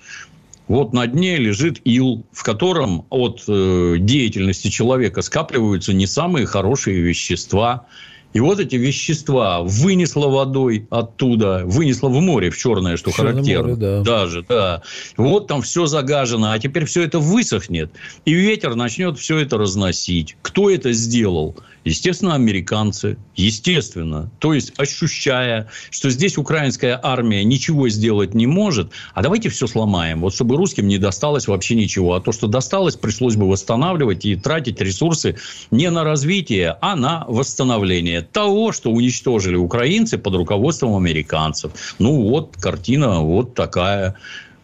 Вот 0.68 0.94
на 0.94 1.06
дне 1.06 1.36
лежит 1.36 1.82
ил, 1.84 2.24
в 2.32 2.42
котором 2.44 3.04
от 3.10 3.44
э, 3.46 3.96
деятельности 3.98 4.68
человека 4.68 5.20
скапливаются 5.20 5.92
не 5.92 6.06
самые 6.06 6.46
хорошие 6.46 7.00
вещества. 7.02 7.86
И 8.32 8.40
вот 8.40 8.60
эти 8.60 8.76
вещества 8.76 9.62
вынесло 9.62 10.28
водой 10.28 10.86
оттуда, 10.90 11.62
вынесло 11.64 12.08
в 12.08 12.20
море, 12.20 12.50
в 12.50 12.56
черное, 12.56 12.96
что 12.96 13.10
в 13.10 13.16
характерно. 13.16 13.74
Море, 13.74 13.76
да. 13.76 14.00
Даже, 14.02 14.44
да. 14.48 14.82
Вот 15.16 15.46
там 15.48 15.62
все 15.62 15.86
загажено, 15.86 16.52
а 16.52 16.58
теперь 16.58 16.86
все 16.86 17.02
это 17.02 17.18
высохнет, 17.18 17.90
и 18.24 18.32
ветер 18.32 18.74
начнет 18.74 19.18
все 19.18 19.38
это 19.38 19.58
разносить. 19.58 20.36
Кто 20.42 20.70
это 20.70 20.92
сделал? 20.92 21.56
Естественно, 21.84 22.34
американцы. 22.34 23.16
Естественно. 23.34 24.30
То 24.38 24.54
есть, 24.54 24.72
ощущая, 24.78 25.68
что 25.90 26.10
здесь 26.10 26.38
украинская 26.38 26.98
армия 27.02 27.44
ничего 27.44 27.88
сделать 27.88 28.34
не 28.34 28.46
может, 28.46 28.90
а 29.14 29.22
давайте 29.22 29.48
все 29.48 29.66
сломаем. 29.66 30.20
Вот 30.20 30.34
чтобы 30.34 30.56
русским 30.56 30.86
не 30.86 30.98
досталось 30.98 31.48
вообще 31.48 31.74
ничего. 31.74 32.14
А 32.14 32.20
то, 32.20 32.32
что 32.32 32.46
досталось, 32.46 32.96
пришлось 32.96 33.36
бы 33.36 33.48
восстанавливать 33.48 34.24
и 34.24 34.36
тратить 34.36 34.80
ресурсы 34.80 35.36
не 35.70 35.90
на 35.90 36.04
развитие, 36.04 36.76
а 36.80 36.94
на 36.94 37.24
восстановление 37.28 38.22
того, 38.22 38.72
что 38.72 38.90
уничтожили 38.90 39.56
украинцы 39.56 40.18
под 40.18 40.34
руководством 40.34 40.96
американцев. 40.96 41.72
Ну, 41.98 42.28
вот 42.28 42.56
картина 42.56 43.20
вот 43.20 43.54
такая. 43.54 44.16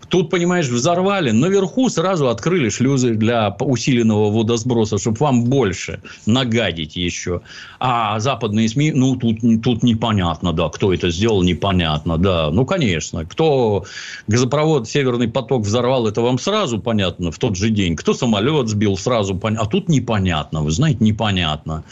Тут, 0.08 0.30
понимаешь, 0.30 0.68
взорвали. 0.68 1.30
Наверху 1.30 1.88
сразу 1.90 2.28
открыли 2.28 2.70
шлюзы 2.70 3.14
для 3.14 3.54
усиленного 3.60 4.30
водосброса, 4.30 4.98
чтобы 4.98 5.18
вам 5.18 5.44
больше 5.44 6.00
нагадить 6.26 6.96
еще. 6.96 7.42
А 7.78 8.18
западные 8.18 8.68
СМИ, 8.68 8.92
ну, 8.92 9.16
тут, 9.16 9.38
тут 9.62 9.82
непонятно, 9.82 10.52
да, 10.52 10.68
кто 10.68 10.94
это 10.94 11.10
сделал, 11.10 11.42
непонятно, 11.42 12.16
да. 12.16 12.50
Ну, 12.50 12.64
конечно. 12.64 13.24
Кто 13.26 13.84
газопровод 14.26 14.88
«Северный 14.88 15.28
поток» 15.28 15.62
взорвал, 15.62 16.06
это 16.06 16.22
вам 16.22 16.38
сразу 16.38 16.78
понятно 16.78 17.30
в 17.30 17.38
тот 17.38 17.56
же 17.56 17.70
день. 17.70 17.94
Кто 17.96 18.14
самолет 18.14 18.68
сбил, 18.68 18.96
сразу 18.96 19.34
понятно. 19.34 19.66
А 19.66 19.70
тут 19.70 19.88
непонятно, 19.88 20.62
вы 20.62 20.70
знаете, 20.70 21.04
непонятно. 21.04 21.84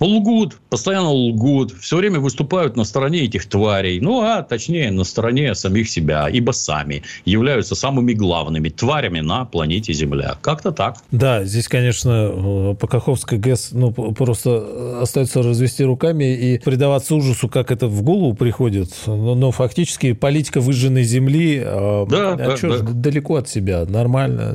Лгут, 0.00 0.58
постоянно 0.68 1.10
лгут, 1.10 1.72
все 1.80 1.96
время 1.96 2.20
выступают 2.20 2.76
на 2.76 2.84
стороне 2.84 3.20
этих 3.20 3.46
тварей. 3.46 4.00
Ну, 4.00 4.22
а 4.22 4.42
точнее, 4.42 4.90
на 4.90 5.04
стороне 5.04 5.54
самих 5.54 5.88
себя, 5.88 6.28
ибо 6.28 6.52
сами 6.52 7.02
являются 7.24 7.74
самыми 7.74 8.12
главными 8.12 8.68
тварями 8.68 9.20
на 9.20 9.44
планете 9.44 9.92
Земля. 9.92 10.36
Как-то 10.42 10.72
так. 10.72 10.98
Да, 11.10 11.44
здесь, 11.44 11.68
конечно, 11.68 12.30
э, 12.32 12.74
по 12.78 12.86
Каховской 12.86 13.38
ГЭС 13.38 13.70
ну, 13.72 13.92
просто 13.92 15.00
остается 15.02 15.42
развести 15.42 15.84
руками 15.84 16.34
и 16.34 16.58
предаваться 16.58 17.14
ужасу, 17.14 17.48
как 17.48 17.70
это 17.70 17.86
в 17.86 18.02
голову 18.02 18.34
приходит. 18.34 18.90
Но, 19.06 19.34
но 19.34 19.50
фактически 19.50 20.12
политика 20.12 20.60
выжженной 20.60 21.04
земли 21.04 21.62
э, 21.64 22.06
да, 22.08 22.32
а 22.32 22.36
да, 22.36 22.56
что, 22.56 22.78
да. 22.78 22.92
далеко 22.92 23.36
от 23.36 23.48
себя, 23.48 23.84
нормально 23.88 24.54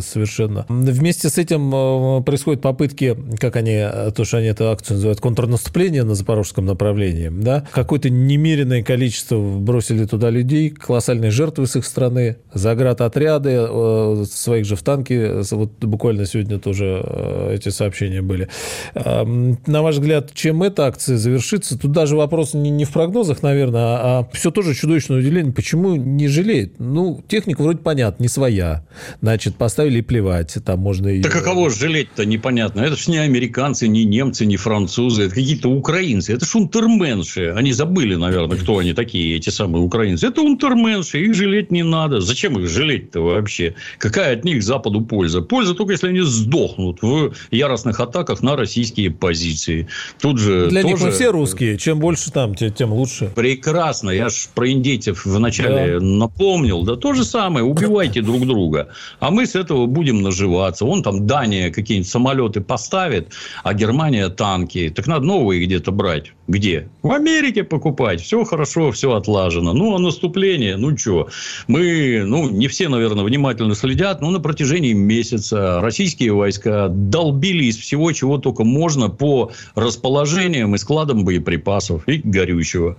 совершенно. 0.00 0.66
Вместе 0.68 1.28
с 1.28 1.38
этим 1.38 1.72
э, 1.74 2.22
происходят 2.22 2.62
попытки, 2.62 3.16
как 3.40 3.56
они, 3.56 3.84
то, 4.14 4.24
что 4.24 4.38
они 4.38 4.46
это 4.46 4.67
акцию 4.72 4.96
называют 4.96 5.20
контрнаступление 5.20 6.04
на 6.04 6.14
запорожском 6.14 6.66
направлении, 6.66 7.30
да, 7.30 7.66
какое-то 7.72 8.10
немеренное 8.10 8.82
количество 8.82 9.38
бросили 9.38 10.04
туда 10.04 10.30
людей, 10.30 10.70
колоссальные 10.70 11.30
жертвы 11.30 11.66
с 11.66 11.76
их 11.76 11.84
стороны, 11.84 12.36
заградотряды, 12.52 13.50
э, 13.68 14.24
своих 14.30 14.66
же 14.66 14.76
в 14.76 14.82
танке, 14.82 15.42
вот 15.50 15.72
буквально 15.80 16.26
сегодня 16.26 16.58
тоже 16.58 17.02
э, 17.04 17.54
эти 17.54 17.70
сообщения 17.70 18.22
были. 18.22 18.48
Эм, 18.94 19.58
на 19.66 19.82
ваш 19.82 19.96
взгляд, 19.96 20.32
чем 20.34 20.62
эта 20.62 20.86
акция 20.86 21.16
завершится? 21.16 21.78
Тут 21.78 21.92
даже 21.92 22.16
вопрос 22.16 22.54
не, 22.54 22.70
не 22.70 22.84
в 22.84 22.92
прогнозах, 22.92 23.42
наверное, 23.42 23.82
а, 23.82 24.18
а 24.18 24.28
все 24.32 24.50
тоже 24.50 24.74
чудовищное 24.74 25.18
удивление. 25.18 25.52
Почему 25.52 25.96
не 25.96 26.28
жалеет? 26.28 26.74
Ну, 26.78 27.22
техника 27.26 27.62
вроде 27.62 27.78
понятна, 27.78 28.22
не 28.22 28.28
своя. 28.28 28.84
Значит, 29.20 29.56
поставили 29.56 29.98
и 29.98 30.02
плевать. 30.02 30.56
Там 30.64 30.80
можно 30.80 31.08
и... 31.08 31.22
Так 31.22 31.34
а 31.36 31.40
кого 31.40 31.68
жалеть-то 31.68 32.24
непонятно. 32.24 32.80
Это 32.80 32.96
же 32.96 33.10
не 33.10 33.18
американцы, 33.18 33.88
не 33.88 34.04
немцы, 34.04 34.46
не 34.46 34.56
французы. 34.58 35.24
Это 35.24 35.34
какие-то 35.34 35.68
украинцы. 35.68 36.34
Это 36.34 36.44
же 36.44 36.58
унтерменши. 36.58 37.54
Они 37.56 37.72
забыли, 37.72 38.14
наверное, 38.14 38.58
кто 38.58 38.78
они 38.78 38.92
такие, 38.92 39.36
эти 39.36 39.50
самые 39.50 39.82
украинцы. 39.82 40.26
Это 40.26 40.42
унтерменши. 40.42 41.20
Их 41.20 41.34
жалеть 41.34 41.70
не 41.70 41.82
надо. 41.82 42.20
Зачем 42.20 42.58
их 42.58 42.68
жалеть-то 42.68 43.20
вообще? 43.20 43.74
Какая 43.98 44.34
от 44.34 44.44
них 44.44 44.62
Западу 44.62 45.00
польза? 45.00 45.40
Польза 45.40 45.74
только, 45.74 45.92
если 45.92 46.08
они 46.08 46.20
сдохнут 46.20 47.02
в 47.02 47.32
яростных 47.50 48.00
атаках 48.00 48.42
на 48.42 48.56
российские 48.56 49.10
позиции. 49.10 49.88
Тут 50.20 50.38
же 50.38 50.68
Для 50.68 50.82
тоже... 50.82 50.94
них 50.94 51.04
мы 51.04 51.10
все 51.10 51.30
русские. 51.30 51.78
Чем 51.78 51.98
больше 51.98 52.30
там, 52.30 52.54
тем 52.54 52.92
лучше. 52.92 53.30
Прекрасно. 53.34 54.10
Я 54.10 54.28
ж 54.28 54.48
про 54.54 54.70
индейцев 54.70 55.24
вначале 55.24 55.98
да. 55.98 56.04
напомнил. 56.04 56.82
Да 56.82 56.96
то 56.96 57.14
же 57.14 57.24
самое. 57.24 57.64
Убивайте 57.64 58.22
друг 58.22 58.46
друга. 58.46 58.88
А 59.20 59.30
мы 59.30 59.46
с 59.46 59.54
этого 59.54 59.86
будем 59.86 60.22
наживаться. 60.22 60.84
Вон 60.84 61.02
там 61.02 61.26
Дания 61.26 61.70
какие-нибудь 61.70 62.08
самолеты 62.08 62.60
поставит, 62.60 63.32
а 63.62 63.74
Германия 63.74 64.28
танки. 64.48 64.90
Так 64.94 65.06
надо 65.06 65.26
новые 65.26 65.64
где-то 65.64 65.92
брать. 65.92 66.32
Где? 66.46 66.88
В 67.02 67.12
Америке 67.12 67.64
покупать. 67.64 68.22
Все 68.22 68.44
хорошо, 68.44 68.90
все 68.92 69.12
отлажено. 69.12 69.74
Ну, 69.74 69.94
а 69.94 69.98
наступление, 69.98 70.76
ну, 70.78 70.96
что? 70.96 71.28
Мы, 71.66 72.22
ну, 72.24 72.48
не 72.48 72.68
все, 72.68 72.88
наверное, 72.88 73.24
внимательно 73.24 73.74
следят, 73.74 74.22
но 74.22 74.30
на 74.30 74.40
протяжении 74.40 74.94
месяца 74.94 75.80
российские 75.82 76.32
войска 76.32 76.88
долбили 76.88 77.64
из 77.64 77.76
всего, 77.76 78.10
чего 78.12 78.38
только 78.38 78.64
можно 78.64 79.10
по 79.10 79.50
расположениям 79.74 80.74
и 80.74 80.78
складам 80.78 81.24
боеприпасов 81.24 82.08
и 82.08 82.16
горючего. 82.24 82.96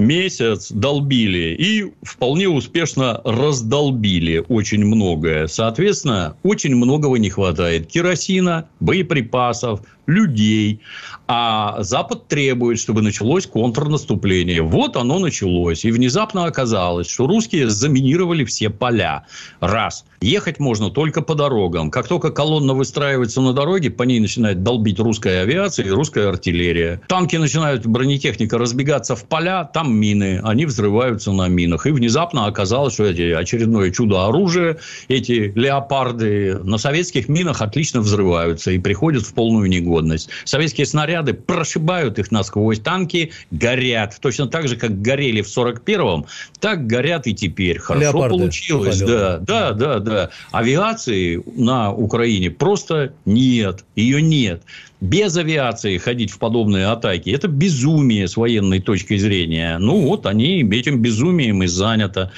Месяц 0.00 0.72
долбили 0.72 1.54
и 1.58 1.92
вполне 2.02 2.48
успешно 2.48 3.20
раздолбили 3.24 4.42
очень 4.48 4.84
многое. 4.84 5.46
Соответственно, 5.46 6.36
очень 6.42 6.74
многого 6.74 7.18
не 7.18 7.28
хватает. 7.28 7.86
Керосина, 7.86 8.66
боеприпасов, 8.80 9.82
людей. 10.10 10.80
А 11.28 11.82
Запад 11.82 12.26
требует, 12.26 12.80
чтобы 12.80 13.02
началось 13.02 13.46
контрнаступление. 13.46 14.62
Вот 14.62 14.96
оно 14.96 15.20
началось. 15.20 15.84
И 15.84 15.92
внезапно 15.92 16.46
оказалось, 16.46 17.08
что 17.08 17.28
русские 17.28 17.70
заминировали 17.70 18.44
все 18.44 18.68
поля. 18.68 19.26
Раз. 19.60 20.04
Ехать 20.20 20.58
можно 20.58 20.90
только 20.90 21.22
по 21.22 21.34
дорогам. 21.34 21.90
Как 21.90 22.08
только 22.08 22.30
колонна 22.30 22.74
выстраивается 22.74 23.40
на 23.40 23.52
дороге, 23.52 23.90
по 23.90 24.02
ней 24.02 24.18
начинает 24.18 24.62
долбить 24.62 24.98
русская 24.98 25.42
авиация 25.42 25.86
и 25.86 25.90
русская 25.90 26.28
артиллерия. 26.28 27.00
Танки 27.06 27.36
начинают, 27.36 27.86
бронетехника, 27.86 28.58
разбегаться 28.58 29.14
в 29.14 29.24
поля, 29.24 29.64
там 29.64 29.89
мины. 29.92 30.40
Они 30.42 30.66
взрываются 30.66 31.32
на 31.32 31.48
минах. 31.48 31.86
И 31.86 31.90
внезапно 31.90 32.46
оказалось, 32.46 32.94
что 32.94 33.04
эти 33.04 33.32
очередное 33.32 33.90
чудо 33.90 34.26
оружия, 34.26 34.78
эти 35.08 35.52
леопарды 35.54 36.58
на 36.62 36.78
советских 36.78 37.28
минах 37.28 37.62
отлично 37.62 38.00
взрываются 38.00 38.70
и 38.70 38.78
приходят 38.78 39.22
в 39.22 39.34
полную 39.34 39.68
негодность. 39.68 40.28
Советские 40.44 40.86
снаряды 40.86 41.34
прошибают 41.34 42.18
их 42.18 42.30
насквозь. 42.30 42.80
Танки 42.80 43.32
горят. 43.50 44.18
Точно 44.20 44.46
так 44.46 44.68
же, 44.68 44.76
как 44.76 45.00
горели 45.00 45.42
в 45.42 45.46
41-м, 45.46 46.26
так 46.60 46.86
горят 46.86 47.26
и 47.26 47.34
теперь. 47.34 47.78
Хорошо 47.78 48.04
Леопарды 48.04 48.38
получилось. 48.38 49.00
Да, 49.00 49.38
да, 49.38 49.72
да, 49.72 49.98
да. 49.98 50.30
Авиации 50.52 51.42
на 51.56 51.92
Украине 51.92 52.50
просто 52.50 53.12
нет. 53.24 53.84
Ее 53.94 54.22
нет 54.22 54.62
без 55.00 55.36
авиации 55.36 55.98
ходить 55.98 56.30
в 56.30 56.38
подобные 56.38 56.86
атаки, 56.86 57.30
это 57.30 57.48
безумие 57.48 58.28
с 58.28 58.36
военной 58.36 58.80
точки 58.80 59.16
зрения. 59.16 59.78
Ну, 59.78 60.00
вот 60.06 60.26
они 60.26 60.62
этим 60.62 61.00
безумием 61.00 61.62
и 61.62 61.66
заняты. 61.66 62.30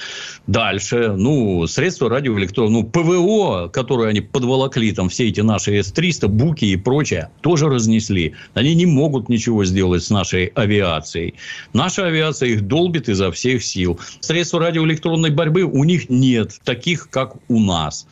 Дальше, 0.46 1.14
ну, 1.16 1.66
средства 1.66 2.08
радиоэлектронного, 2.08 2.82
ну, 2.82 2.88
ПВО, 2.88 3.68
которые 3.68 4.10
они 4.10 4.20
подволокли, 4.20 4.92
там, 4.92 5.08
все 5.08 5.28
эти 5.28 5.40
наши 5.40 5.82
С-300, 5.82 6.28
Буки 6.28 6.64
и 6.66 6.76
прочее, 6.76 7.30
тоже 7.40 7.68
разнесли. 7.68 8.34
Они 8.54 8.74
не 8.74 8.86
могут 8.86 9.28
ничего 9.28 9.64
сделать 9.64 10.04
с 10.04 10.10
нашей 10.10 10.46
авиацией. 10.46 11.34
Наша 11.72 12.06
авиация 12.06 12.50
их 12.50 12.66
долбит 12.66 13.08
изо 13.08 13.32
всех 13.32 13.64
сил. 13.64 13.98
Средства 14.20 14.60
радиоэлектронной 14.60 15.30
борьбы 15.30 15.62
у 15.62 15.84
них 15.84 16.08
нет, 16.08 16.60
таких, 16.64 17.10
как 17.10 17.36
у 17.48 17.58
нас. 17.58 18.06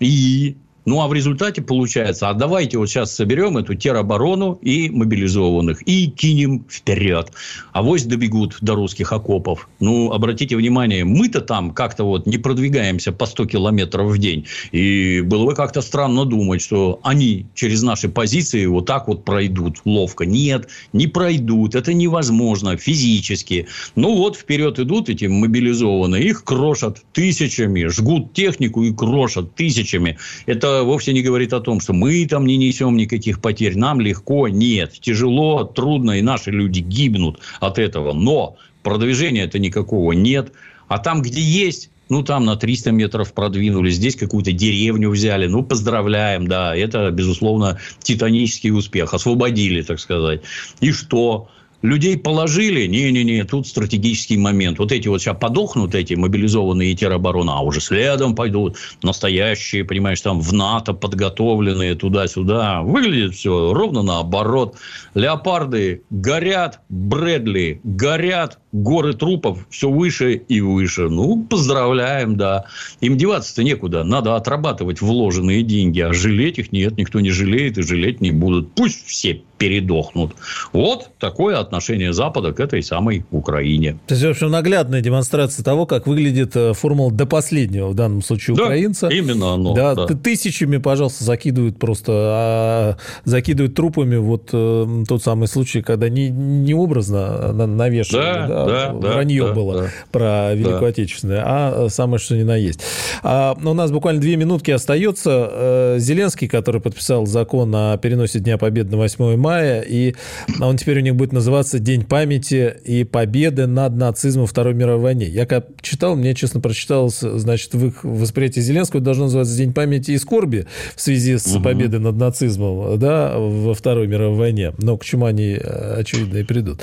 И 0.00 0.56
ну, 0.84 1.00
а 1.00 1.08
в 1.08 1.14
результате 1.14 1.62
получается, 1.62 2.28
а 2.28 2.34
давайте 2.34 2.78
вот 2.78 2.88
сейчас 2.88 3.14
соберем 3.14 3.56
эту 3.56 3.74
тероборону 3.74 4.58
и 4.60 4.90
мобилизованных 4.90 5.86
и 5.88 6.10
кинем 6.10 6.64
вперед. 6.68 7.32
А 7.72 7.82
вось 7.82 8.04
добегут 8.04 8.58
до 8.60 8.74
русских 8.74 9.12
окопов. 9.12 9.68
Ну, 9.80 10.12
обратите 10.12 10.56
внимание, 10.56 11.04
мы-то 11.04 11.40
там 11.40 11.70
как-то 11.70 12.04
вот 12.04 12.26
не 12.26 12.38
продвигаемся 12.38 13.12
по 13.12 13.26
100 13.26 13.46
километров 13.46 14.10
в 14.10 14.18
день. 14.18 14.46
И 14.72 15.22
было 15.22 15.46
бы 15.46 15.54
как-то 15.54 15.80
странно 15.80 16.24
думать, 16.24 16.60
что 16.60 17.00
они 17.02 17.46
через 17.54 17.82
наши 17.82 18.08
позиции 18.08 18.66
вот 18.66 18.86
так 18.86 19.08
вот 19.08 19.24
пройдут 19.24 19.78
ловко. 19.84 20.26
Нет, 20.26 20.68
не 20.92 21.06
пройдут. 21.06 21.74
Это 21.74 21.94
невозможно 21.94 22.76
физически. 22.76 23.68
Ну, 23.96 24.16
вот 24.16 24.36
вперед 24.36 24.78
идут 24.78 25.08
эти 25.08 25.24
мобилизованные. 25.24 26.24
Их 26.24 26.44
крошат 26.44 27.02
тысячами, 27.12 27.86
жгут 27.86 28.34
технику 28.34 28.82
и 28.82 28.92
крошат 28.92 29.54
тысячами. 29.54 30.18
Это 30.46 30.73
вовсе 30.82 31.12
не 31.12 31.22
говорит 31.22 31.52
о 31.52 31.60
том, 31.60 31.80
что 31.80 31.92
мы 31.92 32.26
там 32.26 32.46
не 32.46 32.56
несем 32.56 32.96
никаких 32.96 33.40
потерь, 33.40 33.76
нам 33.76 34.00
легко, 34.00 34.48
нет, 34.48 34.92
тяжело, 35.00 35.64
трудно, 35.64 36.18
и 36.18 36.22
наши 36.22 36.50
люди 36.50 36.80
гибнут 36.80 37.38
от 37.60 37.78
этого. 37.78 38.12
Но 38.12 38.56
продвижения 38.82 39.44
это 39.44 39.58
никакого 39.58 40.12
нет. 40.12 40.52
А 40.88 40.98
там, 40.98 41.22
где 41.22 41.40
есть, 41.40 41.90
ну, 42.08 42.22
там 42.22 42.44
на 42.44 42.56
300 42.56 42.92
метров 42.92 43.32
продвинулись, 43.32 43.94
здесь 43.94 44.16
какую-то 44.16 44.52
деревню 44.52 45.10
взяли. 45.10 45.46
Ну, 45.46 45.62
поздравляем, 45.62 46.46
да, 46.46 46.76
это, 46.76 47.10
безусловно, 47.10 47.78
титанический 48.02 48.70
успех. 48.70 49.14
Освободили, 49.14 49.82
так 49.82 49.98
сказать. 50.00 50.42
И 50.80 50.92
что? 50.92 51.48
Людей 51.84 52.16
положили, 52.16 52.86
не-не-не, 52.86 53.44
тут 53.44 53.66
стратегический 53.66 54.38
момент. 54.38 54.78
Вот 54.78 54.90
эти 54.90 55.06
вот 55.06 55.20
сейчас 55.20 55.36
подохнут, 55.38 55.94
эти 55.94 56.14
мобилизованные 56.14 56.94
теробороны, 56.94 57.50
а 57.50 57.60
уже 57.60 57.80
следом 57.80 58.34
пойдут 58.34 58.76
настоящие, 59.02 59.84
понимаешь, 59.84 60.20
там 60.22 60.40
в 60.40 60.52
НАТО 60.52 60.94
подготовленные 60.94 61.94
туда-сюда. 61.94 62.80
Выглядит 62.80 63.34
все 63.34 63.74
ровно 63.74 64.02
наоборот. 64.02 64.76
Леопарды 65.14 66.02
горят, 66.08 66.80
Брэдли 66.88 67.80
горят, 67.84 68.58
горы 68.74 69.14
трупов 69.14 69.66
все 69.70 69.88
выше 69.88 70.34
и 70.34 70.60
выше. 70.60 71.08
Ну, 71.08 71.44
поздравляем, 71.44 72.36
да. 72.36 72.64
Им 73.00 73.16
деваться-то 73.16 73.62
некуда. 73.62 74.02
Надо 74.02 74.34
отрабатывать 74.34 75.00
вложенные 75.00 75.62
деньги. 75.62 76.00
А 76.00 76.12
жалеть 76.12 76.58
их 76.58 76.72
нет, 76.72 76.98
никто 76.98 77.20
не 77.20 77.30
жалеет 77.30 77.78
и 77.78 77.82
жалеть 77.82 78.20
не 78.20 78.32
будут. 78.32 78.74
Пусть 78.74 79.06
все 79.06 79.42
передохнут. 79.58 80.32
Вот 80.72 81.10
такое 81.18 81.58
отношение 81.58 82.12
Запада 82.12 82.52
к 82.52 82.60
этой 82.60 82.82
самой 82.82 83.24
Украине. 83.30 83.98
То 84.06 84.14
есть, 84.14 84.26
в 84.26 84.28
общем, 84.28 84.50
наглядная 84.50 85.00
демонстрация 85.00 85.64
того, 85.64 85.86
как 85.86 86.06
выглядит 86.06 86.56
э, 86.56 86.72
формула 86.74 87.12
до 87.12 87.26
последнего, 87.26 87.88
в 87.88 87.94
данном 87.94 88.22
случае 88.22 88.56
да, 88.56 88.64
украинца. 88.64 89.08
именно 89.08 89.54
оно. 89.54 89.74
Да, 89.74 89.94
да. 89.94 90.06
Тысячами, 90.06 90.78
пожалуйста, 90.78 91.24
закидывают 91.24 91.78
просто, 91.78 92.12
а, 92.12 92.96
закидывают 93.24 93.74
трупами 93.74 94.16
вот 94.16 94.50
э, 94.52 95.04
тот 95.08 95.22
самый 95.22 95.46
случай, 95.46 95.82
когда 95.82 96.08
не, 96.08 96.30
не 96.30 96.74
образно 96.74 97.52
навешивали, 97.52 98.22
да, 98.22 98.46
да, 98.46 98.63
да, 98.66 98.92
вранье 98.92 99.46
да, 99.46 99.52
было 99.52 99.82
да, 99.82 99.88
про 100.10 100.54
Великую 100.54 100.80
да. 100.80 100.86
Отечественную, 100.88 101.42
а 101.44 101.88
самое 101.90 102.18
что 102.18 102.36
ни 102.36 102.42
на 102.42 102.56
есть. 102.56 102.80
А, 103.22 103.56
у 103.62 103.74
нас 103.74 103.90
буквально 103.90 104.20
две 104.20 104.36
минутки 104.36 104.70
остается. 104.70 105.50
Э, 105.52 105.96
Зеленский, 105.98 106.48
который 106.48 106.80
подписал 106.80 107.26
закон 107.26 107.74
о 107.74 107.96
переносе 107.98 108.40
Дня 108.40 108.58
Победы 108.58 108.90
на 108.92 108.96
8 108.98 109.36
мая, 109.36 109.80
и 109.80 110.14
он 110.60 110.76
теперь 110.76 110.98
у 110.98 111.02
них 111.02 111.16
будет 111.16 111.32
называться 111.32 111.78
День 111.78 112.04
памяти 112.04 112.74
и 112.84 113.04
победы 113.04 113.66
над 113.66 113.96
нацизмом 113.96 114.46
Второй 114.46 114.74
мировой 114.74 115.02
войне. 115.02 115.26
Я 115.26 115.46
как 115.46 115.66
читал, 115.80 116.16
мне, 116.16 116.34
честно, 116.34 116.60
прочиталось, 116.60 117.20
значит, 117.20 117.74
в 117.74 117.86
их 117.86 118.04
восприятии 118.04 118.60
Зеленского 118.60 119.02
должно 119.02 119.24
называться 119.24 119.56
День 119.56 119.72
памяти 119.72 120.12
и 120.12 120.18
скорби 120.18 120.66
в 120.94 121.00
связи 121.00 121.36
с 121.36 121.46
угу. 121.46 121.64
победой 121.64 122.00
над 122.00 122.16
нацизмом, 122.16 122.98
да, 122.98 123.34
во 123.36 123.74
Второй 123.74 124.06
мировой 124.06 124.36
войне. 124.36 124.72
Но 124.78 124.96
к 124.96 125.04
чему 125.04 125.26
они, 125.26 125.54
очевидно, 125.54 126.38
и 126.38 126.42
придут. 126.42 126.80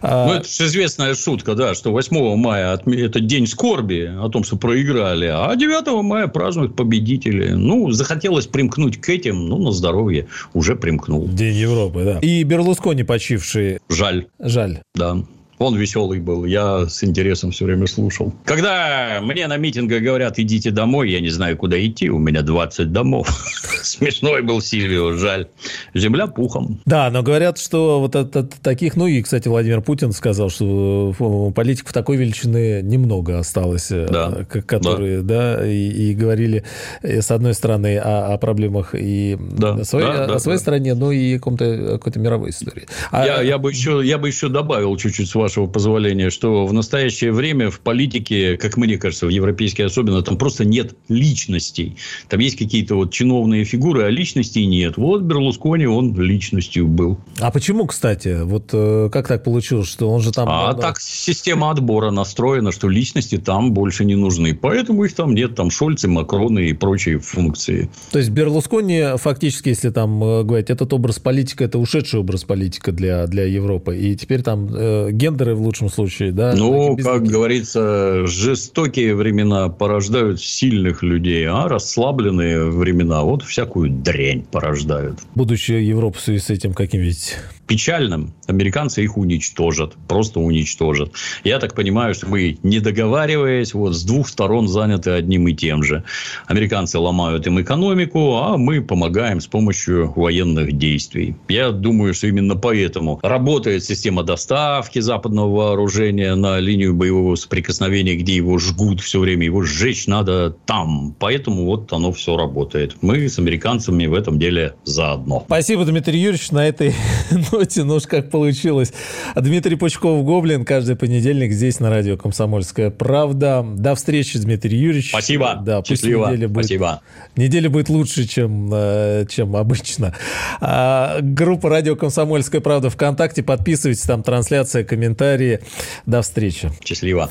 А 0.00 0.26
ну, 0.26 0.34
это 0.34 0.48
же 0.48 0.66
известная 0.66 1.14
шутка, 1.22 1.54
да, 1.54 1.74
что 1.74 1.92
8 1.92 2.36
мая 2.36 2.78
это 2.86 3.20
день 3.20 3.46
скорби 3.46 4.12
о 4.18 4.28
том, 4.28 4.44
что 4.44 4.56
проиграли, 4.56 5.26
а 5.26 5.54
9 5.54 6.02
мая 6.02 6.26
празднуют 6.26 6.76
победители. 6.76 7.50
Ну, 7.50 7.90
захотелось 7.90 8.46
примкнуть 8.46 9.00
к 9.00 9.08
этим, 9.08 9.46
ну, 9.46 9.58
на 9.58 9.72
здоровье 9.72 10.26
уже 10.52 10.76
примкнул. 10.76 11.26
День 11.26 11.56
Европы, 11.56 12.02
да. 12.04 12.18
И 12.18 12.42
Берлускони 12.42 13.04
почивший. 13.04 13.78
Жаль. 13.88 14.26
Жаль. 14.38 14.80
Да. 14.94 15.18
Он 15.62 15.76
веселый 15.76 16.18
был, 16.18 16.44
я 16.44 16.88
с 16.88 17.04
интересом 17.04 17.52
все 17.52 17.66
время 17.66 17.86
слушал. 17.86 18.32
Когда 18.44 19.20
мне 19.22 19.46
на 19.46 19.56
митингах 19.56 20.02
говорят, 20.02 20.38
идите 20.38 20.72
домой, 20.72 21.10
я 21.10 21.20
не 21.20 21.30
знаю, 21.30 21.56
куда 21.56 21.80
идти, 21.84 22.10
у 22.10 22.18
меня 22.18 22.42
20 22.42 22.90
домов. 22.90 23.28
Смешной 23.82 24.42
был 24.42 24.60
Сильвио, 24.60 25.12
жаль. 25.12 25.46
Земля 25.94 26.26
пухом. 26.26 26.80
Да, 26.84 27.10
но 27.10 27.22
говорят, 27.22 27.58
что 27.58 28.00
вот 28.00 28.16
от, 28.16 28.34
от 28.34 28.50
таких, 28.54 28.96
ну 28.96 29.06
и, 29.06 29.22
кстати, 29.22 29.46
Владимир 29.46 29.82
Путин 29.82 30.12
сказал, 30.12 30.50
что 30.50 31.14
э, 31.18 31.52
политиков 31.52 31.92
такой 31.92 32.16
величины 32.16 32.80
немного 32.82 33.38
осталось, 33.38 33.90
э, 33.90 34.08
да. 34.10 34.44
которые, 34.44 35.22
да, 35.22 35.58
да 35.58 35.66
и, 35.66 36.10
и 36.10 36.14
говорили, 36.14 36.64
э, 37.02 37.22
с 37.22 37.30
одной 37.30 37.54
стороны, 37.54 37.98
о, 37.98 38.32
о 38.32 38.38
проблемах 38.38 38.94
и 38.94 39.36
да. 39.38 39.84
своей, 39.84 40.06
да, 40.06 40.26
да, 40.26 40.34
о 40.34 40.38
своей 40.38 40.58
да. 40.58 40.62
стране, 40.62 40.94
но 40.94 41.12
и 41.12 41.34
о 41.34 41.38
каком-то, 41.38 41.98
какой-то 41.98 42.18
мировой 42.18 42.50
истории. 42.50 42.86
А... 43.10 43.24
Я, 43.24 43.42
я, 43.42 43.58
бы 43.58 43.70
еще, 43.70 44.00
я 44.04 44.18
бы 44.18 44.28
еще 44.28 44.48
добавил 44.48 44.96
чуть-чуть 44.96 45.28
с 45.28 45.34
вашей 45.34 45.51
вашего 45.52 45.66
позволения, 45.66 46.30
что 46.30 46.64
в 46.64 46.72
настоящее 46.72 47.30
время 47.30 47.70
в 47.70 47.80
политике, 47.80 48.56
как 48.56 48.78
мне 48.78 48.96
кажется, 48.96 49.26
в 49.26 49.28
европейской 49.28 49.82
особенно, 49.82 50.22
там 50.22 50.38
просто 50.38 50.64
нет 50.64 50.96
личностей. 51.10 51.96
Там 52.28 52.40
есть 52.40 52.56
какие-то 52.56 52.94
вот 52.94 53.12
чиновные 53.12 53.64
фигуры, 53.64 54.04
а 54.04 54.08
личностей 54.08 54.64
нет. 54.64 54.96
Вот 54.96 55.22
Берлускони, 55.22 55.84
он 55.84 56.18
личностью 56.18 56.88
был. 56.88 57.18
А 57.38 57.50
почему, 57.50 57.86
кстати? 57.86 58.42
Вот 58.42 58.70
э, 58.72 59.10
как 59.12 59.28
так 59.28 59.44
получилось, 59.44 59.88
что 59.88 60.10
он 60.10 60.22
же 60.22 60.32
там... 60.32 60.48
А 60.48 60.72
так 60.72 60.98
система 61.00 61.70
отбора 61.70 62.10
настроена, 62.10 62.72
что 62.72 62.88
личности 62.88 63.36
там 63.36 63.72
больше 63.74 64.06
не 64.06 64.16
нужны. 64.16 64.54
Поэтому 64.54 65.04
их 65.04 65.14
там 65.14 65.34
нет. 65.34 65.54
Там 65.54 65.70
Шольцы, 65.70 66.08
Макроны 66.08 66.70
и 66.70 66.72
прочие 66.72 67.18
функции. 67.18 67.90
То 68.10 68.18
есть 68.18 68.30
Берлускони 68.30 69.18
фактически, 69.18 69.68
если 69.68 69.90
там 69.90 70.24
э, 70.24 70.44
говорить, 70.44 70.70
этот 70.70 70.94
образ 70.94 71.18
политика, 71.18 71.64
это 71.64 71.78
ушедший 71.78 72.20
образ 72.20 72.44
политика 72.44 72.90
для, 72.90 73.26
для 73.26 73.44
Европы. 73.44 73.98
И 73.98 74.16
теперь 74.16 74.42
там 74.42 74.68
э, 74.74 75.10
гендер 75.12 75.41
лидеры 75.42 75.54
в 75.54 75.62
лучшем 75.62 75.88
случае, 75.88 76.32
да? 76.32 76.54
Ну, 76.56 76.96
как 76.96 77.22
говорится, 77.22 78.26
жестокие 78.26 79.14
времена 79.14 79.68
порождают 79.68 80.40
сильных 80.40 81.02
людей, 81.02 81.46
а 81.46 81.68
расслабленные 81.68 82.70
времена 82.70 83.22
вот 83.22 83.42
всякую 83.42 83.90
дрянь 83.90 84.42
порождают. 84.42 85.20
Будущее 85.34 85.86
Европы 85.86 86.18
в 86.18 86.20
связи 86.20 86.38
с 86.38 86.50
этим 86.50 86.74
каким 86.74 87.00
видите? 87.00 87.36
печальным. 87.72 88.34
Американцы 88.48 89.02
их 89.02 89.16
уничтожат, 89.16 89.94
просто 90.06 90.40
уничтожат. 90.40 91.12
Я 91.42 91.58
так 91.58 91.74
понимаю, 91.74 92.12
что 92.14 92.26
мы, 92.28 92.58
не 92.62 92.80
договариваясь, 92.80 93.72
вот 93.72 93.94
с 93.94 94.04
двух 94.04 94.28
сторон 94.28 94.68
заняты 94.68 95.12
одним 95.12 95.48
и 95.48 95.54
тем 95.54 95.82
же. 95.82 96.04
Американцы 96.46 96.98
ломают 96.98 97.46
им 97.46 97.60
экономику, 97.62 98.36
а 98.36 98.58
мы 98.58 98.82
помогаем 98.82 99.40
с 99.40 99.46
помощью 99.46 100.12
военных 100.14 100.72
действий. 100.76 101.34
Я 101.48 101.70
думаю, 101.70 102.12
что 102.12 102.26
именно 102.26 102.56
поэтому 102.56 103.20
работает 103.22 103.84
система 103.84 104.22
доставки 104.22 104.98
западного 105.22 105.54
вооружения 105.54 106.34
на 106.34 106.58
линию 106.58 106.94
боевого 106.94 107.36
соприкосновения, 107.36 108.16
где 108.16 108.34
его 108.34 108.58
жгут 108.58 109.00
все 109.00 109.20
время, 109.20 109.44
его 109.44 109.62
сжечь 109.62 110.08
надо 110.08 110.50
там. 110.66 111.14
Поэтому 111.20 111.64
вот 111.64 111.92
оно 111.92 112.10
все 112.10 112.36
работает. 112.36 112.96
Мы 113.02 113.28
с 113.28 113.38
американцами 113.38 114.06
в 114.06 114.14
этом 114.14 114.40
деле 114.40 114.74
заодно. 114.82 115.44
Спасибо, 115.46 115.84
Дмитрий 115.84 116.18
Юрьевич, 116.18 116.50
на 116.50 116.66
этой 116.66 116.92
ноте, 117.52 117.84
ну 117.84 117.94
уж 117.94 118.04
как 118.08 118.30
получилось. 118.30 118.92
Дмитрий 119.36 119.76
Пучков-Гоблин 119.76 120.64
каждый 120.64 120.96
понедельник 120.96 121.52
здесь 121.52 121.78
на 121.78 121.88
радио 121.88 122.16
«Комсомольская 122.16 122.90
правда». 122.90 123.64
До 123.64 123.94
встречи, 123.94 124.40
Дмитрий 124.40 124.76
Юрьевич. 124.76 125.10
Спасибо. 125.10 125.62
Да, 125.64 125.84
Счастливо. 125.84 126.30
Неделя 126.30 126.48
будет, 126.48 126.66
Спасибо. 126.66 127.00
Неделя 127.36 127.70
будет 127.70 127.88
лучше, 127.88 128.26
чем, 128.26 128.70
э, 128.72 129.26
чем 129.30 129.54
обычно. 129.54 130.16
А, 130.60 131.18
группа 131.20 131.68
«Радио 131.68 131.94
Комсомольская 131.94 132.60
правда» 132.60 132.90
ВКонтакте. 132.90 133.44
Подписывайтесь, 133.44 134.02
там 134.02 134.24
трансляция, 134.24 134.82
комментарии. 135.12 135.60
До 136.06 136.22
встречи. 136.22 136.70
Счастливо. 136.84 137.30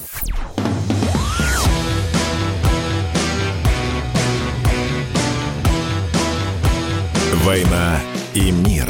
«Война 7.43 7.99
и 8.35 8.51
мир» 8.51 8.87